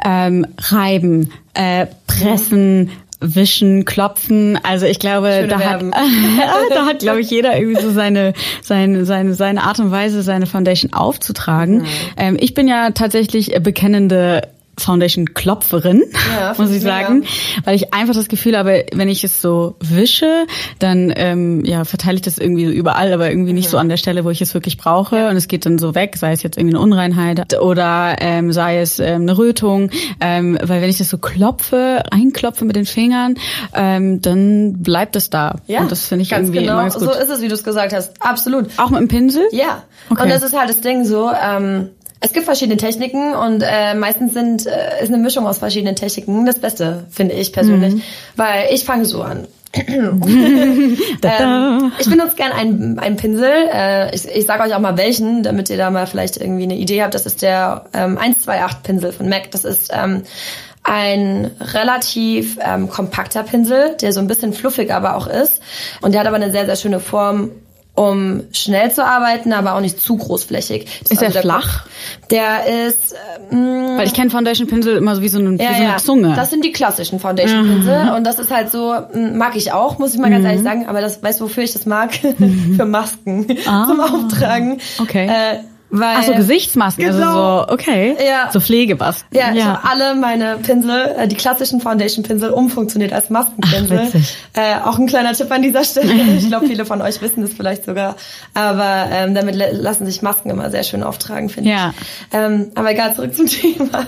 ähm, 0.05 0.47
reiben, 0.59 1.33
äh, 1.55 1.87
pressen. 2.07 2.91
Wischen, 3.23 3.85
klopfen. 3.85 4.59
Also 4.63 4.87
ich 4.87 4.99
glaube, 4.99 5.47
da 5.47 5.61
hat, 5.61 5.83
da 6.71 6.87
hat, 6.87 7.01
glaube 7.01 7.21
ich, 7.21 7.31
jeder 7.31 7.55
irgendwie 7.59 7.83
so 7.83 7.91
seine, 7.91 8.33
seine, 8.63 9.05
seine, 9.05 9.35
seine 9.35 9.63
Art 9.63 9.79
und 9.79 9.91
Weise, 9.91 10.23
seine 10.23 10.47
Foundation 10.47 10.95
aufzutragen. 10.95 11.81
Mhm. 11.81 11.87
Ähm, 12.17 12.37
ich 12.41 12.55
bin 12.55 12.67
ja 12.67 12.93
tatsächlich 12.93 13.53
bekennende 13.63 14.49
Foundation 14.81 15.35
Klopferin, 15.35 16.05
ja, 16.39 16.55
muss 16.59 16.71
ich 16.71 16.83
sagen, 16.83 17.21
mega. 17.21 17.31
weil 17.65 17.77
ich 17.77 17.93
einfach 17.95 18.15
das 18.15 18.29
Gefühl 18.29 18.57
habe, 18.57 18.87
wenn 18.93 19.09
ich 19.09 19.25
es 19.25 19.41
so 19.41 19.77
wische, 19.81 20.47
dann 20.79 21.13
ähm, 21.17 21.65
ja 21.65 21.85
verteile 21.85 22.17
ich 22.17 22.23
das 22.23 22.39
irgendwie 22.39 22.67
so 22.67 22.73
überall, 22.73 23.13
aber 23.13 23.31
irgendwie 23.31 23.53
nicht 23.53 23.67
mhm. 23.67 23.71
so 23.71 23.79
an 23.79 23.89
der 23.89 23.97
Stelle, 23.97 24.25
wo 24.25 24.31
ich 24.31 24.41
es 24.41 24.55
wirklich 24.55 24.77
brauche 24.77 25.17
ja. 25.17 25.31
und 25.31 25.37
es 25.37 25.49
geht 25.49 25.67
dann 25.67 25.79
so 25.79 25.95
weg, 25.95 26.17
sei 26.17 26.33
es 26.33 26.43
jetzt 26.43 26.57
irgendwie 26.57 26.77
eine 26.77 26.85
Unreinheit 26.85 27.61
oder 27.61 28.17
ähm, 28.21 28.53
sei 28.53 28.81
es 28.81 28.99
ähm, 28.99 29.23
eine 29.23 29.37
Rötung, 29.39 29.91
ähm, 30.21 30.59
weil 30.63 30.83
wenn 30.83 30.91
ich 30.91 30.99
das 30.99 31.11
so 31.11 31.19
klopfe, 31.19 32.03
einklopfe 32.11 32.65
mit 32.65 32.77
den 32.77 32.87
Fingern, 32.87 33.35
ähm, 33.75 34.21
dann 34.23 34.83
bleibt 34.83 35.17
es 35.17 35.31
da 35.31 35.57
ja, 35.67 35.81
und 35.81 35.91
das 35.91 36.07
finde 36.07 36.23
ich 36.23 36.33
irgendwie 36.33 36.61
genau. 36.61 36.77
ganz 36.77 36.95
gut. 36.95 37.05
So 37.05 37.13
ist 37.13 37.31
es, 37.31 37.41
wie 37.43 37.49
du 37.49 37.55
es 37.55 37.65
gesagt 37.65 37.93
hast, 37.93 38.13
absolut. 38.21 38.67
Auch 38.77 38.91
mit 38.91 39.01
dem 39.01 39.09
Pinsel? 39.09 39.47
Ja. 39.53 39.85
Okay. 40.09 40.23
Und 40.23 40.29
das 40.31 40.43
ist 40.43 40.59
halt 40.59 40.69
das 40.71 40.81
Ding 40.81 41.05
so. 41.05 41.31
Ähm, 41.31 41.91
es 42.21 42.33
gibt 42.33 42.45
verschiedene 42.45 42.77
Techniken 42.77 43.35
und 43.35 43.63
äh, 43.63 43.95
meistens 43.95 44.35
sind 44.35 44.67
äh, 44.67 45.03
ist 45.03 45.09
eine 45.09 45.23
Mischung 45.23 45.47
aus 45.47 45.59
verschiedenen 45.59 45.97
Techniken 45.97 46.45
das 46.45 46.59
Beste, 46.59 47.05
finde 47.11 47.35
ich 47.35 47.53
persönlich. 47.53 47.95
Mhm. 47.95 48.03
Weil 48.37 48.69
ich 48.73 48.85
fange 48.85 49.07
so 49.07 49.23
an. 49.23 49.47
ähm, 49.73 50.97
ich 51.99 52.11
benutze 52.11 52.35
gern 52.35 52.53
einen, 52.53 52.99
einen 52.99 53.17
Pinsel. 53.17 53.51
Äh, 53.73 54.15
ich 54.15 54.29
ich 54.29 54.45
sage 54.45 54.65
euch 54.65 54.75
auch 54.75 54.81
mal 54.81 54.99
welchen, 54.99 55.45
damit 55.45 55.71
ihr 55.71 55.77
da 55.77 55.91
mal 55.91 56.07
vielleicht 56.07 56.37
irgendwie 56.37 56.65
eine 56.65 56.77
Idee 56.77 57.03
habt. 57.03 57.15
Das 57.15 57.25
ist 57.25 57.41
der 57.41 57.87
ähm, 57.95 58.19
128 58.19 58.83
Pinsel 58.83 59.13
von 59.13 59.29
MAC. 59.29 59.53
Das 59.53 59.65
ist 59.65 59.91
ähm, 59.95 60.25
ein 60.83 61.53
relativ 61.61 62.59
ähm, 62.61 62.89
kompakter 62.89 63.45
Pinsel, 63.45 63.97
der 64.01 64.13
so 64.13 64.21
ein 64.21 64.27
bisschen 64.27 64.53
fluffig 64.53 64.93
aber 64.93 65.17
auch 65.17 65.29
ist. 65.29 65.63
Und 66.01 66.13
der 66.13 66.21
hat 66.21 66.27
aber 66.27 66.37
eine 66.37 66.51
sehr, 66.51 66.67
sehr 66.67 66.77
schöne 66.77 66.99
Form 66.99 67.51
um 67.95 68.45
schnell 68.53 68.91
zu 68.91 69.05
arbeiten, 69.05 69.53
aber 69.53 69.75
auch 69.75 69.81
nicht 69.81 70.01
zu 70.01 70.17
großflächig. 70.17 70.87
Das 71.03 71.11
ist 71.11 71.23
also 71.23 71.33
der 71.33 71.43
flach? 71.43 71.87
Der 72.31 72.87
ist... 72.87 73.15
Ähm, 73.51 73.97
Weil 73.97 74.07
ich 74.07 74.15
kenne 74.15 74.31
Foundation-Pinsel 74.31 74.97
immer 74.97 75.17
so 75.17 75.23
wie 75.23 75.29
so, 75.29 75.39
eine, 75.39 75.57
ja, 75.63 75.71
wie 75.71 75.75
so 75.75 75.83
eine 75.83 75.97
Zunge. 75.97 76.33
Das 76.35 76.51
sind 76.51 76.65
die 76.65 76.73
klassischen 76.73 77.19
Foundation-Pinsel 77.19 78.05
mhm. 78.05 78.11
und 78.13 78.25
das 78.25 78.39
ist 78.39 78.51
halt 78.51 78.71
so, 78.71 78.95
mag 79.15 79.57
ich 79.57 79.73
auch, 79.73 79.99
muss 79.99 80.15
ich 80.15 80.21
mal 80.21 80.31
ganz 80.31 80.43
mhm. 80.43 80.47
ehrlich 80.47 80.63
sagen, 80.63 80.87
aber 80.87 81.01
das 81.01 81.23
weißt 81.23 81.41
du, 81.41 81.45
wofür 81.45 81.65
ich 81.65 81.73
das 81.73 81.87
mag? 81.87 82.15
Für 82.77 82.85
Masken 82.87 83.47
ah. 83.67 83.87
zum 83.87 84.01
Auftragen. 84.01 84.81
Okay. 84.99 85.27
Äh, 85.27 85.59
weil, 85.91 86.17
Ach 86.19 86.23
so, 86.23 86.35
Gesichtsmasken, 86.35 87.05
also 87.05 87.19
genau. 87.19 87.59
also 87.59 87.67
so, 87.67 87.75
okay. 87.75 88.17
Ja. 88.25 88.51
So 88.53 88.61
Pflegemasken. 88.61 89.27
Ja, 89.37 89.49
ja. 89.49 89.55
ich 89.55 89.65
habe 89.65 89.89
alle 89.89 90.15
meine 90.15 90.59
Pinsel, 90.59 91.17
äh, 91.19 91.27
die 91.27 91.35
klassischen 91.35 91.81
Foundation-Pinsel, 91.81 92.51
umfunktioniert 92.51 93.13
als 93.13 93.29
Maskenpinsel. 93.29 94.09
Ach, 94.13 94.61
äh, 94.61 94.89
auch 94.89 94.99
ein 94.99 95.09
kleiner 95.09 95.33
Tipp 95.33 95.51
an 95.51 95.63
dieser 95.63 95.83
Stelle. 95.85 96.13
ich 96.39 96.47
glaube, 96.47 96.67
viele 96.67 96.85
von 96.85 97.03
euch 97.03 97.21
wissen 97.21 97.43
das 97.43 97.53
vielleicht 97.53 97.85
sogar. 97.85 98.17
Aber 98.55 99.07
ähm, 99.11 99.35
damit 99.35 99.57
lassen 99.57 100.07
sich 100.07 100.23
Masken 100.23 100.51
immer 100.51 100.71
sehr 100.71 100.85
schön 100.85 101.03
auftragen, 101.03 101.49
finde 101.49 101.71
ja. 101.71 101.93
ich. 101.99 102.37
Ähm, 102.39 102.71
aber 102.77 102.93
egal, 102.93 103.15
zurück 103.15 103.35
zum 103.35 103.47
Thema. 103.49 104.07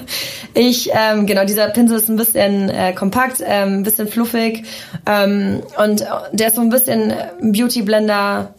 Ich, 0.54 0.90
ähm, 0.92 1.26
genau, 1.26 1.44
dieser 1.44 1.68
Pinsel 1.68 1.98
ist 1.98 2.08
ein 2.08 2.16
bisschen 2.16 2.68
äh, 2.68 2.92
kompakt, 2.92 3.42
ähm, 3.44 3.78
ein 3.78 3.82
bisschen 3.82 4.06
fluffig 4.06 4.64
ähm, 5.06 5.62
und 5.82 6.04
der 6.32 6.48
ist 6.48 6.56
so 6.56 6.60
ein 6.60 6.70
bisschen 6.70 7.12
Beauty 7.40 7.82
Blender 7.82 8.54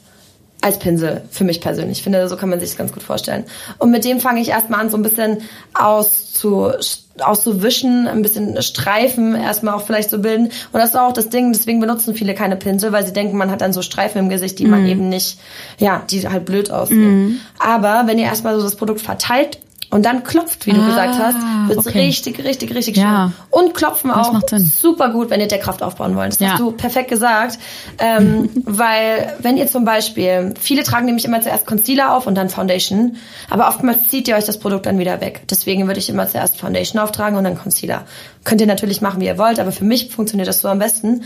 als 0.63 0.79
Pinsel, 0.79 1.21
für 1.29 1.43
mich 1.43 1.59
persönlich. 1.59 1.97
Ich 1.97 2.03
finde, 2.03 2.27
so 2.29 2.37
kann 2.37 2.49
man 2.49 2.59
sich 2.59 2.69
das 2.69 2.77
ganz 2.77 2.93
gut 2.93 3.03
vorstellen. 3.03 3.43
Und 3.79 3.91
mit 3.91 4.05
dem 4.05 4.21
fange 4.21 4.39
ich 4.39 4.47
erstmal 4.47 4.79
an, 4.79 4.89
so 4.89 4.95
ein 4.95 5.03
bisschen 5.03 5.39
auszu, 5.73 6.71
auszuwischen, 7.19 8.07
ein 8.07 8.21
bisschen 8.21 8.61
Streifen 8.61 9.35
erstmal 9.35 9.73
auch 9.73 9.85
vielleicht 9.85 10.09
zu 10.09 10.19
bilden. 10.19 10.45
Und 10.45 10.79
das 10.79 10.91
ist 10.91 10.95
auch 10.95 11.11
das 11.11 11.27
Ding, 11.27 11.51
deswegen 11.51 11.81
benutzen 11.81 12.15
viele 12.15 12.33
keine 12.33 12.55
Pinsel, 12.55 12.93
weil 12.93 13.05
sie 13.05 13.11
denken, 13.11 13.35
man 13.35 13.51
hat 13.51 13.59
dann 13.59 13.73
so 13.73 13.81
Streifen 13.81 14.19
im 14.19 14.29
Gesicht, 14.29 14.57
die 14.57 14.65
mm. 14.65 14.69
man 14.69 14.83
mhm. 14.83 14.89
eben 14.89 15.09
nicht, 15.09 15.37
ja, 15.79 16.01
die 16.09 16.25
halt 16.29 16.45
blöd 16.45 16.71
aussehen. 16.71 17.25
Mm. 17.25 17.39
Aber 17.59 18.03
wenn 18.05 18.17
ihr 18.17 18.25
erstmal 18.25 18.55
so 18.55 18.63
das 18.63 18.77
Produkt 18.77 19.01
verteilt 19.01 19.59
und 19.93 20.03
dann 20.05 20.23
klopft, 20.23 20.65
wie 20.65 20.73
du 20.73 20.81
Ah, 20.81 20.85
gesagt 20.87 21.15
hast, 21.19 21.37
wird's 21.67 21.87
okay. 21.87 21.99
richtig, 22.01 22.43
richtig, 22.43 22.73
richtig 22.75 22.97
Ja. 22.97 23.31
schön. 23.31 23.33
Und 23.51 23.73
klopfen 23.73 24.09
Das 24.13 24.27
auch 24.27 24.41
super 24.59 25.09
gut, 25.09 25.29
wenn 25.29 25.39
ihr 25.39 25.47
Deckkraft 25.47 25.83
aufbauen 25.83 26.15
wollt. 26.15 26.31
Das 26.33 26.39
Ja. 26.39 26.49
hast 26.51 26.59
du 26.59 26.71
perfekt 26.71 27.09
gesagt. 27.09 27.59
Ähm, 27.99 28.49
weil 28.65 29.33
wenn 29.39 29.55
ihr 29.57 29.67
zum 29.67 29.85
Beispiel, 29.85 30.53
viele 30.59 30.83
tragen 30.83 31.05
nämlich 31.05 31.25
immer 31.25 31.41
zuerst 31.41 31.65
Concealer 31.67 32.15
auf 32.15 32.27
und 32.27 32.35
dann 32.35 32.49
Foundation, 32.49 33.17
aber 33.49 33.67
oftmals 33.67 34.07
zieht 34.09 34.27
ihr 34.27 34.35
euch 34.35 34.45
das 34.45 34.57
Produkt 34.59 34.85
dann 34.87 34.97
wieder 34.99 35.21
weg. 35.21 35.43
Deswegen 35.49 35.85
würde 35.87 35.99
ich 35.99 36.09
immer 36.09 36.27
zuerst 36.27 36.57
Foundation 36.59 36.99
auftragen 37.01 37.37
und 37.37 37.43
dann 37.43 37.57
Concealer. 37.57 38.05
Könnt 38.45 38.59
ihr 38.61 38.67
natürlich 38.67 39.01
machen, 39.01 39.21
wie 39.21 39.27
ihr 39.27 39.37
wollt, 39.37 39.59
aber 39.59 39.71
für 39.71 39.85
mich 39.85 40.09
funktioniert 40.09 40.47
das 40.49 40.59
so 40.61 40.67
am 40.67 40.79
besten. 40.79 41.23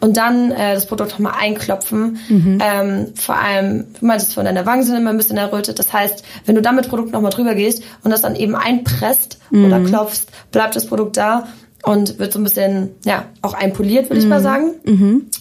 Und 0.00 0.16
dann 0.16 0.52
äh, 0.52 0.74
das 0.74 0.86
Produkt 0.86 1.12
nochmal 1.12 1.32
einklopfen. 1.40 2.18
Ähm, 2.60 3.12
vor 3.16 3.36
allem, 3.36 3.86
du 3.98 4.06
meintest 4.06 4.34
von 4.34 4.44
deiner 4.44 4.66
Wangen 4.66 4.82
sind 4.84 4.96
immer 4.96 5.10
ein 5.10 5.16
bisschen 5.16 5.36
errötet. 5.36 5.78
Das 5.78 5.92
heißt, 5.92 6.22
wenn 6.46 6.54
du 6.54 6.62
dann 6.62 6.76
mit 6.76 6.88
Produkt 6.88 7.12
nochmal 7.12 7.32
drüber 7.32 7.54
gehst 7.54 7.82
und 8.04 8.09
das 8.10 8.22
dann 8.22 8.36
eben 8.36 8.54
einpresst 8.56 9.38
oder 9.64 9.80
klopfst, 9.80 10.26
bleibt 10.52 10.76
das 10.76 10.86
Produkt 10.86 11.16
da 11.16 11.48
und 11.82 12.18
wird 12.18 12.32
so 12.32 12.38
ein 12.38 12.44
bisschen, 12.44 12.90
ja, 13.04 13.24
auch 13.42 13.54
einpoliert, 13.54 14.10
würde 14.10 14.20
ich 14.20 14.26
mal 14.26 14.40
sagen. 14.40 14.72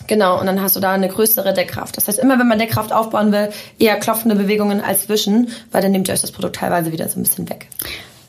Genau, 0.07 0.39
und 0.39 0.45
dann 0.45 0.61
hast 0.61 0.75
du 0.75 0.79
da 0.79 0.93
eine 0.93 1.09
größere 1.09 1.53
Deckkraft. 1.53 1.97
Das 1.97 2.07
heißt, 2.07 2.19
immer 2.19 2.39
wenn 2.39 2.47
man 2.47 2.59
Deckkraft 2.59 2.93
aufbauen 2.93 3.31
will, 3.31 3.49
eher 3.77 3.97
klopfende 3.97 4.35
Bewegungen 4.35 4.81
als 4.81 5.03
zwischen, 5.05 5.49
weil 5.71 5.81
dann 5.81 5.91
nehmt 5.91 6.07
ihr 6.07 6.13
euch 6.13 6.21
das 6.21 6.31
Produkt 6.31 6.55
teilweise 6.55 6.91
wieder 6.91 7.09
so 7.09 7.19
ein 7.19 7.23
bisschen 7.23 7.49
weg. 7.49 7.67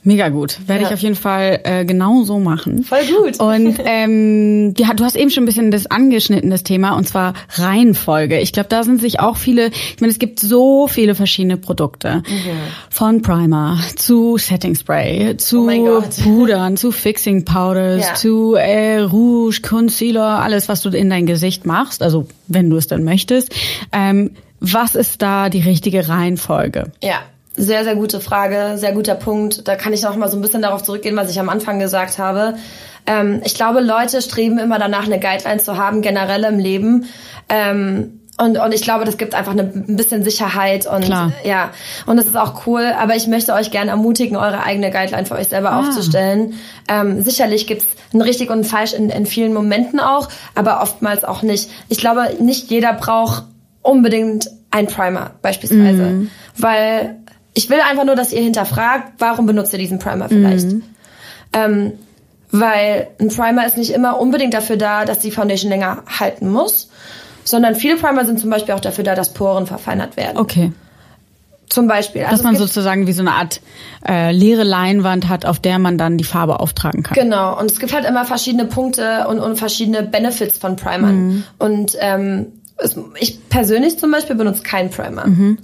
Mega 0.03 0.31
gut. 0.31 0.59
Werde 0.67 0.83
Ja. 0.83 0.89
ich 0.89 0.95
auf 0.95 1.01
jeden 1.01 1.15
Fall 1.15 1.61
äh, 1.65 1.85
genau 1.85 2.23
so 2.25 2.39
machen. 2.39 2.85
Voll 2.85 3.01
gut. 3.05 3.39
Und 3.39 3.77
ähm, 3.85 4.73
ja, 4.79 4.95
du 4.95 5.05
hast 5.05 5.15
eben 5.15 5.31
schon 5.31 5.43
ein 5.43 5.47
bisschen 5.47 5.71
das 5.71 5.87
angeschnitten, 5.87 6.49
das 6.51 6.63
Thema, 6.63 6.97
und 6.97 7.07
zwar 7.07 7.35
Reihenfolge. 7.51 8.41
Ich 8.41 8.53
glaube, 8.53 8.69
da 8.71 8.83
sind 8.83 9.01
sich 9.01 9.21
auch 9.21 9.37
viele, 9.37 9.67
ich 9.69 10.01
meine, 10.01 10.11
es 10.11 10.19
gibt 10.19 10.41
so 10.41 10.89
viele 10.89 11.15
verschiedene 11.15 11.57
Produkte. 11.59 12.23
Von 12.91 13.21
Primer 13.23 13.79
zu 13.97 14.39
Setting 14.39 14.75
Spray, 14.75 15.33
Oh 15.33 15.37
zu 15.37 15.67
Gott. 15.67 16.23
Pudern, 16.23 16.77
zu 16.77 16.93
Fixing 16.93 17.45
Powders, 17.45 18.07
Ja. 18.09 18.15
zu 18.15 18.55
äh, 18.55 19.01
Rouge, 19.01 19.61
Concealer, 19.63 20.41
alles, 20.43 20.69
was 20.69 20.81
du 20.83 20.89
in 20.91 21.11
dein 21.11 21.27
Gesicht 21.27 21.67
machst, 21.67 22.03
also 22.03 22.27
wenn 22.49 22.71
du 22.71 22.77
es 22.77 22.87
dann 22.87 23.05
möchtest. 23.05 23.55
Ähm, 23.93 24.31
was 24.61 24.95
ist 24.95 25.23
da 25.23 25.49
die 25.49 25.61
richtige 25.61 26.09
Reihenfolge? 26.09 26.93
Ja, 27.03 27.21
sehr, 27.57 27.85
sehr 27.85 27.97
gute 27.97 28.21
Frage, 28.21 28.77
sehr 28.77 28.93
guter 28.93 29.15
Punkt. 29.15 29.67
Da 29.67 29.77
kann 29.77 29.93
ich 29.93 30.03
noch 30.03 30.17
mal 30.17 30.29
so 30.29 30.37
ein 30.37 30.41
bisschen 30.41 30.63
darauf 30.63 30.83
zurückgehen, 30.83 31.17
was 31.17 31.31
ich 31.31 31.41
am 31.41 31.49
Anfang 31.49 31.79
gesagt 31.79 32.19
habe. 32.19 32.55
Ähm, 33.07 33.41
ich 33.45 33.55
glaube, 33.55 33.81
Leute 33.81 34.23
streben 34.23 34.59
immer 34.59 34.79
danach, 34.79 35.07
eine 35.07 35.19
Guideline 35.19 35.61
zu 35.61 35.77
haben, 35.77 36.03
generell 36.03 36.45
im 36.45 36.59
Leben. 36.59 37.07
Ähm, 37.49 38.21
und, 38.39 38.57
und 38.57 38.73
ich 38.73 38.81
glaube, 38.81 39.05
das 39.05 39.19
gibt 39.19 39.35
einfach 39.35 39.53
eine, 39.53 39.63
ein 39.63 39.97
bisschen 39.97 40.25
Sicherheit 40.25 40.87
und 40.87 41.05
Klar. 41.05 41.33
ja, 41.45 41.71
und 42.07 42.17
das 42.17 42.25
ist 42.25 42.37
auch 42.37 42.67
cool. 42.67 42.93
Aber 42.99 43.15
ich 43.15 43.27
möchte 43.27 43.53
euch 43.53 43.71
gerne 43.71 43.91
ermutigen, 43.91 44.37
eure 44.37 44.63
eigene 44.63 44.91
Guideline 44.91 45.27
für 45.27 45.35
euch 45.35 45.49
selber 45.49 45.77
aufzustellen. 45.77 46.55
Ähm, 46.89 47.21
sicherlich 47.21 47.67
gibt's 47.67 47.87
ein 48.15 48.23
richtig 48.23 48.49
und 48.51 48.61
ein 48.61 48.65
falsch 48.65 48.95
in, 48.95 49.11
in 49.11 49.27
vielen 49.27 49.53
Momenten 49.53 50.01
auch, 50.01 50.29
aber 50.55 50.81
oftmals 50.81 51.25
auch 51.25 51.43
nicht. 51.43 51.71
Ich 51.91 51.99
glaube, 51.99 52.29
nicht 52.41 52.71
jeder 52.71 52.95
braucht 52.95 53.45
unbedingt 53.83 54.49
ein 54.71 54.87
Primer 54.87 55.33
beispielsweise, 55.43 56.29
weil 56.57 57.20
ich 57.55 57.69
will 57.69 57.81
einfach 57.81 58.05
nur, 58.05 58.17
dass 58.17 58.33
ihr 58.33 58.43
hinterfragt, 58.43 59.15
warum 59.19 59.47
benutzt 59.47 59.73
ihr 59.73 59.79
diesen 59.79 59.99
Primer 59.99 60.29
vielleicht. 60.29 60.69
Ähm, 61.53 61.93
weil 62.53 63.09
ein 63.21 63.29
Primer 63.29 63.67
ist 63.67 63.77
nicht 63.77 63.93
immer 63.93 64.21
unbedingt 64.21 64.55
dafür 64.55 64.77
da, 64.77 65.05
dass 65.05 65.19
die 65.19 65.31
Foundation 65.31 65.71
länger 65.71 66.03
halten 66.19 66.49
muss, 66.51 66.91
sondern 67.45 67.75
viele 67.75 67.97
Primer 67.97 68.25
sind 68.25 68.41
zum 68.41 68.51
Beispiel 68.51 68.75
auch 68.75 68.81
dafür 68.81 69.05
da, 69.05 69.15
dass 69.15 69.33
Poren 69.33 69.67
verfeinert 69.67 70.17
werden. 70.17 70.39
Okay. 70.39 70.73
Zum 71.69 71.87
Beispiel. 71.87 72.23
Also 72.23 72.37
Dass 72.37 72.43
man 72.43 72.57
sozusagen 72.57 73.07
wie 73.07 73.13
so 73.13 73.23
eine 73.23 73.33
Art 73.33 73.61
äh, 74.07 74.33
leere 74.33 74.65
Leinwand 74.65 75.29
hat, 75.29 75.47
auf 75.47 75.61
der 75.61 75.79
man 75.79 75.97
dann 75.99 76.19
die 76.19 76.25
Farbe 76.25 76.59
auftragen 76.59 77.05
kann. 77.05 77.15
Genau, 77.15 77.59
und 77.59 77.71
es 77.71 77.79
gibt 77.79 77.95
halt 77.95 78.05
immer 78.05 78.25
verschiedene 78.25 78.65
Punkte 78.65 79.29
und, 79.29 79.39
und 79.39 79.57
verschiedene 79.57 80.03
Benefits 80.03 80.59
von 80.59 80.75
Primern. 80.75 81.29
Mhm. 81.29 81.45
Und 81.59 81.97
ähm, 82.01 82.47
es, 82.77 82.97
ich 83.21 83.49
persönlich 83.49 84.01
zum 84.01 84.11
Beispiel 84.11 84.35
benutze 84.35 84.65
keinen 84.65 84.91
Primer. 84.91 85.29
Mhm. 85.29 85.59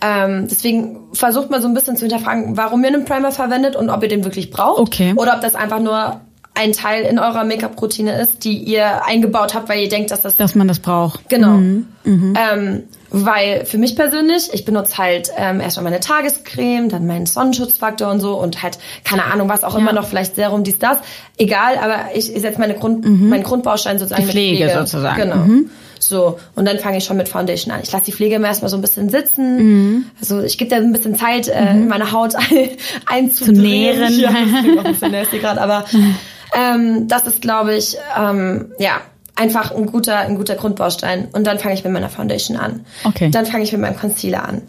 Ähm, 0.00 0.46
deswegen 0.50 1.08
versucht 1.12 1.50
man 1.50 1.62
so 1.62 1.68
ein 1.68 1.74
bisschen 1.74 1.96
zu 1.96 2.02
hinterfragen, 2.02 2.56
warum 2.56 2.82
ihr 2.82 2.88
einen 2.88 3.04
Primer 3.04 3.32
verwendet 3.32 3.76
und 3.76 3.88
ob 3.88 4.02
ihr 4.02 4.08
den 4.08 4.24
wirklich 4.24 4.50
braucht. 4.50 4.80
Okay. 4.80 5.14
Oder 5.16 5.34
ob 5.34 5.40
das 5.40 5.54
einfach 5.54 5.80
nur 5.80 6.20
ein 6.54 6.72
Teil 6.72 7.04
in 7.04 7.18
eurer 7.18 7.44
Make-up-Routine 7.44 8.18
ist, 8.18 8.44
die 8.44 8.56
ihr 8.56 9.04
eingebaut 9.04 9.54
habt, 9.54 9.68
weil 9.68 9.80
ihr 9.80 9.88
denkt, 9.90 10.10
dass 10.10 10.22
das 10.22 10.36
Dass 10.36 10.54
man 10.54 10.66
das 10.66 10.78
braucht. 10.80 11.28
Genau. 11.28 11.52
Mhm. 11.52 11.86
Ähm, 12.04 12.84
weil 13.10 13.66
für 13.66 13.76
mich 13.78 13.94
persönlich, 13.94 14.48
ich 14.52 14.64
benutze 14.64 14.96
halt 14.98 15.30
ähm, 15.36 15.60
erstmal 15.60 15.84
meine 15.84 16.00
Tagescreme, 16.00 16.88
dann 16.88 17.06
meinen 17.06 17.26
Sonnenschutzfaktor 17.26 18.10
und 18.10 18.20
so 18.20 18.40
und 18.40 18.62
halt, 18.62 18.78
keine 19.04 19.24
Ahnung, 19.24 19.48
was 19.48 19.64
auch 19.64 19.76
immer 19.76 19.92
noch, 19.92 20.06
vielleicht 20.06 20.34
Serum, 20.34 20.64
dies, 20.64 20.78
das. 20.78 20.98
Egal, 21.36 21.76
aber 21.76 22.14
ich, 22.14 22.34
ich 22.34 22.40
setze 22.40 22.58
meine 22.58 22.74
Grund, 22.74 23.04
meinen 23.04 23.42
Grundbaustein 23.42 23.98
sozusagen 23.98 24.24
Mhm. 24.24 24.28
Die 24.28 24.32
Pflege 24.32 24.64
mit 24.64 24.72
Pflege. 24.72 24.86
sozusagen. 24.86 25.20
Genau. 25.20 25.68
Mhm. 26.10 26.16
So, 26.16 26.38
und 26.54 26.64
dann 26.66 26.78
fange 26.78 26.98
ich 26.98 27.04
schon 27.04 27.16
mit 27.16 27.28
Foundation 27.28 27.72
an. 27.72 27.80
Ich 27.82 27.92
lasse 27.92 28.04
die 28.06 28.12
Pflege 28.12 28.36
immer 28.36 28.48
erstmal 28.48 28.68
so 28.70 28.76
ein 28.76 28.80
bisschen 28.82 29.08
sitzen. 29.08 29.56
Mhm. 29.56 30.06
Also 30.20 30.42
ich 30.42 30.58
gebe 30.58 30.70
da 30.70 30.76
ein 30.76 30.92
bisschen 30.92 31.16
Zeit, 31.16 31.48
äh, 31.48 31.70
in 31.72 31.88
meine 31.88 32.12
Haut 32.12 32.34
ein, 32.34 32.70
einzudrehen. 33.06 33.62
nähren. 33.62 34.18
Ja, 34.18 34.30
das 34.30 35.02
ein 35.02 35.12
bisschen 35.12 35.40
gerade, 35.40 35.60
aber 35.60 35.84
ähm, 36.56 37.08
das 37.08 37.26
ist, 37.26 37.42
glaube 37.42 37.74
ich, 37.74 37.96
ähm, 38.18 38.72
ja, 38.78 39.00
einfach 39.36 39.70
ein 39.70 39.86
guter, 39.86 40.18
ein 40.18 40.36
guter 40.36 40.54
Grundbaustein. 40.54 41.28
Und 41.32 41.46
dann 41.46 41.58
fange 41.58 41.74
ich 41.74 41.84
mit 41.84 41.92
meiner 41.92 42.08
Foundation 42.08 42.56
an. 42.56 42.86
Okay. 43.04 43.30
Dann 43.30 43.46
fange 43.46 43.64
ich 43.64 43.72
mit 43.72 43.80
meinem 43.82 43.96
Concealer 43.98 44.48
an. 44.48 44.62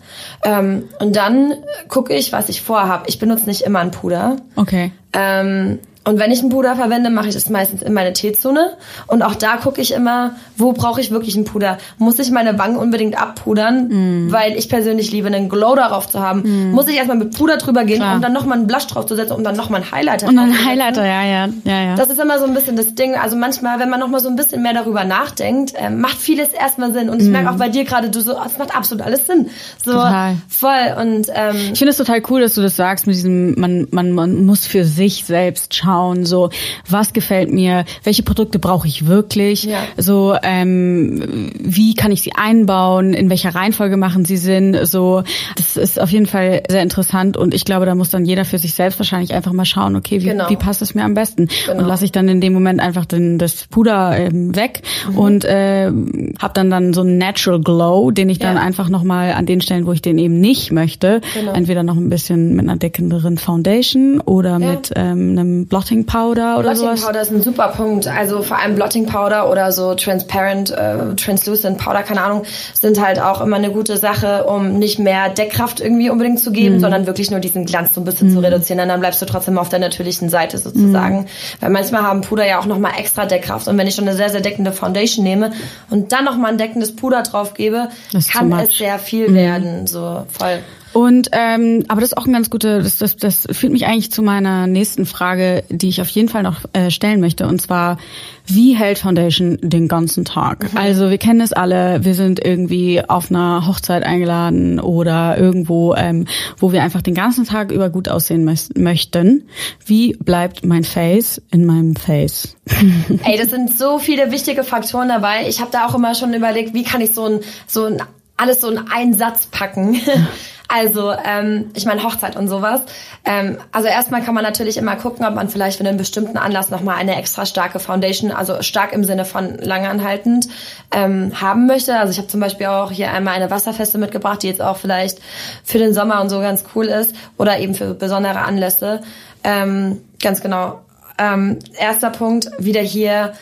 Ähm, 0.44 0.90
und 1.00 1.16
dann 1.16 1.54
gucke 1.88 2.14
ich, 2.14 2.34
was 2.34 2.50
ich 2.50 2.62
vorhabe. 2.62 3.06
Ich 3.08 3.18
benutze 3.18 3.46
nicht 3.46 3.62
immer 3.62 3.80
ein 3.80 3.92
Puder. 3.92 4.38
Okay. 4.56 4.92
Ähm, 5.14 5.80
und 6.08 6.20
wenn 6.20 6.32
ich 6.32 6.40
einen 6.40 6.50
Puder 6.50 6.76
verwende, 6.76 7.10
mache 7.10 7.28
ich 7.28 7.34
das 7.36 7.50
meistens 7.50 7.82
in 7.82 7.94
meine 7.94 8.14
T-Zone. 8.14 8.72
Und 9.08 9.22
auch 9.22 9.36
da 9.36 9.58
gucke 9.58 9.82
ich 9.82 9.94
immer, 9.94 10.36
wo 10.58 10.72
brauche 10.74 11.02
ich 11.02 11.12
wirklich 11.12 11.36
einen 11.36 11.46
Puder? 11.46 11.78
Muss 11.98 12.18
ich 12.20 12.32
meine 12.32 12.58
Wangen 12.58 12.78
unbedingt 12.78 13.20
abpudern? 13.22 14.28
Mm. 14.28 14.32
Weil 14.32 14.54
ich 14.58 14.70
persönlich 14.70 15.12
liebe, 15.12 15.28
einen 15.28 15.50
Glow 15.50 15.76
darauf 15.76 16.08
zu 16.10 16.20
haben. 16.22 16.72
Muss 16.72 16.88
ich 16.88 16.96
erstmal 16.96 17.18
mit 17.18 17.38
Puder 17.38 17.58
drüber 17.58 17.84
gehen, 17.84 17.98
Klar. 17.98 18.16
um 18.16 18.22
dann 18.22 18.32
nochmal 18.34 18.58
einen 18.58 18.68
Blush 18.68 18.88
drauf 18.88 19.06
zu 19.06 19.16
setzen, 19.16 19.34
um 19.34 19.44
dann 19.44 19.56
nochmal 19.58 19.82
einen 19.82 19.92
Highlighter 19.92 20.28
Und 20.28 20.36
dann 20.38 20.46
draufzusetzen? 20.50 20.72
Highlighter, 20.72 21.06
ja, 21.06 21.24
ja, 21.26 21.50
ja, 21.66 21.82
ja. 21.90 21.96
Das 21.96 22.10
ist 22.10 22.20
immer 22.20 22.40
so 22.40 22.46
ein 22.46 22.54
bisschen 22.54 22.76
das 22.78 22.96
Ding. 22.96 23.16
Also 23.16 23.36
manchmal, 23.36 23.80
wenn 23.80 23.90
man 23.90 24.00
noch 24.00 24.08
mal 24.08 24.20
so 24.22 24.30
ein 24.30 24.36
bisschen 24.38 24.62
mehr 24.64 24.74
darüber 24.74 25.04
nachdenkt, 25.04 25.74
ähm, 25.76 26.00
macht 26.00 26.18
vieles 26.18 26.50
erstmal 26.50 26.94
Sinn. 26.94 27.10
Und 27.10 27.22
ich 27.22 27.28
merke 27.28 27.50
auch 27.52 27.58
bei 27.58 27.68
dir 27.70 27.84
gerade, 27.84 28.10
du 28.10 28.22
so, 28.22 28.38
oh, 28.38 28.42
es 28.46 28.58
macht 28.58 28.76
absolut 28.76 29.04
alles 29.06 29.28
Sinn. 29.28 29.50
So 29.84 29.92
Mm. 29.92 29.96
Total. 29.96 30.36
voll. 30.48 30.96
Und 31.02 31.28
ähm, 31.34 31.56
Ich 31.74 31.80
finde 31.80 31.90
es 31.92 31.98
total 31.98 32.22
cool, 32.30 32.40
dass 32.42 32.54
du 32.56 32.62
das 32.62 32.76
sagst 32.78 33.08
mit 33.08 33.16
diesem, 33.16 33.60
man, 33.60 33.88
man, 33.92 34.12
man 34.12 34.46
muss 34.46 34.66
für 34.66 34.86
sich 34.86 35.26
selbst 35.26 35.74
schauen, 35.76 35.97
so, 36.24 36.50
was 36.90 37.14
gefällt 37.14 37.52
mir, 37.52 37.86
welche 38.04 38.24
Produkte 38.24 38.60
brauche 38.60 38.88
ich 38.88 39.08
wirklich, 39.08 39.64
Ja. 39.64 39.80
so, 39.98 40.36
ähm, 40.44 41.52
wie 41.60 41.94
kann 41.96 42.12
ich 42.12 42.22
sie 42.22 42.34
einbauen, 42.34 43.14
in 43.14 43.30
welcher 43.30 43.54
Reihenfolge 43.56 43.98
machen 43.98 44.26
sie 44.26 44.38
Sinn, 44.38 44.78
so, 44.84 45.24
das 45.56 45.78
ist 45.78 46.00
auf 46.00 46.10
jeden 46.12 46.26
Fall 46.26 46.64
sehr 46.70 46.82
interessant 46.84 47.38
und 47.38 47.54
ich 47.54 47.66
glaube, 47.66 47.86
da 47.86 47.96
muss 47.96 48.10
dann 48.10 48.26
jeder 48.26 48.46
für 48.46 48.58
sich 48.58 48.74
selbst 48.74 49.00
wahrscheinlich 49.00 49.34
einfach 49.34 49.54
mal 49.54 49.66
schauen, 49.66 49.96
okay, 49.96 50.22
wie, 50.22 50.26
Genau. 50.28 50.50
wie 50.50 50.56
passt 50.56 50.82
es 50.82 50.94
mir 50.96 51.04
am 51.04 51.14
besten 51.14 51.48
Genau. 51.66 51.80
und 51.82 51.88
lasse 51.88 52.06
ich 52.06 52.12
dann 52.12 52.28
in 52.28 52.42
dem 52.42 52.54
Moment 52.54 52.80
einfach 52.80 53.06
den, 53.06 53.38
das 53.38 53.68
Puder 53.68 54.18
ähm, 54.18 54.56
weg 54.56 54.82
Mhm. 55.10 55.18
und 55.18 55.46
äh, 55.46 55.86
habe 55.88 56.54
dann 56.54 56.70
dann 56.70 56.94
so 56.94 57.02
einen 57.02 57.18
Natural 57.18 57.60
Glow, 57.62 58.12
den 58.12 58.30
ich 58.30 58.40
dann 58.40 58.56
Ja. 58.58 58.62
einfach 58.62 58.90
nochmal 58.90 59.32
an 59.34 59.46
den 59.46 59.62
Stellen, 59.62 59.86
wo 59.86 59.92
ich 59.94 60.02
den 60.02 60.18
eben 60.18 60.40
nicht 60.40 60.72
möchte, 60.72 61.22
Genau. 61.34 61.54
entweder 61.54 61.84
noch 61.84 61.96
ein 61.98 62.10
bisschen 62.10 62.56
mit 62.56 62.68
einer 62.68 62.78
deckenderen 62.78 63.38
Foundation 63.38 64.20
oder 64.22 64.52
Ja. 64.52 64.60
mit 64.60 64.92
ähm, 64.96 65.30
einem 65.38 65.68
Blotting 65.88 66.06
Powder 66.06 66.58
oder 66.60 66.72
Blotting 66.72 66.78
sowas. 66.98 67.02
Powder 67.06 67.22
ist 67.22 67.32
ein 67.32 67.42
super 67.42 67.70
Punkt. 67.70 68.08
Also 68.08 68.42
vor 68.42 68.58
allem 68.60 68.76
Blotting 68.76 69.06
Powder 69.06 69.50
oder 69.50 69.72
so 69.72 69.96
Transparent, 69.96 70.72
äh, 70.72 71.16
Translucent 71.16 71.78
Powder, 71.78 72.04
keine 72.04 72.22
Ahnung, 72.22 72.44
sind 72.74 73.02
halt 73.02 73.22
auch 73.22 73.40
immer 73.42 73.56
eine 73.56 73.72
gute 73.72 73.96
Sache, 73.98 74.44
um 74.46 74.78
nicht 74.80 75.00
mehr 75.00 75.30
Deckkraft 75.30 75.80
irgendwie 75.80 76.10
unbedingt 76.10 76.40
zu 76.40 76.50
Mhm. 76.50 76.54
geben, 76.54 76.80
sondern 76.80 77.08
wirklich 77.08 77.32
nur 77.32 77.40
diesen 77.40 77.66
Glanz 77.66 77.94
so 77.96 78.02
ein 78.02 78.04
bisschen 78.04 78.32
zu 78.32 78.40
reduzieren. 78.40 78.82
Und 78.82 78.90
dann 78.90 79.00
bleibst 79.00 79.22
du 79.22 79.26
trotzdem 79.26 79.58
auf 79.58 79.70
der 79.70 79.80
natürlichen 79.80 80.30
Seite 80.30 80.58
sozusagen. 80.58 81.20
Mhm. 81.22 81.26
Weil 81.62 81.70
manchmal 81.70 82.02
haben 82.04 82.22
Puder 82.22 82.46
ja 82.46 82.60
auch 82.60 82.66
nochmal 82.66 82.94
extra 83.00 83.26
Deckkraft. 83.26 83.68
Und 83.68 83.78
wenn 83.78 83.88
ich 83.88 83.96
schon 83.96 84.08
eine 84.08 84.18
sehr, 84.18 84.30
sehr 84.30 84.42
deckende 84.42 84.74
Foundation 84.74 85.24
nehme 85.24 85.52
und 85.90 86.12
dann 86.12 86.26
nochmal 86.26 86.52
ein 86.52 86.58
deckendes 86.58 86.96
Puder 86.96 87.24
drauf 87.24 87.54
gebe, 87.54 87.88
kann 88.34 88.52
es 88.60 88.78
sehr 88.78 89.00
viel 89.00 89.34
werden. 89.34 89.88
So 89.88 90.26
voll. 90.38 90.60
Und 90.94 91.30
ähm, 91.32 91.84
aber 91.88 92.02
das 92.02 92.12
ist 92.12 92.18
auch 92.18 92.26
ein 92.26 92.34
ganz 92.34 92.50
guter, 92.50 92.82
das, 92.82 92.98
das, 92.98 93.18
das 93.18 93.48
führt 93.52 93.74
mich 93.74 93.86
eigentlich 93.86 94.12
zu 94.12 94.22
meiner 94.22 94.68
nächsten 94.68 95.06
Frage, 95.06 95.64
die 95.70 95.90
ich 95.90 96.02
auf 96.02 96.10
jeden 96.10 96.30
Fall 96.30 96.44
noch 96.44 96.62
äh, 96.74 96.90
stellen 96.90 97.20
möchte. 97.20 97.48
Und 97.48 97.62
zwar, 97.62 97.98
wie 98.46 98.76
hält 98.76 99.00
Foundation 99.00 99.58
den 99.62 99.88
ganzen 99.88 100.26
Tag? 100.26 100.70
Also 100.76 101.10
wir 101.10 101.18
kennen 101.18 101.42
es 101.42 101.54
alle, 101.54 102.04
wir 102.04 102.16
sind 102.16 102.44
irgendwie 102.44 103.02
auf 103.08 103.30
einer 103.30 103.68
Hochzeit 103.68 104.04
eingeladen 104.04 104.80
oder 104.80 105.38
irgendwo, 105.38 105.94
ähm, 105.96 106.26
wo 106.58 106.72
wir 106.72 106.84
einfach 106.84 107.02
den 107.02 107.14
ganzen 107.14 107.46
Tag 107.46 107.72
über 107.72 107.90
gut 107.90 108.10
aussehen 108.10 108.46
möchten. 108.76 109.44
Wie 109.86 110.14
bleibt 110.14 110.66
mein 110.66 110.84
Face 110.84 111.42
in 111.52 111.66
meinem 111.66 111.96
Face? 111.96 112.56
Ey, 113.24 113.38
das 113.38 113.50
sind 113.50 113.78
so 113.78 114.00
viele 114.00 114.32
wichtige 114.32 114.64
Faktoren 114.64 115.10
dabei. 115.10 115.48
Ich 115.48 115.60
habe 115.60 115.72
da 115.72 115.88
auch 115.88 115.96
immer 115.96 116.16
schon 116.16 116.34
überlegt, 116.34 116.74
wie 116.74 116.84
kann 116.84 117.02
ich 117.02 117.14
so 117.14 117.26
ein, 117.26 117.40
so 117.68 117.86
ein 117.86 118.02
alles 118.38 118.62
so 118.62 118.70
in 118.70 118.78
einen 118.90 119.14
Satz 119.14 119.48
packen. 119.48 120.00
Also, 120.70 121.14
ähm, 121.14 121.72
ich 121.76 121.86
meine 121.86 122.04
Hochzeit 122.04 122.36
und 122.36 122.50
sowas. 122.50 122.82
Ähm, 123.24 123.58
also 123.72 123.88
erstmal 123.88 124.22
kann 124.22 124.36
man 124.36 124.44
natürlich 124.44 124.78
immer 124.78 124.98
gucken, 124.98 125.26
ob 125.26 125.34
man 125.34 125.48
vielleicht 125.48 125.78
für 125.78 125.88
einen 125.88 125.98
bestimmten 125.98 126.38
Anlass 126.38 126.70
nochmal 126.70 126.98
eine 126.98 127.16
extra 127.16 127.46
starke 127.46 127.80
Foundation, 127.80 128.32
also 128.32 128.62
stark 128.62 128.92
im 128.92 129.06
Sinne 129.06 129.24
von 129.24 129.58
langanhaltend, 129.58 130.50
ähm, 130.92 131.32
haben 131.40 131.68
möchte. 131.68 131.98
Also 131.98 132.12
ich 132.12 132.18
habe 132.18 132.28
zum 132.28 132.42
Beispiel 132.42 132.68
auch 132.68 132.92
hier 132.92 133.12
einmal 133.12 133.36
eine 133.36 133.50
Wasserfeste 133.50 133.98
mitgebracht, 133.98 134.44
die 134.44 134.48
jetzt 134.48 134.62
auch 134.62 134.78
vielleicht 134.78 135.20
für 135.64 135.78
den 135.78 135.94
Sommer 135.94 136.22
und 136.22 136.30
so 136.30 136.40
ganz 136.40 136.66
cool 136.76 136.88
ist 136.88 137.16
oder 137.38 137.60
eben 137.60 137.74
für 137.74 137.94
besondere 137.94 138.40
Anlässe. 138.40 139.02
Ähm, 139.44 140.02
ganz 140.22 140.42
genau. 140.42 140.82
Ähm, 141.18 141.60
erster 141.80 142.10
Punkt, 142.10 142.50
wieder 142.60 142.82
hier, 142.82 143.34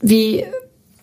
wie 0.00 0.46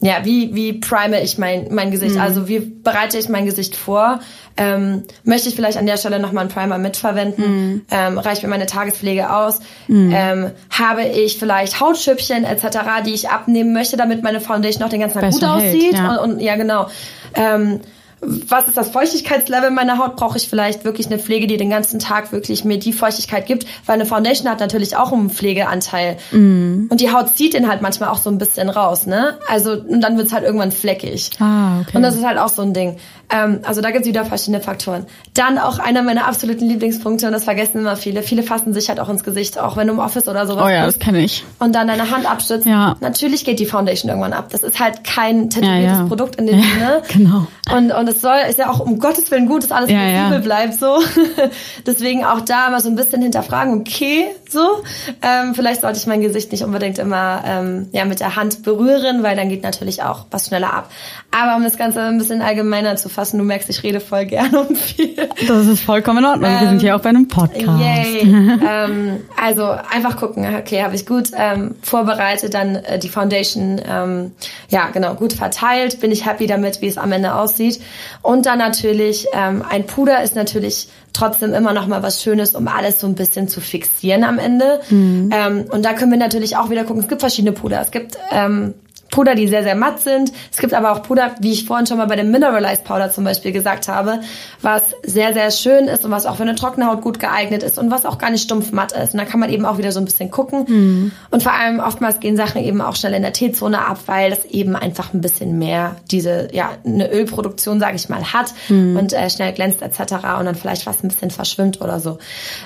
ja, 0.04 0.26
wie, 0.26 0.54
wie 0.54 0.74
prime 0.74 1.22
ich 1.22 1.38
mein, 1.38 1.68
mein 1.72 1.90
Gesicht? 1.90 2.16
Mhm. 2.16 2.22
Also 2.22 2.50
wie 2.50 2.60
bereite 2.60 3.18
ich 3.18 3.30
mein 3.30 3.46
Gesicht 3.46 3.76
vor? 3.78 4.20
Ähm, 4.58 5.04
möchte 5.24 5.48
ich 5.48 5.56
vielleicht 5.56 5.78
an 5.78 5.86
der 5.86 5.96
Stelle 5.96 6.20
nochmal 6.20 6.42
einen 6.42 6.54
Primer 6.54 6.78
mitverwenden? 6.78 7.46
Mhm. 7.46 7.86
Ähm, 7.90 8.18
reicht 8.18 8.44
mir 8.44 8.50
meine 8.50 8.66
Tagespflege 8.66 9.34
aus? 9.34 9.62
Mhm. 9.88 10.14
Ähm, 10.14 10.52
habe 10.70 11.04
ich 11.06 11.38
vielleicht 11.38 11.80
Hautschüppchen 11.80 12.44
etc., 12.44 12.80
die 13.06 13.14
ich 13.14 13.30
abnehmen 13.30 13.72
möchte, 13.72 13.96
damit 13.96 14.24
meine 14.24 14.42
Foundation 14.42 14.84
noch 14.84 14.90
den 14.90 15.00
ganzen 15.00 15.22
Tag 15.22 15.30
Besser 15.30 15.40
gut 15.40 15.50
aussieht? 15.50 15.96
Hält, 15.96 15.96
ja. 15.96 16.16
Und, 16.18 16.34
und 16.34 16.40
ja, 16.42 16.58
genau. 16.58 16.88
Ähm, 17.36 17.80
was 18.26 18.68
ist 18.68 18.78
das 18.78 18.90
Feuchtigkeitslevel 18.90 19.72
meiner 19.72 19.98
Haut? 19.98 20.16
Brauche 20.16 20.38
ich 20.38 20.48
vielleicht 20.48 20.86
wirklich 20.86 21.08
eine 21.08 21.20
Pflege, 21.20 21.48
die 21.48 21.58
den 21.58 21.70
ganzen 21.70 22.00
Tag 22.00 22.32
wirklich 22.32 22.66
mir 22.66 22.80
die 22.80 22.94
Feuchtigkeit 22.94 23.46
gibt? 23.46 23.66
Weil 23.86 23.96
eine 23.96 24.06
Foundation 24.06 24.50
hat 24.50 24.60
natürlich 24.60 24.96
auch 24.96 25.12
einen 25.12 25.30
Pflegeanteil. 25.30 26.18
Mm. 26.32 26.88
Und 26.90 27.02
die 27.02 27.12
Haut 27.12 27.36
zieht 27.36 27.54
den 27.54 27.68
halt 27.68 27.82
manchmal 27.82 28.10
auch 28.10 28.18
so 28.18 28.30
ein 28.30 28.38
bisschen 28.38 28.70
raus, 28.70 29.06
ne? 29.06 29.38
Also, 29.48 29.74
und 29.74 30.02
dann 30.02 30.18
wird's 30.18 30.34
halt 30.34 30.44
irgendwann 30.44 30.72
fleckig. 30.72 31.32
Ah, 31.40 31.82
okay. 31.82 31.98
Und 31.98 32.04
das 32.04 32.16
ist 32.16 32.26
halt 32.26 32.38
auch 32.38 32.50
so 32.50 32.62
ein 32.62 32.74
Ding. 32.74 32.98
Ähm, 33.30 33.60
also 33.64 33.82
da 33.82 33.92
gibt's 33.92 34.08
wieder 34.08 34.26
verschiedene 34.26 34.62
Faktoren. 34.62 35.06
Dann 35.34 35.58
auch 35.58 35.80
einer 35.80 36.02
meiner 36.02 36.28
absoluten 36.28 36.68
Lieblingspunkte, 36.68 37.26
und 37.28 37.34
das 37.34 37.44
vergessen 37.44 37.80
immer 37.80 37.96
viele. 37.96 38.22
Viele 38.22 38.44
fassen 38.44 38.74
sich 38.74 38.90
halt 38.90 39.00
auch 39.00 39.10
ins 39.10 39.24
Gesicht, 39.24 39.58
auch 39.58 39.78
wenn 39.78 39.88
du 39.88 39.94
im 39.94 40.00
Office 40.00 40.28
oder 40.28 40.46
sowas 40.46 40.66
Oh 40.66 40.70
ja, 40.70 40.86
bist. 40.86 40.98
das 40.98 41.06
kenne 41.06 41.20
ich. 41.20 41.44
Und 41.60 41.74
dann 41.74 41.88
deine 41.88 42.10
Hand 42.12 42.30
abstützt. 42.30 42.66
Ja. 42.66 42.96
Natürlich 43.00 43.46
geht 43.46 43.60
die 43.60 43.66
Foundation 43.66 44.10
irgendwann 44.10 44.34
ab. 44.34 44.50
Das 44.52 44.64
ist 44.64 44.80
halt 44.80 45.04
kein 45.04 45.50
tätowiertes 45.50 45.84
ja, 45.84 46.00
ja. 46.00 46.06
Produkt 46.06 46.36
in 46.36 46.48
dem 46.48 46.62
Sinne. 46.62 47.02
genau. 47.12 47.48
Und, 47.72 47.92
und 47.92 48.10
es 48.10 48.22
soll, 48.22 48.38
ist 48.50 48.60
ja 48.60 48.70
auch 48.70 48.80
um 48.80 49.00
Gottes 49.00 49.32
Willen 49.32 49.48
gut, 49.48 49.64
dass 49.64 49.72
alles 49.72 49.90
ja, 49.90 50.00
flexibel 50.00 50.34
ja. 50.34 50.40
bleibt, 50.40 50.74
so. 50.76 51.00
Deswegen 51.88 52.26
auch 52.26 52.42
da 52.42 52.70
mal 52.70 52.82
so 52.82 52.90
ein 52.90 52.96
bisschen 52.96 53.22
hinterfragen, 53.22 53.80
okay, 53.80 54.28
so. 54.50 54.84
Ähm, 55.22 55.56
vielleicht 55.56 55.82
sollte 55.82 55.98
ich 55.98 56.06
mein 56.06 56.22
Gesicht 56.22 56.52
nicht 56.52 56.64
unbedingt 56.64 57.00
immer 57.00 57.42
ähm, 57.46 57.88
ja, 57.92 58.06
mit 58.06 58.20
der 58.20 58.36
Hand 58.36 58.64
berühren, 58.64 59.24
weil 59.24 59.36
dann 59.36 59.50
geht 59.50 59.64
natürlich 59.64 60.04
auch 60.04 60.26
was 60.30 60.48
schneller 60.48 60.74
ab. 60.74 60.92
Aber 61.32 61.56
um 61.56 61.64
das 61.64 61.78
Ganze 61.78 62.02
ein 62.02 62.18
bisschen 62.18 62.42
allgemeiner 62.42 62.96
zu 62.96 63.10
fassen, 63.14 63.38
du 63.38 63.44
merkst, 63.44 63.70
ich 63.70 63.84
rede 63.84 64.00
voll 64.00 64.26
gerne 64.26 64.60
und 64.68 64.78
viel. 64.78 65.16
Das 65.48 65.68
ist 65.68 65.82
vollkommen 65.82 66.20
in 66.20 66.26
Ordnung. 66.26 66.50
Ähm, 66.50 66.60
Wir 66.60 66.70
sind 66.70 66.82
hier 66.82 66.96
auch 66.96 67.02
bei 67.02 67.10
einem 67.10 67.28
Podcast. 67.28 67.80
Yay. 67.80 68.22
ähm, 68.68 69.22
also 69.42 69.66
einfach 69.66 70.18
gucken, 70.18 70.46
okay, 70.56 70.84
habe 70.84 70.96
ich 70.96 71.06
gut 71.06 71.30
ähm, 71.36 71.76
vorbereitet, 71.82 72.54
dann 72.54 72.76
äh, 72.76 73.00
die 73.00 73.10
Foundation, 73.10 73.80
ähm, 73.88 74.32
ja 74.70 74.90
genau, 74.92 75.14
gut 75.16 75.34
verteilt, 75.34 76.00
bin 76.00 76.12
ich 76.12 76.26
happy 76.26 76.48
damit, 76.48 76.82
wie 76.82 76.88
es 76.88 76.98
am 76.98 77.12
Ende 77.12 77.36
aussieht. 77.36 77.82
Und 78.22 78.46
dann 78.46 78.60
natürlich, 78.60 79.28
ähm, 79.34 79.64
ein 79.68 79.86
Puder 79.86 80.24
ist 80.24 80.36
natürlich 80.36 80.90
trotzdem 81.14 81.54
immer 81.54 81.74
noch 81.74 81.88
mal 81.88 82.04
was 82.04 82.22
Schönes, 82.22 82.56
um 82.56 82.68
alles 82.68 83.00
so 83.00 83.08
ein 83.08 83.16
bisschen 83.16 83.48
zu 83.48 83.62
fixieren 83.62 84.24
am 84.24 84.40
Ende. 84.40 84.82
Mhm. 84.90 85.30
Ähm, 85.32 85.66
und 85.70 85.86
da 85.86 85.94
können 85.94 86.12
wir 86.12 86.18
natürlich 86.18 86.58
auch 86.58 86.70
wieder 86.70 86.84
gucken. 86.84 87.04
Es 87.04 87.08
gibt 87.08 87.22
verschiedene 87.22 87.54
Puder. 87.54 87.82
Es 87.82 87.92
gibt 87.92 88.18
ähm, 88.32 88.74
Puder, 89.14 89.36
die 89.36 89.48
sehr, 89.48 89.62
sehr 89.62 89.76
matt 89.76 90.00
sind. 90.00 90.34
Es 90.52 90.58
gibt 90.58 90.74
aber 90.74 90.92
auch 90.92 91.04
Puder, 91.04 91.36
wie 91.40 91.52
ich 91.52 91.66
vorhin 91.66 91.86
schon 91.86 92.00
mal 92.00 92.08
bei 92.08 92.16
dem 92.16 92.32
Mineralized 92.32 92.84
Powder 92.84 93.12
zum 93.12 93.24
Beispiel 93.24 93.52
gesagt 93.52 93.88
habe, 93.88 94.22
was 94.64 94.82
sehr, 95.04 95.34
sehr 95.34 95.52
schön 95.52 95.88
ist 95.88 96.04
und 96.04 96.10
was 96.10 96.26
auch 96.26 96.38
für 96.38 96.42
eine 96.42 96.56
trockene 96.56 96.88
Haut 96.88 97.02
gut 97.02 97.20
geeignet 97.20 97.62
ist 97.62 97.78
und 97.78 97.92
was 97.92 98.06
auch 98.06 98.18
gar 98.18 98.32
nicht 98.32 98.42
stumpf 98.42 98.72
matt 98.72 98.92
ist. 98.92 99.14
Und 99.14 99.20
da 99.20 99.26
kann 99.26 99.40
man 99.40 99.52
eben 99.52 99.66
auch 99.66 99.78
wieder 99.78 99.92
so 99.92 100.00
ein 100.00 100.06
bisschen 100.06 100.32
gucken. 100.32 100.66
Mhm. 100.68 101.12
Und 101.30 101.44
vor 101.44 101.54
allem 101.54 101.80
oftmals 101.80 102.22
gehen 102.22 102.36
Sachen 102.36 102.64
eben 102.64 102.82
auch 102.82 102.96
schnell 102.96 103.14
in 103.14 103.22
der 103.22 103.34
T-Zone 103.34 103.86
ab, 103.86 104.00
weil 104.08 104.32
das 104.32 104.46
eben 104.46 104.76
einfach 104.76 105.14
ein 105.14 105.22
bisschen 105.22 105.60
mehr 105.60 105.96
diese, 106.10 106.48
ja, 106.52 106.72
eine 106.84 107.12
Ölproduktion, 107.12 107.80
sage 107.80 107.98
ich 107.98 108.10
mal, 108.10 108.34
hat 108.34 108.52
mhm. 108.68 108.98
und 108.98 109.14
äh, 109.14 109.30
schnell 109.30 109.54
glänzt 109.54 109.84
etc. 109.84 110.14
und 110.40 110.46
dann 110.46 110.56
vielleicht 110.56 110.88
was 110.88 111.04
ein 111.04 111.10
bisschen 111.10 111.30
verschwimmt 111.30 111.82
oder 111.82 112.00
so. 112.00 112.18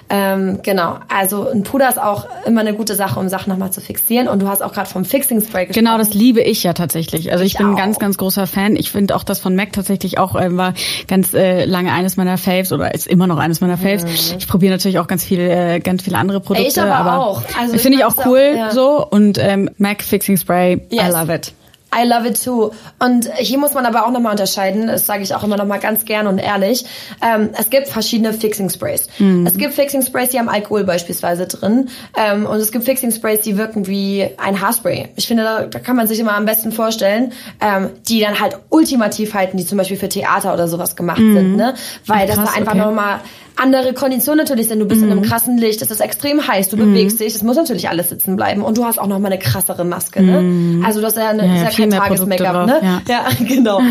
Ähm, 0.10 0.60
genau, 0.64 1.00
also 1.14 1.50
ein 1.50 1.64
Puder 1.64 1.90
ist 1.90 2.00
auch 2.00 2.26
immer 2.46 2.62
eine 2.62 2.74
gute 2.74 2.96
Sache, 2.96 3.20
um 3.20 3.28
Sachen 3.28 3.50
nochmal 3.50 3.72
zu 3.72 3.82
fixieren. 3.82 4.30
Und 4.30 4.42
du 4.42 4.48
hast 4.48 4.64
auch 4.64 4.72
gerade 4.72 4.90
vom 4.90 5.04
Fixing 5.04 5.42
Spray 5.42 5.66
gesprochen. 5.66 5.86
Genau, 5.86 5.98
das 5.98 6.14
liebe 6.14 6.37
liebe 6.38 6.50
ich 6.50 6.64
ja 6.64 6.74
tatsächlich. 6.74 7.32
Also 7.32 7.44
ich, 7.44 7.54
ich 7.54 7.58
bin 7.58 7.68
ein 7.68 7.76
ganz, 7.76 8.00
ganz 8.00 8.18
großer 8.18 8.48
Fan. 8.48 8.76
Ich 8.76 8.92
finde 8.92 9.16
auch 9.16 9.24
das 9.24 9.40
von 9.40 9.56
Mac 9.56 9.74
tatsächlich 9.74 10.18
auch 10.18 10.36
äh, 10.36 10.56
war 10.56 10.74
ganz 11.08 11.34
äh, 11.34 11.66
lange 11.66 11.92
eines 11.92 12.18
meiner 12.18 12.38
Faves 12.38 12.72
oder 12.72 12.94
ist 12.94 13.08
immer 13.08 13.28
noch 13.28 13.38
eines 13.38 13.62
meiner 13.62 13.78
Faves. 13.78 14.04
Mhm. 14.04 14.38
Ich 14.38 14.48
probiere 14.48 14.74
natürlich 14.74 15.00
auch 15.00 15.08
ganz 15.08 15.24
viel, 15.24 15.40
äh, 15.40 15.80
ganz 15.80 16.04
viele 16.04 16.18
andere 16.18 16.40
Produkte. 16.40 16.68
Ich 16.68 16.80
aber, 16.80 16.96
aber 16.96 17.26
auch. 17.26 17.42
Also 17.60 17.78
finde 17.78 17.98
ich 18.00 18.06
auch 18.06 18.16
cool 18.26 18.52
auch, 18.54 18.58
ja. 18.58 18.72
so 18.72 19.06
und 19.06 19.38
ähm, 19.40 19.70
Mac 19.78 20.04
Fixing 20.04 20.38
Spray, 20.38 20.82
yes. 20.92 21.10
I 21.10 21.12
love 21.12 21.34
it. 21.34 21.54
I 21.98 22.08
love 22.08 22.28
it 22.28 22.44
too. 22.44 22.72
Und 23.00 23.30
hier 23.38 23.58
muss 23.58 23.74
man 23.74 23.86
aber 23.86 24.06
auch 24.06 24.12
nochmal 24.12 24.32
unterscheiden, 24.32 24.88
das 24.88 25.06
sage 25.06 25.24
ich 25.24 25.34
auch 25.34 25.44
immer 25.44 25.58
nochmal 25.58 25.80
ganz 25.80 26.06
gern 26.06 26.28
und 26.28 26.38
ehrlich. 26.38 26.86
Ähm, 27.22 27.50
es 27.58 27.70
gibt 27.70 27.88
verschiedene 27.88 28.34
Fixing 28.34 28.70
Sprays. 28.70 29.08
Mhm. 29.18 29.48
Es 29.48 29.58
gibt 29.58 29.74
Fixing 29.74 30.02
Sprays, 30.02 30.30
die 30.30 30.40
haben 30.40 30.50
Alkohol 30.50 30.84
beispielsweise 30.84 31.48
drin. 31.48 31.90
Ähm, 32.16 32.46
und 32.46 32.58
es 32.58 32.72
gibt 32.72 32.86
Fixing 32.86 33.12
Sprays, 33.12 33.42
die 33.42 33.58
wirken 33.58 33.88
wie 33.88 34.28
ein 34.38 34.62
Haarspray. 34.62 35.10
Ich 35.16 35.28
finde, 35.28 35.44
da, 35.44 35.66
da 35.66 35.80
kann 35.80 35.96
man 35.96 36.08
sich 36.08 36.20
immer 36.20 36.36
am 36.36 36.46
besten 36.46 36.72
vorstellen, 36.72 37.34
ähm, 37.62 37.90
die 38.08 38.20
dann 38.20 38.40
halt 38.40 38.58
ultimativ 38.70 39.34
halten, 39.34 39.58
die 39.58 39.66
zum 39.66 39.78
Beispiel 39.78 39.98
für 39.98 40.10
Theater 40.10 40.54
oder 40.54 40.68
sowas 40.68 40.96
gemacht 40.96 41.20
mhm. 41.20 41.34
sind. 41.34 41.56
Ne? 41.56 41.74
Weil 42.06 42.28
Ach, 42.30 42.36
krass, 42.36 42.36
das 42.36 42.54
da 42.54 42.58
einfach 42.58 42.74
okay. 42.74 42.86
nochmal 42.86 43.20
andere 43.58 43.94
Konditionen 43.94 44.40
natürlich 44.40 44.68
sind. 44.68 44.80
Du 44.80 44.86
bist 44.86 45.02
mhm. 45.02 45.08
in 45.08 45.12
einem 45.12 45.22
mhm. 45.22 45.30
krassen 45.30 45.58
Licht, 45.58 45.82
es 45.82 45.92
ist 45.92 46.00
extrem 46.00 46.48
heiß, 46.48 46.70
du 46.70 46.78
mhm. 46.78 46.94
bewegst 46.94 47.20
dich, 47.20 47.36
es 47.36 47.44
muss 47.44 47.58
natürlich 47.58 47.90
alles 47.90 48.10
sitzen 48.10 48.36
bleiben 48.36 48.62
und 48.62 48.78
du 48.78 48.86
hast 48.86 49.00
auch 49.00 49.08
noch 49.08 49.20
mal 49.20 49.32
eine 49.32 49.40
krassere 49.40 49.84
Maske. 49.84 50.24
Ne? 50.24 50.42
Mhm. 50.42 50.86
Also 50.86 51.02
das 51.02 51.14
ist 51.14 51.20
ja, 51.20 51.30
eine, 51.30 51.46
ja, 51.46 51.68
ist 51.68 51.78
ja 51.78 51.86
kein 51.86 51.90
Tages-Make-up. 51.90 52.68
Ne? 52.68 52.80
Ja. 52.82 53.02
ja, 53.08 53.26
genau. 53.46 53.82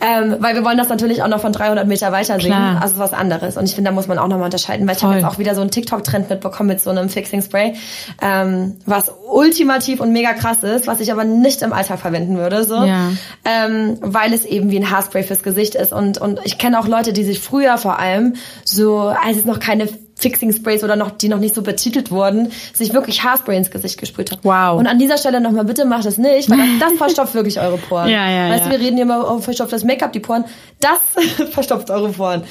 Ähm, 0.00 0.36
weil 0.40 0.54
wir 0.54 0.64
wollen 0.64 0.78
das 0.78 0.88
natürlich 0.88 1.22
auch 1.22 1.28
noch 1.28 1.40
von 1.40 1.52
300 1.52 1.86
Meter 1.86 2.12
weiter 2.12 2.40
sehen. 2.40 2.50
Klar. 2.50 2.82
Also 2.82 2.98
was 2.98 3.12
anderes. 3.12 3.56
Und 3.56 3.64
ich 3.64 3.74
finde, 3.74 3.90
da 3.90 3.94
muss 3.94 4.08
man 4.08 4.18
auch 4.18 4.28
noch 4.28 4.38
mal 4.38 4.44
unterscheiden, 4.44 4.86
weil 4.86 4.96
ich 4.96 5.02
habe 5.02 5.14
jetzt 5.14 5.24
auch 5.24 5.38
wieder 5.38 5.54
so 5.54 5.60
einen 5.60 5.70
TikTok-Trend 5.70 6.30
mitbekommen 6.30 6.68
mit 6.68 6.80
so 6.80 6.90
einem 6.90 7.08
Fixing 7.08 7.42
Spray, 7.42 7.74
ähm, 8.22 8.76
was 8.86 9.12
ultimativ 9.30 10.00
und 10.00 10.12
mega 10.12 10.32
krass 10.32 10.62
ist, 10.62 10.86
was 10.86 11.00
ich 11.00 11.12
aber 11.12 11.24
nicht 11.24 11.62
im 11.62 11.72
Alltag 11.72 12.00
verwenden 12.00 12.36
würde, 12.36 12.64
so, 12.64 12.82
ja. 12.84 13.10
ähm, 13.44 13.98
weil 14.00 14.32
es 14.32 14.44
eben 14.44 14.70
wie 14.70 14.78
ein 14.78 14.90
Haarspray 14.90 15.22
fürs 15.22 15.42
Gesicht 15.42 15.74
ist 15.74 15.92
und 15.92 16.18
und 16.18 16.40
ich 16.44 16.58
kenne 16.58 16.78
auch 16.78 16.86
Leute, 16.86 17.12
die 17.12 17.24
sich 17.24 17.40
früher 17.40 17.78
vor 17.78 17.98
allem 17.98 18.34
so 18.64 18.98
als 18.98 19.36
es 19.36 19.44
noch 19.44 19.60
keine 19.60 19.88
Fixing 20.20 20.52
Sprays 20.52 20.84
oder 20.84 20.96
noch, 20.96 21.10
die 21.10 21.28
noch 21.28 21.38
nicht 21.38 21.54
so 21.54 21.62
betitelt 21.62 22.10
wurden, 22.10 22.52
sich 22.72 22.92
wirklich 22.92 23.24
Haarspray 23.24 23.56
ins 23.56 23.70
Gesicht 23.70 23.98
gesprüht 23.98 24.30
hat. 24.30 24.40
Wow. 24.42 24.78
Und 24.78 24.86
an 24.86 24.98
dieser 24.98 25.16
Stelle 25.18 25.40
nochmal, 25.40 25.64
bitte 25.64 25.84
macht 25.84 26.04
das 26.04 26.18
nicht, 26.18 26.50
weil 26.50 26.58
das, 26.78 26.90
das 26.90 26.98
verstopft 26.98 27.34
wirklich 27.34 27.60
eure 27.60 27.78
Poren. 27.78 28.08
Ja, 28.10 28.28
ja, 28.28 28.50
weißt 28.50 28.64
ja. 28.64 28.70
du, 28.70 28.70
wir 28.72 28.80
reden 28.80 28.96
hier 28.96 29.04
immer, 29.04 29.30
oh, 29.30 29.38
verstopft 29.38 29.72
das 29.72 29.84
Make-up 29.84 30.12
die 30.12 30.20
Poren. 30.20 30.44
Das 30.80 30.98
verstopft 31.50 31.90
eure 31.90 32.08
Poren. 32.08 32.42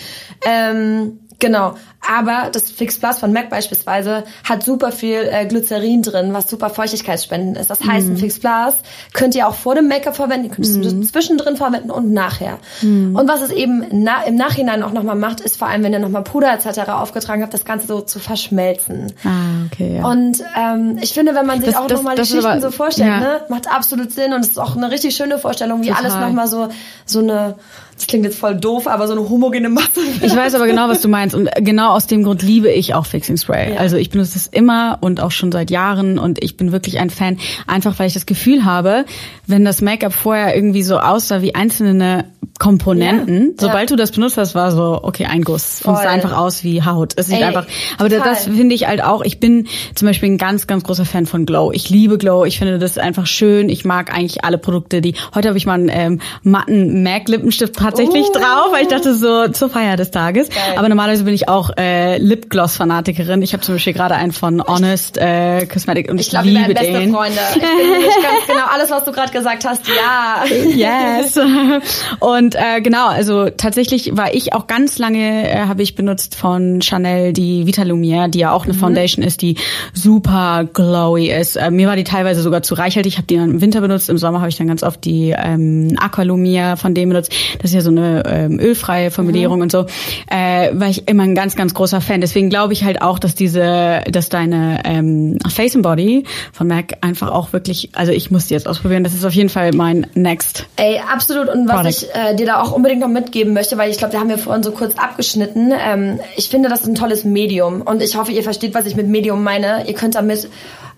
Ähm, 0.46 1.20
Genau, 1.40 1.76
aber 2.06 2.50
das 2.52 2.70
Fix 2.70 2.98
Plus 2.98 3.20
von 3.20 3.32
MAC 3.32 3.50
beispielsweise 3.50 4.24
hat 4.44 4.64
super 4.64 4.92
viel 4.92 5.30
äh, 5.32 5.46
Glycerin 5.46 6.02
drin, 6.02 6.34
was 6.34 6.50
super 6.50 6.70
feuchtigkeitsspendend 6.70 7.58
ist. 7.58 7.70
Das 7.70 7.80
heißt, 7.82 8.08
mm. 8.08 8.12
ein 8.12 8.14
mhm. 8.14 8.18
Fix 8.18 8.40
Plus 8.40 8.74
könnt 9.14 9.36
ihr 9.36 9.48
auch 9.48 9.54
vor 9.54 9.76
dem 9.76 9.88
Make-up 9.88 10.16
verwenden, 10.16 10.46
ihr 10.46 10.52
könnt 10.52 10.66
es 10.66 10.94
mm. 10.94 11.04
zwischendrin 11.04 11.56
verwenden 11.56 11.92
und 11.92 12.12
nachher. 12.12 12.60
Mm. 12.82 13.16
Und 13.16 13.28
was 13.28 13.42
es 13.42 13.52
eben 13.52 13.86
na 13.92 14.24
im 14.24 14.36
Nachhinein 14.36 14.84
auch 14.84 14.92
nochmal 14.92 15.16
macht, 15.16 15.40
ist 15.40 15.58
vor 15.58 15.68
allem, 15.68 15.84
wenn 15.84 15.94
ihr 15.94 16.00
nochmal 16.00 16.24
Puder 16.24 16.52
etc. 16.54 16.90
aufgetragen 16.90 17.42
habt, 17.42 17.54
das 17.54 17.64
Ganze 17.64 17.88
so 17.88 18.02
zu 18.02 18.20
verschmelzen. 18.20 19.14
Ah, 19.24 19.68
okay, 19.72 19.98
ja. 19.98 20.06
Und 20.06 20.44
ähm, 20.58 20.98
ich 21.02 21.14
finde, 21.14 21.36
wenn 21.36 21.46
man 21.46 21.62
sich 21.62 21.72
das, 21.72 21.78
auch 21.78 21.90
nochmal 21.90 22.16
die 22.16 22.26
Schichten 22.26 22.46
aber, 22.46 22.62
so 22.62 22.72
vorstellt, 22.72 23.10
ja. 23.10 23.20
ne, 23.20 23.42
macht 23.50 23.72
absolut 23.72 24.12
Sinn 24.12 24.34
und 24.34 24.42
es 24.42 24.50
ist 24.50 24.60
auch 24.60 24.76
eine 24.76 24.92
richtig 24.92 25.16
schöne 25.16 25.38
Vorstellung, 25.38 25.84
wie 25.84 25.88
Total. 25.88 26.06
alles 26.06 26.16
nochmal 26.16 26.48
so, 26.48 26.70
so 27.06 27.20
eine 27.20 27.56
das 28.00 28.08
klingt 28.08 28.24
jetzt 28.24 28.40
voll 28.40 28.56
doof, 28.56 28.88
aber 28.88 29.08
so 29.08 29.14
eine 29.14 29.30
homogene 29.30 29.68
Masse. 29.68 30.00
Ich 30.22 30.34
weiß 30.34 30.56
aber 30.56 30.68
genau, 30.68 30.88
was 30.88 31.02
du 31.02 31.10
meinst. 31.10 31.36
Und 31.36 31.50
genau 31.60 31.92
aus 31.92 32.08
dem 32.08 32.24
Grund 32.24 32.42
liebe 32.42 32.72
ich 32.72 32.94
auch 32.94 33.06
Fixing 33.06 33.36
Spray. 33.36 33.74
Ja. 33.74 33.80
Also 33.80 33.98
ich 33.98 34.10
benutze 34.10 34.36
das 34.36 34.48
immer 34.48 34.98
und 35.02 35.20
auch 35.20 35.32
schon 35.32 35.52
seit 35.52 35.70
Jahren 35.70 36.18
und 36.18 36.42
ich 36.42 36.56
bin 36.56 36.72
wirklich 36.72 37.00
ein 37.00 37.10
Fan, 37.10 37.38
einfach 37.68 38.00
weil 38.00 38.08
ich 38.08 38.14
das 38.14 38.26
Gefühl 38.26 38.64
habe, 38.64 39.04
wenn 39.48 39.66
das 39.66 39.82
Make-up 39.82 40.14
vorher 40.14 40.56
irgendwie 40.56 40.84
so 40.84 40.98
aussah 40.98 41.42
wie 41.42 41.56
einzelne 41.56 42.24
Komponenten. 42.60 43.48
Ja, 43.48 43.54
Sobald 43.58 43.90
ja. 43.90 43.96
du 43.96 44.02
das 44.02 44.12
benutzt 44.12 44.38
hast, 44.38 44.54
war 44.54 44.72
so, 44.72 45.00
okay, 45.02 45.26
ein 45.26 45.44
Guss. 45.44 45.82
Und 45.82 45.96
es 45.96 46.02
sah 46.02 46.10
einfach 46.10 46.38
aus 46.38 46.64
wie 46.64 46.84
Haut. 46.84 47.14
Es 47.16 47.28
sieht 47.28 47.38
Ey, 47.38 47.46
einfach, 47.46 47.66
aber 47.98 48.10
total. 48.10 48.30
das 48.30 48.46
finde 48.46 48.76
ich 48.76 48.86
halt 48.86 49.02
auch, 49.02 49.22
ich 49.22 49.40
bin 49.40 49.68
zum 49.96 50.08
Beispiel 50.08 50.30
ein 50.30 50.38
ganz, 50.38 50.68
ganz 50.68 50.84
großer 50.84 51.06
Fan 51.06 51.26
von 51.26 51.46
Glow. 51.46 51.72
Ich 51.72 51.90
liebe 51.90 52.18
Glow. 52.18 52.44
Ich 52.46 52.60
finde 52.60 52.78
das 52.78 52.98
einfach 52.98 53.26
schön. 53.28 53.70
Ich 53.70 53.86
mag 53.86 54.14
eigentlich 54.14 54.44
alle 54.44 54.58
Produkte, 54.58 55.00
die, 55.00 55.16
heute 55.34 55.48
habe 55.48 55.58
ich 55.58 55.66
mal 55.66 55.76
einen 55.76 55.90
ähm, 55.90 56.22
matten 56.44 57.02
MAC 57.02 57.30
Lippenstift 57.30 57.76
tatsächlich 57.78 58.28
uh. 58.28 58.34
drauf, 58.34 58.74
weil 58.74 58.84
ich 58.84 58.90
dachte 58.90 59.16
so, 59.16 59.48
zur 59.48 59.70
Feier 59.70 59.96
des 59.96 60.12
Tages. 60.12 60.50
Geil. 60.50 60.58
Aber 60.76 60.90
normalerweise 60.90 61.24
bin 61.24 61.34
ich 61.34 61.48
auch 61.48 61.72
äh, 61.78 62.18
Lipgloss 62.18 62.76
Fanatikerin. 62.76 63.42
Ich 63.42 63.54
habe 63.54 63.64
zum 63.64 63.76
Beispiel 63.76 63.94
gerade 63.94 64.16
einen 64.16 64.34
von 64.34 64.62
Honest 64.62 65.18
äh, 65.18 65.66
Cosmetic 65.66 66.12
und 66.12 66.20
ich, 66.20 66.28
ich 66.28 66.32
glaub, 66.32 66.44
liebe 66.44 66.74
beste 66.74 66.92
den. 66.92 67.14
Freunde. 67.14 67.40
Ich 67.56 67.62
bin 67.62 68.24
ganz 68.24 68.48
genau 68.48 68.66
alles, 68.70 68.90
was 68.90 69.06
du 69.06 69.14
gerade 69.14 69.32
gesagt 69.32 69.64
hast. 69.64 69.88
Ja. 69.88 70.44
Yes. 70.46 71.40
Und 72.20 72.49
Und 72.50 72.56
äh, 72.56 72.82
genau, 72.82 73.10
also 73.10 73.52
tatsächlich 73.52 74.18
war 74.18 74.34
ich 74.34 74.54
auch 74.54 74.66
ganz 74.66 74.98
lange, 74.98 75.48
äh, 75.48 75.68
habe 75.68 75.84
ich 75.84 75.94
benutzt 75.94 76.34
von 76.34 76.82
Chanel 76.82 77.32
die 77.32 77.68
Vita 77.68 77.84
Lumiere, 77.84 78.28
die 78.28 78.40
ja 78.40 78.52
auch 78.54 78.64
eine 78.64 78.74
mhm. 78.74 78.80
Foundation 78.80 79.24
ist, 79.24 79.44
die 79.44 79.56
super 79.94 80.68
glowy 80.74 81.30
ist. 81.30 81.58
Äh, 81.58 81.70
mir 81.70 81.88
war 81.88 81.96
die 81.96 82.04
teilweise 82.04 82.42
sogar 82.42 82.64
zu 82.64 82.74
reichhaltig. 82.74 83.14
Ich 83.14 83.18
habe 83.18 83.28
die 83.28 83.36
dann 83.36 83.52
im 83.52 83.62
Winter 83.62 83.82
benutzt, 83.82 84.10
im 84.10 84.18
Sommer 84.18 84.40
habe 84.40 84.50
ich 84.50 84.58
dann 84.58 84.66
ganz 84.66 84.82
oft 84.82 85.06
die 85.06 85.36
ähm, 85.38 85.96
Aqua 86.00 86.24
Lumiere 86.24 86.76
von 86.76 86.96
dem 86.96 87.10
benutzt. 87.10 87.32
Das 87.62 87.70
ist 87.70 87.76
ja 87.76 87.82
so 87.82 87.92
eine 87.92 88.24
ähm, 88.26 88.60
ölfreie 88.60 89.12
Formulierung 89.12 89.58
mhm. 89.58 89.62
und 89.62 89.72
so. 89.72 89.86
Äh, 90.32 90.72
war 90.74 90.90
ich 90.90 91.08
immer 91.08 91.22
ein 91.22 91.36
ganz, 91.36 91.56
ganz 91.56 91.76
großer 91.76 92.02
Fan. 92.02 92.20
Deswegen 92.20 92.50
glaube 92.50 92.74
ich 92.74 92.84
halt 92.84 93.04
auch, 93.04 93.20
dass 93.20 93.36
diese, 93.36 94.02
dass 94.10 94.30
deine 94.30 94.82
ähm, 94.86 95.38
Face 95.48 95.76
and 95.76 95.84
Body 95.84 96.24
von 96.52 96.66
MAC 96.66 96.98
einfach 97.02 97.30
auch 97.30 97.54
wirklich, 97.54 97.90
also 97.94 98.12
ich 98.12 98.32
muss 98.32 98.48
die 98.48 98.56
jetzt 98.56 98.68
ausprobieren. 98.68 99.04
Das 99.04 99.14
ist 99.14 99.24
auf 99.24 99.34
jeden 99.34 99.50
Fall 99.50 99.70
mein 99.76 100.08
Next. 100.16 100.66
Ey, 100.78 101.00
absolut. 101.14 101.48
Und 101.48 101.68
was 101.68 101.76
Product. 101.76 101.90
ich 101.90 102.16
äh, 102.16 102.39
dir 102.40 102.46
da 102.46 102.62
auch 102.62 102.72
unbedingt 102.72 103.02
noch 103.02 103.08
mitgeben 103.08 103.54
möchte, 103.54 103.78
weil 103.78 103.92
ich 103.92 103.98
glaube, 103.98 104.14
da 104.14 104.20
haben 104.20 104.30
wir 104.30 104.38
vorhin 104.38 104.64
so 104.64 104.72
kurz 104.72 104.98
abgeschnitten. 104.98 105.72
Ähm, 105.78 106.20
ich 106.36 106.50
finde, 106.50 106.70
das 106.70 106.82
ist 106.82 106.88
ein 106.88 106.96
tolles 106.96 107.24
Medium. 107.24 107.82
Und 107.82 108.02
ich 108.02 108.16
hoffe, 108.16 108.32
ihr 108.32 108.44
versteht, 108.44 108.74
was 108.74 108.86
ich 108.86 108.96
mit 108.96 109.08
Medium 109.08 109.44
meine. 109.44 109.88
Ihr 109.88 109.94
könnt 109.94 110.16
damit 110.16 110.50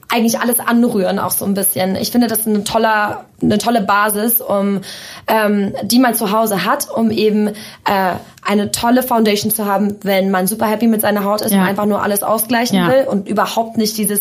eigentlich 0.08 0.40
alles 0.40 0.60
anrühren, 0.60 1.20
auch 1.20 1.32
so 1.32 1.46
ein 1.46 1.54
bisschen. 1.54 1.96
Ich 1.96 2.12
finde, 2.12 2.28
das 2.28 2.40
ist 2.40 2.48
eine 2.48 2.64
tolle, 2.64 3.20
eine 3.42 3.58
tolle 3.58 3.82
Basis, 3.82 4.42
um 4.42 4.82
ähm, 5.28 5.74
die 5.84 6.00
man 6.00 6.14
zu 6.14 6.32
Hause 6.32 6.66
hat, 6.66 6.90
um 6.90 7.12
eben 7.12 7.48
äh, 7.48 8.16
eine 8.44 8.72
tolle 8.72 9.04
Foundation 9.04 9.52
zu 9.52 9.66
haben, 9.66 9.98
wenn 10.02 10.32
man 10.32 10.48
super 10.48 10.66
happy 10.66 10.88
mit 10.88 11.02
seiner 11.02 11.24
Haut 11.24 11.42
ist 11.42 11.52
ja. 11.52 11.62
und 11.62 11.68
einfach 11.68 11.86
nur 11.86 12.02
alles 12.02 12.24
ausgleichen 12.24 12.76
ja. 12.76 12.88
will 12.88 13.06
und 13.08 13.28
überhaupt 13.28 13.78
nicht 13.78 13.98
dieses 13.98 14.20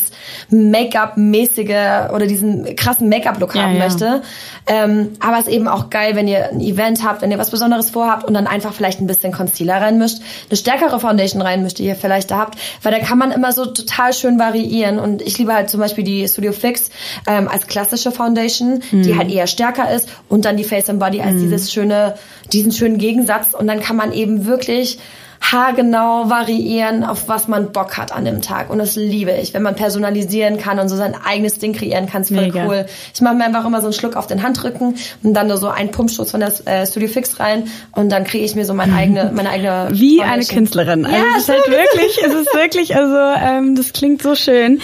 Make-up-mäßige 0.51 2.11
oder 2.15 2.27
diesen 2.27 2.77
krassen 2.77 3.09
Make-up-Look 3.09 3.55
ja, 3.55 3.63
haben 3.63 3.79
möchte. 3.79 4.23
Ähm, 4.67 5.13
aber 5.21 5.39
es 5.39 5.47
ist 5.47 5.55
eben 5.55 5.69
auch 5.69 5.89
geil, 5.89 6.17
wenn 6.17 6.29
ihr 6.29 6.51
ein 6.51 6.61
Event 6.61 7.03
habt, 7.03 7.23
wenn 7.23 7.31
ihr 7.31 7.39
was 7.39 7.51
Besonderes 7.51 7.91
vorhabt 7.91 8.25
und 8.25 8.35
dann 8.35 8.47
einfach 8.47 8.75
vielleicht 8.75 9.01
ein 9.01 9.07
bisschen 9.07 9.33
Concealer 9.33 9.81
reinmischt, 9.81 10.19
eine 10.49 10.57
stärkere 10.57 11.01
Foundation 11.01 11.41
reinmischt, 11.41 11.79
die 11.79 11.85
ihr 11.85 11.97
vielleicht 11.97 12.31
da 12.31 12.39
habt, 12.39 12.59
weil 12.83 12.93
da 12.93 12.99
kann 12.99 13.17
man 13.17 13.33
immer 13.33 13.53
so 13.53 13.65
total 13.67 14.13
schön 14.13 14.39
variieren 14.39 14.99
und 14.99 15.23
ich 15.23 15.39
liebe 15.39 15.55
halt 15.55 15.71
zum 15.71 15.81
Beispiel 15.81 16.05
die 16.05 16.29
Studio 16.29 16.53
Fix 16.53 16.91
ähm, 17.27 17.49
als 17.49 17.67
klassische 17.67 18.13
Foundation, 18.13 18.83
mhm. 18.91 19.03
Die 19.11 19.19
halt 19.19 19.31
eher 19.31 19.47
stärker 19.47 19.93
ist. 19.95 20.09
Und 20.29 20.45
dann 20.45 20.57
die 20.57 20.65
Face 20.65 20.89
and 20.89 21.01
Body 21.01 21.21
als 21.21 21.35
mhm. 21.35 21.41
dieses 21.41 21.73
schöne, 21.73 22.15
diesen 22.53 22.73
schönen 22.73 22.99
Gegensatz. 22.99 23.55
Und 23.55 23.67
dann 23.67 23.81
kann 23.81 23.97
man 23.97 24.13
eben 24.13 24.47
wirklich 24.47 24.99
haargenau 25.41 26.29
variieren, 26.29 27.03
auf 27.03 27.29
was 27.29 27.49
man 27.49 27.73
Bock 27.73 27.97
hat 27.97 28.13
an 28.13 28.25
dem 28.25 28.43
Tag. 28.43 28.71
Und 28.71 28.79
das 28.79 28.97
liebe 28.97 29.33
ich, 29.33 29.55
wenn 29.55 29.63
man 29.63 29.75
personalisieren 29.75 30.59
kann 30.59 30.79
und 30.79 30.89
so 30.89 30.97
sein 30.97 31.15
eigenes 31.25 31.59
Ding 31.59 31.73
kreieren 31.73 32.07
kann, 32.07 32.23
ist 32.23 32.29
voll 32.29 32.43
Mega. 32.43 32.67
cool. 32.67 32.87
Ich 33.15 33.21
mache 33.21 33.35
mir 33.35 33.45
einfach 33.45 33.65
immer 33.67 33.81
so 33.81 33.87
einen 33.87 33.95
Schluck 33.95 34.17
auf 34.17 34.27
den 34.27 34.43
Handrücken 34.43 34.97
und 35.23 35.35
dann 35.35 35.49
nur 35.49 35.57
so 35.57 35.69
einen 35.69 35.91
Pumpstoß 35.91 36.31
von 36.31 36.41
der 36.41 36.53
äh, 36.67 36.87
Studio 36.87 37.09
Fix 37.09 37.41
rein 37.41 37.65
und 37.93 38.11
dann 38.11 38.25
kriege 38.25 38.45
ich 38.45 38.55
mir 38.55 38.65
so 38.65 38.75
meine 38.75 38.95
eigene, 38.95 39.31
meine 39.35 39.51
eigene. 39.51 39.89
Wie 39.93 40.19
Foundation. 40.19 40.29
eine 40.29 40.45
Künstlerin. 40.45 41.05
Also 41.07 41.17
ja, 41.17 41.25
es 41.37 41.43
ist 41.43 41.49
halt 41.49 41.71
wirklich, 41.71 42.19
es 42.25 42.35
ist 42.35 42.55
wirklich, 42.55 42.97
also 42.97 43.17
ähm, 43.17 43.75
das 43.75 43.93
klingt 43.93 44.23
so 44.23 44.35
schön. 44.35 44.81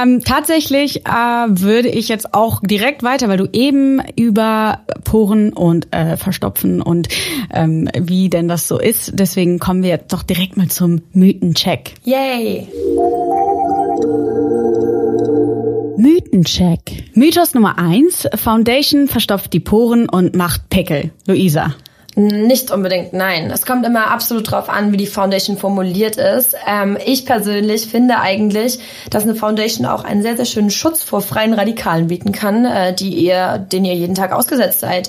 Ähm, 0.00 0.24
tatsächlich 0.24 1.06
äh, 1.06 1.10
würde 1.10 1.88
ich 1.88 2.08
jetzt 2.08 2.34
auch 2.34 2.60
direkt 2.62 3.02
weiter, 3.02 3.28
weil 3.28 3.36
du 3.36 3.48
eben 3.52 4.00
über 4.16 4.80
Poren 5.04 5.52
und 5.52 5.94
äh, 5.94 6.16
Verstopfen 6.16 6.80
und 6.80 7.08
ähm, 7.52 7.88
wie 7.98 8.30
denn 8.30 8.48
das 8.48 8.66
so 8.66 8.78
ist. 8.78 9.12
Deswegen 9.14 9.58
kommen 9.58 9.82
wir 9.82 9.89
jetzt 9.90 10.12
doch 10.12 10.22
direkt 10.22 10.56
mal 10.56 10.68
zum 10.68 11.02
Mythencheck. 11.12 11.94
Yay! 12.04 12.66
Mythencheck. 15.96 17.10
Mythos 17.14 17.54
Nummer 17.54 17.78
eins: 17.78 18.26
Foundation 18.34 19.06
verstopft 19.06 19.52
die 19.52 19.60
Poren 19.60 20.08
und 20.08 20.34
macht 20.34 20.70
Pickel. 20.70 21.10
Luisa. 21.26 21.74
Nicht 22.16 22.72
unbedingt, 22.72 23.12
nein. 23.12 23.52
Es 23.52 23.64
kommt 23.64 23.86
immer 23.86 24.10
absolut 24.10 24.50
drauf 24.50 24.68
an, 24.68 24.90
wie 24.90 24.96
die 24.96 25.06
Foundation 25.06 25.56
formuliert 25.56 26.16
ist. 26.16 26.56
Ähm, 26.66 26.98
ich 27.06 27.24
persönlich 27.24 27.86
finde 27.86 28.18
eigentlich, 28.18 28.80
dass 29.10 29.22
eine 29.22 29.36
Foundation 29.36 29.86
auch 29.86 30.02
einen 30.02 30.20
sehr, 30.22 30.36
sehr 30.36 30.44
schönen 30.44 30.70
Schutz 30.70 31.04
vor 31.04 31.22
freien 31.22 31.54
Radikalen 31.54 32.08
bieten 32.08 32.32
kann, 32.32 32.64
äh, 32.64 32.92
die 32.92 33.14
ihr, 33.14 33.58
den 33.58 33.84
ihr 33.84 33.94
jeden 33.94 34.16
Tag 34.16 34.32
ausgesetzt 34.32 34.80
seid. 34.80 35.08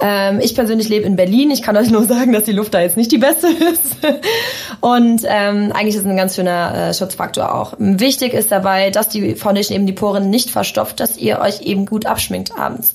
Ähm, 0.00 0.40
ich 0.40 0.56
persönlich 0.56 0.88
lebe 0.88 1.06
in 1.06 1.14
Berlin. 1.14 1.52
Ich 1.52 1.62
kann 1.62 1.76
euch 1.76 1.90
nur 1.90 2.04
sagen, 2.04 2.32
dass 2.32 2.44
die 2.44 2.52
Luft 2.52 2.74
da 2.74 2.80
jetzt 2.80 2.96
nicht 2.96 3.12
die 3.12 3.18
beste 3.18 3.46
ist. 3.46 3.98
Und 4.80 5.22
ähm, 5.28 5.70
eigentlich 5.72 5.94
ist 5.94 6.00
es 6.00 6.06
ein 6.06 6.16
ganz 6.16 6.34
schöner 6.34 6.88
äh, 6.88 6.94
Schutzfaktor 6.94 7.54
auch. 7.54 7.74
Wichtig 7.78 8.34
ist 8.34 8.50
dabei, 8.50 8.90
dass 8.90 9.08
die 9.08 9.36
Foundation 9.36 9.76
eben 9.76 9.86
die 9.86 9.92
Poren 9.92 10.30
nicht 10.30 10.50
verstopft, 10.50 10.98
dass 10.98 11.16
ihr 11.16 11.38
euch 11.38 11.62
eben 11.62 11.86
gut 11.86 12.06
abschminkt 12.06 12.58
abends. 12.58 12.92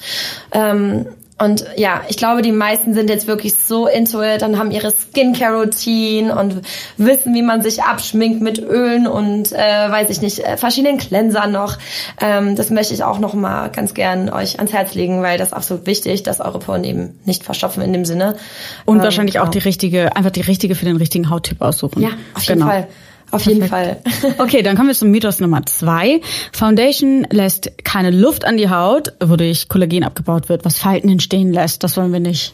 Ähm, 0.52 1.06
und 1.38 1.66
ja, 1.76 2.02
ich 2.08 2.16
glaube, 2.16 2.42
die 2.42 2.54
meisten 2.54 2.94
sind 2.94 3.10
jetzt 3.10 3.28
wirklich 3.28 3.56
so 3.56 3.88
into 3.88 4.24
it 4.24 4.42
und 4.42 4.58
haben 4.58 4.72
ihre 4.72 4.92
Skincare-Routine 4.92 6.34
und 6.34 6.62
wissen, 6.96 7.34
wie 7.36 7.42
man 7.42 7.62
sich 7.62 7.84
abschminkt 7.84 8.42
mit 8.42 8.60
Ölen 8.60 9.06
und, 9.06 9.52
äh, 9.52 9.58
weiß 9.58 10.10
ich 10.12 10.22
nicht, 10.22 10.40
äh, 10.40 10.56
verschiedenen 10.56 10.98
Cleansern 10.98 11.52
noch. 11.52 11.78
Ähm, 12.22 12.56
das 12.56 12.70
möchte 12.70 12.94
ich 12.94 13.04
auch 13.04 13.20
noch 13.20 13.34
mal 13.34 13.68
ganz 13.68 13.94
gern 13.94 14.30
euch 14.30 14.60
ans 14.60 14.72
Herz 14.72 14.96
legen, 14.96 15.24
weil 15.24 15.38
das 15.38 15.50
ist 15.50 15.54
absolut 15.54 15.86
wichtig, 15.86 16.24
dass 16.24 16.40
eure 16.40 16.60
Poren 16.60 16.86
eben 16.86 17.20
nicht 17.26 17.44
verstopfen 17.44 17.84
in 17.84 17.92
dem 17.92 18.06
Sinne. 18.06 18.38
Und 18.86 18.98
ähm, 18.98 19.04
wahrscheinlich 19.04 19.36
genau. 19.36 19.48
auch 19.48 19.52
die 19.52 19.60
richtige, 19.60 20.16
einfach 20.16 20.32
die 20.32 20.42
richtige 20.42 20.74
für 20.74 20.86
den 20.86 20.96
richtigen 20.96 21.30
Hauttyp 21.30 21.62
aussuchen. 21.62 22.02
Ja, 22.02 22.12
auf 22.34 22.44
jeden 22.44 22.60
genau. 22.60 22.72
Fall. 22.72 22.88
Auf 23.32 23.46
jeden 23.46 23.68
Fall. 23.68 23.98
okay, 24.38 24.62
dann 24.62 24.76
kommen 24.76 24.88
wir 24.88 24.96
zum 24.96 25.12
Mythos 25.12 25.40
Nummer 25.40 25.66
zwei. 25.66 26.22
Foundation 26.54 27.28
lässt 27.32 27.72
keine 27.84 28.12
Luft 28.12 28.46
an 28.46 28.58
die 28.58 28.70
Haut, 28.70 29.14
wodurch 29.22 29.68
Kollagen 29.68 30.04
abgebaut 30.04 30.50
wird, 30.50 30.66
was 30.66 30.78
Falten 30.78 31.10
entstehen 31.10 31.52
lässt. 31.52 31.84
Das 31.84 31.98
wollen 31.98 32.14
wir 32.14 32.20
nicht. 32.20 32.54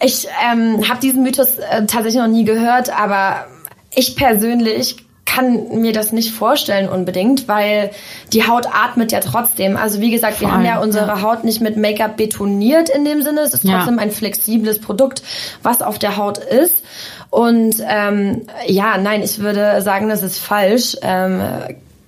Ich 0.00 0.26
ähm, 0.50 0.88
habe 0.88 1.00
diesen 1.00 1.22
Mythos 1.22 1.58
äh, 1.58 1.86
tatsächlich 1.86 2.16
noch 2.16 2.28
nie 2.28 2.44
gehört, 2.44 2.90
aber 2.90 3.46
ich 3.94 4.16
persönlich 4.16 4.96
kann 5.34 5.80
mir 5.80 5.92
das 5.92 6.12
nicht 6.12 6.32
vorstellen 6.32 6.88
unbedingt, 6.88 7.48
weil 7.48 7.90
die 8.32 8.46
Haut 8.46 8.66
atmet 8.66 9.12
ja 9.12 9.20
trotzdem. 9.20 9.76
Also 9.76 10.00
wie 10.00 10.10
gesagt, 10.10 10.40
wir 10.40 10.48
Voll, 10.48 10.58
haben 10.58 10.64
ja 10.64 10.80
unsere 10.80 11.06
ja. 11.06 11.22
Haut 11.22 11.44
nicht 11.44 11.60
mit 11.60 11.76
Make-up 11.76 12.16
betoniert 12.16 12.88
in 12.88 13.04
dem 13.04 13.22
Sinne. 13.22 13.40
Es 13.40 13.54
ist 13.54 13.66
trotzdem 13.66 13.96
ja. 13.96 14.02
ein 14.02 14.10
flexibles 14.10 14.80
Produkt, 14.80 15.22
was 15.62 15.80
auf 15.80 15.98
der 15.98 16.16
Haut 16.16 16.38
ist. 16.38 16.84
Und 17.30 17.76
ähm, 17.88 18.42
ja, 18.66 18.98
nein, 18.98 19.22
ich 19.22 19.38
würde 19.38 19.80
sagen, 19.80 20.08
das 20.08 20.22
ist 20.22 20.38
falsch. 20.38 20.96
Ähm, 21.00 21.40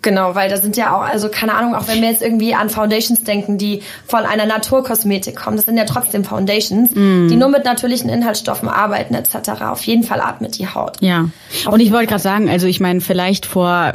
Genau, 0.05 0.35
weil 0.35 0.51
da 0.51 0.59
sind 0.59 0.77
ja 0.77 0.95
auch, 0.95 1.01
also 1.01 1.31
keine 1.31 1.55
Ahnung, 1.55 1.75
auch 1.75 1.89
wenn 1.89 2.03
wir 2.03 2.11
jetzt 2.11 2.21
irgendwie 2.21 2.55
an 2.55 2.69
Foundations 2.69 3.25
denken, 3.25 3.57
die 3.57 3.81
von 4.07 4.27
einer 4.27 4.45
Naturkosmetik 4.45 5.35
kommen, 5.35 5.57
das 5.57 5.65
sind 5.65 5.79
ja 5.79 5.87
trotzdem 5.87 6.25
Foundations, 6.25 6.91
mm. 6.95 7.29
die 7.29 7.37
nur 7.37 7.49
mit 7.49 7.65
natürlichen 7.65 8.11
Inhaltsstoffen 8.11 8.69
arbeiten 8.69 9.15
etc. 9.15 9.63
Auf 9.63 9.83
jeden 9.85 10.03
Fall 10.03 10.21
atmet 10.21 10.59
die 10.59 10.69
Haut. 10.69 10.99
Ja. 11.01 11.31
Und 11.71 11.81
ich 11.81 11.91
wollte 11.91 12.09
gerade 12.09 12.23
sagen, 12.23 12.51
also 12.51 12.67
ich 12.67 12.81
meine, 12.81 13.01
vielleicht 13.01 13.47
vor 13.47 13.95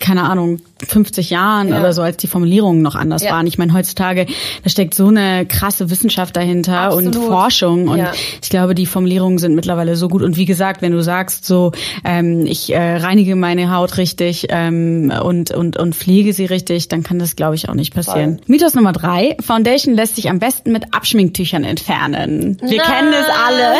keine 0.00 0.24
Ahnung, 0.24 0.60
50 0.86 1.30
Jahren 1.30 1.68
ja. 1.68 1.80
oder 1.80 1.92
so, 1.92 2.02
als 2.02 2.16
die 2.18 2.26
Formulierungen 2.26 2.82
noch 2.82 2.94
anders 2.94 3.22
ja. 3.22 3.32
waren. 3.32 3.46
Ich 3.46 3.58
meine, 3.58 3.72
heutzutage, 3.72 4.26
da 4.62 4.68
steckt 4.70 4.94
so 4.94 5.08
eine 5.08 5.46
krasse 5.46 5.88
Wissenschaft 5.88 6.36
dahinter 6.36 6.78
Absolut. 6.78 7.16
und 7.16 7.24
Forschung 7.24 7.88
und 7.88 7.98
ja. 7.98 8.12
ich 8.42 8.50
glaube, 8.50 8.74
die 8.74 8.86
Formulierungen 8.86 9.38
sind 9.38 9.54
mittlerweile 9.54 9.96
so 9.96 10.08
gut. 10.08 10.22
Und 10.22 10.36
wie 10.36 10.44
gesagt, 10.44 10.82
wenn 10.82 10.92
du 10.92 11.02
sagst, 11.02 11.46
so, 11.46 11.72
ähm, 12.04 12.44
ich 12.44 12.72
äh, 12.74 12.96
reinige 12.96 13.36
meine 13.36 13.74
Haut 13.74 13.96
richtig 13.96 14.46
ähm, 14.50 15.12
und, 15.22 15.52
und, 15.52 15.76
und 15.76 15.94
pflege 15.94 16.32
sie 16.32 16.46
richtig, 16.46 16.88
dann 16.88 17.02
kann 17.02 17.18
das, 17.18 17.36
glaube 17.36 17.54
ich, 17.54 17.68
auch 17.68 17.74
nicht 17.74 17.94
passieren. 17.94 18.38
Voll. 18.38 18.44
Mythos 18.48 18.74
Nummer 18.74 18.92
drei, 18.92 19.36
Foundation 19.40 19.94
lässt 19.94 20.16
sich 20.16 20.28
am 20.28 20.38
besten 20.38 20.72
mit 20.72 20.92
Abschminktüchern 20.92 21.64
entfernen. 21.64 22.58
Wir 22.60 22.82
Na. 22.84 22.92
kennen 22.92 23.12
es 23.12 23.26
alle. 23.46 23.74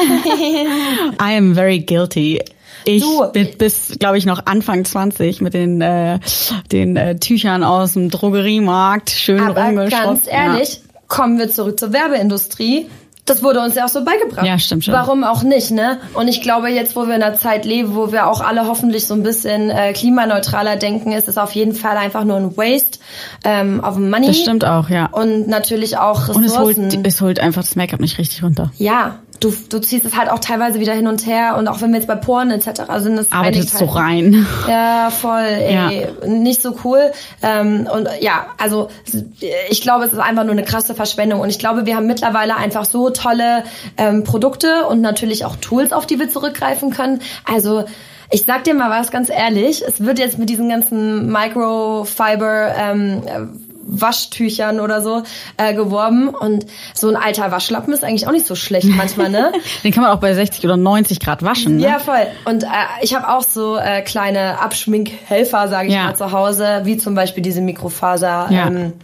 I 1.35 1.37
am 1.37 1.55
very 1.55 1.81
guilty. 1.81 2.41
Ich 2.85 3.03
du, 3.03 3.31
bin 3.33 3.49
bis, 3.59 3.97
glaube 3.99 4.19
ich, 4.19 4.27
noch 4.27 4.47
Anfang 4.47 4.85
20 4.85 5.41
mit 5.41 5.55
den, 5.55 5.81
äh, 5.81 6.19
den 6.73 6.97
äh, 6.97 7.17
Tüchern 7.17 7.65
aus 7.65 7.95
dem 7.95 8.11
Drogeriemarkt 8.11 9.11
schön 9.11 9.41
aber. 9.41 9.87
Ganz 9.89 10.27
ehrlich, 10.27 10.75
ja. 10.75 11.01
kommen 11.09 11.39
wir 11.39 11.51
zurück 11.51 11.79
zur 11.79 11.93
Werbeindustrie. 11.93 12.87
Das 13.27 13.43
wurde 13.43 13.61
uns 13.61 13.75
ja 13.75 13.87
auch 13.87 13.89
so 13.89 14.05
beigebracht. 14.05 14.45
Ja, 14.45 14.59
stimmt 14.59 14.85
schon. 14.85 14.93
Warum 14.93 15.25
auch 15.25 15.43
nicht, 15.43 15.71
ne? 15.71 15.99
Und 16.13 16.29
ich 16.29 16.43
glaube, 16.43 16.69
jetzt, 16.69 16.95
wo 16.95 17.07
wir 17.07 17.15
in 17.15 17.23
einer 17.23 17.37
Zeit 17.37 17.65
leben, 17.65 17.95
wo 17.95 18.13
wir 18.13 18.27
auch 18.27 18.43
alle 18.43 18.67
hoffentlich 18.67 19.07
so 19.07 19.15
ein 19.15 19.23
bisschen 19.23 19.71
äh, 19.71 19.95
klimaneutraler 19.95 20.77
denken, 20.77 21.13
ist 21.13 21.27
es 21.27 21.39
auf 21.39 21.53
jeden 21.53 21.75
Fall 21.75 21.97
einfach 21.97 22.25
nur 22.25 22.37
ein 22.37 22.57
Waste 22.57 22.99
ähm, 23.45 23.81
of 23.81 23.97
Money. 23.97 24.27
Das 24.27 24.39
stimmt 24.39 24.67
auch, 24.67 24.91
ja. 24.91 25.07
Und 25.07 25.49
natürlich 25.49 25.97
auch 25.97 26.29
Ressourcen. 26.29 26.37
Und 26.37 26.45
es 26.45 26.59
holt, 26.59 27.07
es 27.07 27.21
holt 27.23 27.41
einfach 27.41 27.63
das 27.63 27.77
Make-up 27.77 28.01
nicht 28.01 28.19
richtig 28.19 28.43
runter. 28.43 28.71
Ja, 28.77 29.21
du, 29.41 29.53
du 29.69 29.81
ziehst 29.81 30.05
es 30.05 30.17
halt 30.17 30.31
auch 30.31 30.39
teilweise 30.39 30.81
wieder 30.81 30.95
hin 30.95 31.07
und 31.07 31.27
her 31.27 31.57
und 31.59 31.69
auch 31.69 31.81
wenn 31.81 31.91
wir 31.91 31.99
jetzt 31.99 32.07
bei 32.07 32.15
Poren 32.15 32.51
etc. 32.51 32.83
sind 32.99 33.19
es 33.19 33.31
arbeitet 33.33 33.69
so 33.69 33.85
rein 33.85 34.47
ja 34.69 35.11
voll 35.11 35.43
ey, 35.43 35.75
ja. 35.75 36.27
nicht 36.27 36.63
so 36.63 36.77
cool 36.85 37.13
ähm, 37.43 37.89
und 37.93 38.09
ja 38.21 38.47
also 38.59 38.89
ich 39.71 39.83
glaube 39.83 40.05
es 40.05 40.13
ist 40.13 40.19
einfach 40.19 40.45
nur 40.45 40.53
eine 40.53 40.65
krasse 40.65 40.95
Verschwendung 40.95 41.41
und 41.41 41.51
ich 41.51 41.59
glaube 41.59 41.87
wir 41.87 41.97
haben 41.97 42.07
mittlerweile 42.07 42.57
einfach 42.57 42.85
so 42.85 43.11
tolle 43.15 43.65
ähm, 43.97 44.25
Produkte 44.25 44.87
und 44.87 45.01
natürlich 45.01 45.45
auch 45.45 45.57
Tools 45.57 45.93
auf 45.93 46.07
die 46.07 46.19
wir 46.19 46.29
zurückgreifen 46.29 46.91
können 46.91 47.21
also 47.45 47.85
ich 48.31 48.45
sag 48.45 48.65
dir 48.65 48.75
mal 48.75 48.91
was 48.91 49.11
ganz 49.11 49.29
ehrlich, 49.29 49.85
es 49.87 50.03
wird 50.03 50.19
jetzt 50.19 50.39
mit 50.39 50.49
diesen 50.49 50.69
ganzen 50.69 51.31
Microfiber 51.31 52.75
ähm, 52.77 53.23
Waschtüchern 53.87 54.81
oder 54.81 55.03
so 55.03 55.23
äh, 55.57 55.75
geworben. 55.75 56.29
Und 56.29 56.67
so 56.95 57.09
ein 57.09 57.17
alter 57.17 57.51
Waschlappen 57.51 57.93
ist 57.93 58.03
eigentlich 58.03 58.27
auch 58.27 58.33
nicht 58.33 58.47
so 58.47 58.55
schlecht 58.55 58.89
manchmal, 58.89 59.31
ne? 59.31 59.53
Den 59.85 59.93
kann 59.93 60.03
man 60.03 60.13
auch 60.13 60.21
bei 60.21 60.35
60 60.35 60.65
oder 60.65 60.77
90 60.77 61.21
Grad 61.21 61.43
waschen. 61.43 61.77
Ne? 61.77 61.83
Ja, 61.83 61.99
voll. 61.99 62.27
Und 62.45 62.65
äh, 62.65 62.67
ich 63.03 63.15
habe 63.15 63.29
auch 63.29 63.43
so 63.43 63.77
äh, 63.77 64.03
kleine 64.03 64.61
Abschminkhelfer, 64.61 65.69
sage 65.69 65.89
ich 65.89 65.95
ja. 65.95 66.05
mal, 66.05 66.17
zu 66.17 66.33
Hause, 66.33 66.83
wie 66.85 66.97
zum 66.97 67.15
Beispiel 67.15 67.43
diese 67.43 67.61
Mikrofaser. 67.61 68.49
Ja. 68.51 68.67
Ähm, 68.67 68.95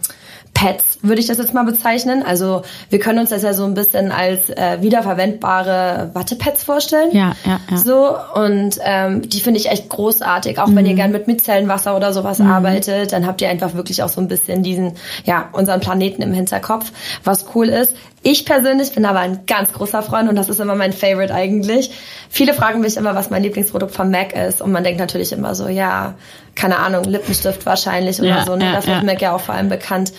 Pads, 0.61 0.99
würde 1.01 1.19
ich 1.19 1.25
das 1.25 1.39
jetzt 1.39 1.55
mal 1.55 1.63
bezeichnen. 1.63 2.21
Also 2.21 2.61
wir 2.91 2.99
können 2.99 3.17
uns 3.17 3.31
das 3.31 3.41
ja 3.41 3.53
so 3.53 3.65
ein 3.65 3.73
bisschen 3.73 4.11
als 4.11 4.47
äh, 4.51 4.77
wiederverwendbare 4.81 6.11
Wattepads 6.13 6.63
vorstellen. 6.63 7.09
Ja, 7.13 7.35
ja, 7.45 7.59
ja. 7.69 7.77
So 7.77 8.15
und 8.39 8.77
ähm, 8.83 9.27
die 9.27 9.39
finde 9.39 9.59
ich 9.59 9.69
echt 9.69 9.89
großartig. 9.89 10.59
Auch 10.59 10.67
mhm. 10.67 10.75
wenn 10.75 10.85
ihr 10.85 10.91
mhm. 10.91 10.97
gern 10.97 11.11
mit 11.13 11.25
Micellenwasser 11.25 11.95
oder 11.95 12.13
sowas 12.13 12.37
mhm. 12.37 12.51
arbeitet, 12.51 13.11
dann 13.11 13.25
habt 13.25 13.41
ihr 13.41 13.49
einfach 13.49 13.73
wirklich 13.73 14.03
auch 14.03 14.09
so 14.09 14.21
ein 14.21 14.27
bisschen 14.27 14.61
diesen, 14.61 14.93
ja, 15.25 15.49
unseren 15.51 15.79
Planeten 15.79 16.21
im 16.21 16.31
Hinterkopf. 16.31 16.91
Was 17.23 17.47
cool 17.55 17.67
ist, 17.67 17.95
ich 18.23 18.45
persönlich 18.45 18.93
bin 18.93 19.05
aber 19.05 19.19
ein 19.19 19.45
ganz 19.47 19.73
großer 19.73 20.03
Freund 20.03 20.29
und 20.29 20.35
das 20.35 20.47
ist 20.47 20.59
immer 20.59 20.75
mein 20.75 20.93
Favorite 20.93 21.33
eigentlich. 21.33 21.91
Viele 22.29 22.53
fragen 22.53 22.81
mich 22.81 22.95
immer, 22.97 23.15
was 23.15 23.31
mein 23.31 23.41
Lieblingsprodukt 23.41 23.93
von 23.93 24.11
MAC 24.11 24.35
ist 24.35 24.61
und 24.61 24.71
man 24.71 24.83
denkt 24.83 24.99
natürlich 24.99 25.31
immer 25.31 25.55
so, 25.55 25.67
ja, 25.67 26.13
keine 26.53 26.77
Ahnung, 26.77 27.03
Lippenstift 27.05 27.65
wahrscheinlich 27.65 28.19
oder 28.19 28.29
ja, 28.29 28.45
so. 28.45 28.55
Ne? 28.55 28.65
Ja, 28.65 28.71
Dafür 28.73 28.93
ja. 28.93 28.99
ist 28.99 29.05
MAC 29.05 29.21
ja 29.21 29.35
auch 29.35 29.41
vor 29.41 29.55
allem 29.55 29.69
bekannt. 29.69 30.13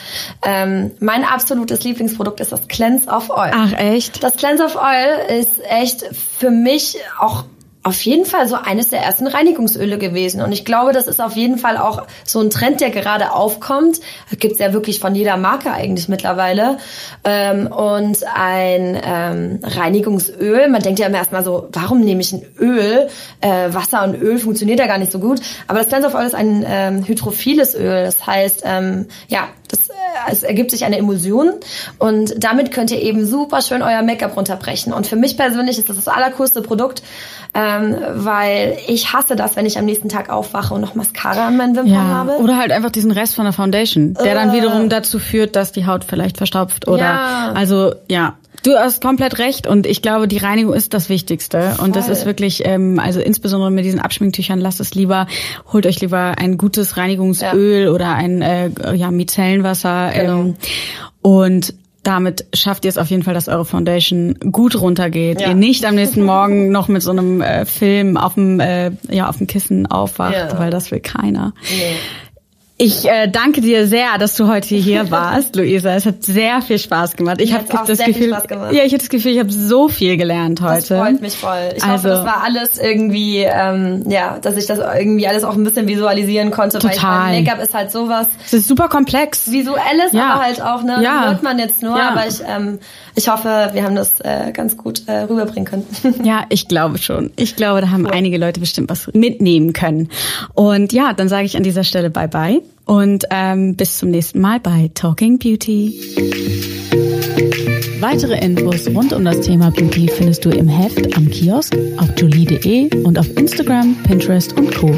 Ähm, 0.45 0.91
mein 0.99 1.25
absolutes 1.25 1.85
Lieblingsprodukt 1.85 2.41
ist 2.41 2.51
das 2.51 2.67
Cleanse 2.67 3.09
of 3.09 3.31
Oil. 3.31 3.53
Ach 3.55 3.73
echt? 3.79 4.23
Das 4.25 4.37
Cleanse 4.37 4.65
of 4.65 4.77
Oil 4.77 5.41
ist 5.41 5.61
echt 5.69 6.05
für 6.39 6.51
mich 6.51 6.97
auch 7.21 7.45
auf 7.83 8.01
jeden 8.03 8.24
Fall 8.24 8.47
so 8.47 8.55
eines 8.55 8.89
der 8.89 9.01
ersten 9.01 9.26
Reinigungsöle 9.26 9.99
gewesen. 9.99 10.41
Und 10.41 10.53
ich 10.53 10.64
glaube, 10.64 10.93
das 10.93 11.07
ist 11.07 11.20
auf 11.20 11.35
jeden 11.35 11.59
Fall 11.59 11.76
auch 11.76 12.07
so 12.24 12.41
ein 12.41 12.51
Trend, 12.51 12.80
der 12.80 12.91
gerade 12.91 13.33
aufkommt. 13.33 14.01
Gibt's 14.39 14.61
ja 14.61 14.72
wirklich 14.72 15.01
von 15.01 15.14
jeder 15.14 15.37
Marke 15.37 15.72
eigentlich 15.72 16.09
mittlerweile. 16.09 16.78
Ähm, 17.24 17.66
und 17.66 18.18
ein 18.35 19.01
ähm, 19.05 19.61
Reinigungsöl, 19.62 20.68
man 20.68 20.83
denkt 20.83 21.01
ja 21.01 21.07
immer 21.07 21.18
erstmal 21.18 21.43
so, 21.43 21.68
warum 21.72 22.01
nehme 22.01 22.20
ich 22.20 22.33
ein 22.33 22.43
Öl? 22.59 23.09
Äh, 23.41 23.74
Wasser 23.74 24.05
und 24.05 24.14
Öl 24.14 24.39
funktioniert 24.39 24.78
ja 24.78 24.87
gar 24.87 24.99
nicht 24.99 25.11
so 25.11 25.18
gut. 25.18 25.41
Aber 25.66 25.80
das 25.80 25.89
Cleanse 25.89 26.07
of 26.07 26.14
Oil 26.14 26.26
ist 26.26 26.35
ein 26.35 26.64
ähm, 26.66 27.07
hydrophiles 27.07 27.74
Öl. 27.74 28.05
Das 28.05 28.24
heißt, 28.26 28.64
ja, 29.28 29.49
das, 29.73 29.89
äh, 29.89 29.93
es 30.31 30.43
ergibt 30.43 30.70
sich 30.70 30.85
eine 30.85 30.99
Emulsion 30.99 31.53
und 31.99 32.35
damit 32.37 32.70
könnt 32.70 32.91
ihr 32.91 33.03
eben 33.03 33.27
super 33.27 33.62
schön 33.62 33.83
euer 33.83 34.03
Make-up 34.03 34.37
runterbrechen. 34.37 34.93
Und 34.93 35.07
für 35.07 35.16
mich 35.16 35.37
persönlich 35.37 35.79
ist 35.79 35.89
das 35.89 35.97
das 35.97 36.09
allercoolste 36.09 36.62
Produkt, 36.62 37.03
ähm, 37.55 37.97
weil 38.14 38.79
ich 38.87 39.12
hasse 39.12 39.37
das, 39.37 39.57
wenn 39.57 39.66
ich 39.66 39.79
am 39.79 39.85
nächsten 39.85 40.09
Tag 40.09 40.31
aufwache 40.31 40.75
und 40.75 40.81
noch 40.81 40.95
Mascara 40.95 41.49
an 41.49 41.57
meinen 41.57 41.77
Wimpern 41.77 41.93
ja, 41.93 42.01
habe. 42.01 42.39
Oder 42.39 42.57
halt 42.57 42.73
einfach 42.73 42.91
diesen 42.91 43.11
Rest 43.11 43.35
von 43.35 43.45
der 43.45 43.53
Foundation, 43.53 44.14
der 44.14 44.33
uh. 44.33 44.35
dann 44.35 44.53
wiederum 44.53 44.89
dazu 44.89 45.18
führt, 45.18 45.57
dass 45.57 45.73
die 45.73 45.87
Haut 45.87 46.05
vielleicht 46.05 46.37
verstopft 46.37 46.87
oder 46.89 47.03
ja. 47.03 47.53
also 47.55 47.95
ja. 48.09 48.37
Du 48.63 48.77
hast 48.77 49.03
komplett 49.03 49.39
recht 49.39 49.67
und 49.67 49.87
ich 49.87 50.03
glaube, 50.03 50.29
die 50.29 50.39
Reinigung 50.39 50.73
ist 50.73 50.95
das 50.95 51.09
Wichtigste 51.09 51.73
Voll. 51.73 51.87
und 51.87 51.97
das 51.97 52.09
ist 52.09 52.27
wirklich, 52.27 52.63
ähm, 52.65 52.99
also 52.99 53.21
insbesondere 53.21 53.71
mit 53.71 53.85
diesen 53.85 54.01
Abschminktüchern, 54.01 54.61
lasst 54.61 54.81
es 54.81 54.95
lieber, 54.95 55.27
holt 55.73 55.87
euch 55.87 56.01
lieber 56.01 56.35
ein 56.39 56.59
gutes 56.59 56.97
Reinigungsöl 56.97 57.85
ja. 57.85 57.91
oder 57.91 58.15
ein 58.15 58.41
äh, 58.41 58.71
ja, 58.95 59.11
Micellenwasser 59.11 60.11
genau. 60.15 60.41
ähm, 60.41 60.55
und 61.23 61.75
damit 62.03 62.47
schafft 62.53 62.85
ihr 62.85 62.89
es 62.89 62.99
auf 62.99 63.09
jeden 63.09 63.23
Fall, 63.23 63.35
dass 63.35 63.49
eure 63.49 63.65
Foundation 63.65 64.35
gut 64.51 64.81
runtergeht. 64.81 65.41
Ja. 65.41 65.49
Ihr 65.49 65.55
nicht 65.55 65.85
am 65.85 65.95
nächsten 65.95 66.25
Morgen 66.25 66.69
noch 66.73 66.89
mit 66.89 67.03
so 67.03 67.11
einem 67.11 67.41
äh, 67.41 67.65
Film 67.65 68.17
auf 68.17 68.35
dem 68.35 68.59
äh, 68.59 68.91
ja 69.09 69.29
auf 69.29 69.39
dem 69.39 69.47
Kissen 69.47 69.87
aufwacht, 69.87 70.35
ja. 70.35 70.59
weil 70.59 70.71
das 70.71 70.91
will 70.91 71.01
keiner. 71.01 71.55
Nee. 71.71 71.95
Ich 72.85 73.09
äh, 73.09 73.28
danke 73.28 73.61
dir 73.61 73.87
sehr, 73.87 74.18
dass 74.18 74.35
du 74.35 74.49
heute 74.49 74.74
hier 74.74 75.09
warst, 75.12 75.55
Luisa. 75.55 75.95
Es 75.95 76.05
hat 76.05 76.24
sehr 76.24 76.61
viel 76.62 76.80
Spaß 76.80 77.14
gemacht. 77.14 77.41
Ich 77.41 77.55
habe 77.55 77.64
das 77.87 78.05
Gefühl, 78.05 78.30
ja, 78.72 78.83
ich 78.83 78.93
habe 78.93 78.99
das 78.99 79.09
Gefühl, 79.09 79.30
ich 79.30 79.39
habe 79.39 79.53
so 79.53 79.89
viel 79.89 80.16
gelernt 80.16 80.61
heute. 80.61 80.89
Das 80.89 80.89
freut 80.89 81.20
mich 81.20 81.37
voll. 81.37 81.74
Ich 81.76 81.85
also, 81.85 81.95
hoffe, 81.95 82.09
das 82.09 82.24
war 82.24 82.43
alles 82.43 82.78
irgendwie, 82.78 83.45
ähm, 83.45 84.03
ja, 84.09 84.37
dass 84.43 84.57
ich 84.57 84.66
das 84.66 84.80
irgendwie 84.80 85.28
alles 85.28 85.45
auch 85.45 85.55
ein 85.55 85.62
bisschen 85.62 85.87
visualisieren 85.87 86.51
konnte. 86.51 86.80
Total. 86.80 87.30
Weil 87.30 87.43
Make-up 87.43 87.62
ist 87.62 87.72
halt 87.72 87.93
sowas. 87.93 88.26
Es 88.45 88.53
ist 88.53 88.66
super 88.66 88.89
komplex. 88.89 89.49
Visuelles, 89.49 90.11
ja. 90.11 90.30
aber 90.30 90.43
halt 90.43 90.61
auch, 90.61 90.83
ne, 90.83 90.99
ja. 91.05 91.26
hört 91.26 91.45
man 91.45 91.61
jetzt 91.61 91.85
nur. 91.85 91.97
Ja. 91.97 92.09
Aber 92.09 92.26
ich, 92.26 92.41
ähm, 92.45 92.80
ich 93.14 93.28
hoffe, 93.28 93.70
wir 93.74 93.85
haben 93.85 93.95
das 93.95 94.18
äh, 94.22 94.51
ganz 94.53 94.76
gut 94.76 95.07
äh, 95.07 95.20
rüberbringen 95.20 95.66
können. 95.66 95.87
ja, 96.24 96.47
ich 96.49 96.66
glaube 96.66 96.99
schon. 96.99 97.30
Ich 97.37 97.55
glaube, 97.55 97.80
da 97.80 97.91
haben 97.91 98.07
cool. 98.07 98.12
einige 98.12 98.39
Leute 98.39 98.59
bestimmt 98.59 98.91
was 98.91 99.09
mitnehmen 99.12 99.72
können. 99.72 100.09
Und 100.55 100.93
ja, 100.93 101.12
dann 101.12 101.28
sage 101.28 101.45
ich 101.45 101.57
an 101.57 101.62
dieser 101.62 101.85
Stelle 101.85 102.11
Bye 102.11 102.26
Bye. 102.26 102.61
Und 102.85 103.24
ähm, 103.30 103.76
bis 103.76 103.99
zum 103.99 104.11
nächsten 104.11 104.41
Mal 104.41 104.61
bei 104.61 104.91
Talking 104.95 105.39
Beauty. 105.39 105.99
Weitere 108.01 108.45
Infos 108.45 108.89
rund 108.89 109.12
um 109.12 109.24
das 109.24 109.41
Thema 109.43 109.70
Beauty 109.70 110.09
findest 110.09 110.45
du 110.45 110.51
im 110.51 110.68
Heft 110.68 111.16
am 111.16 111.30
Kiosk, 111.30 111.76
auf 111.99 112.09
jolie.de 112.16 113.05
und 113.05 113.16
auf 113.18 113.28
Instagram, 113.37 113.95
Pinterest 114.03 114.53
und 114.59 114.74
Co. 114.74 114.91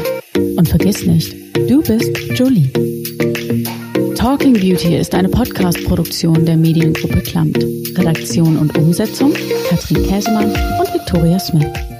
Und 0.57 0.67
vergiss 0.67 1.05
nicht, 1.05 1.35
du 1.69 1.81
bist 1.83 2.17
Jolie. 2.33 2.71
Talking 4.15 4.53
Beauty 4.53 4.97
ist 4.97 5.13
eine 5.13 5.29
Podcast-Produktion 5.29 6.45
der 6.45 6.57
Mediengruppe 6.57 7.21
Klammt. 7.21 7.63
Redaktion 7.95 8.57
und 8.57 8.75
Umsetzung 8.77 9.33
Katrin 9.69 10.03
Käsemann 10.07 10.49
und 10.49 10.93
Victoria 10.93 11.39
Smith. 11.39 11.94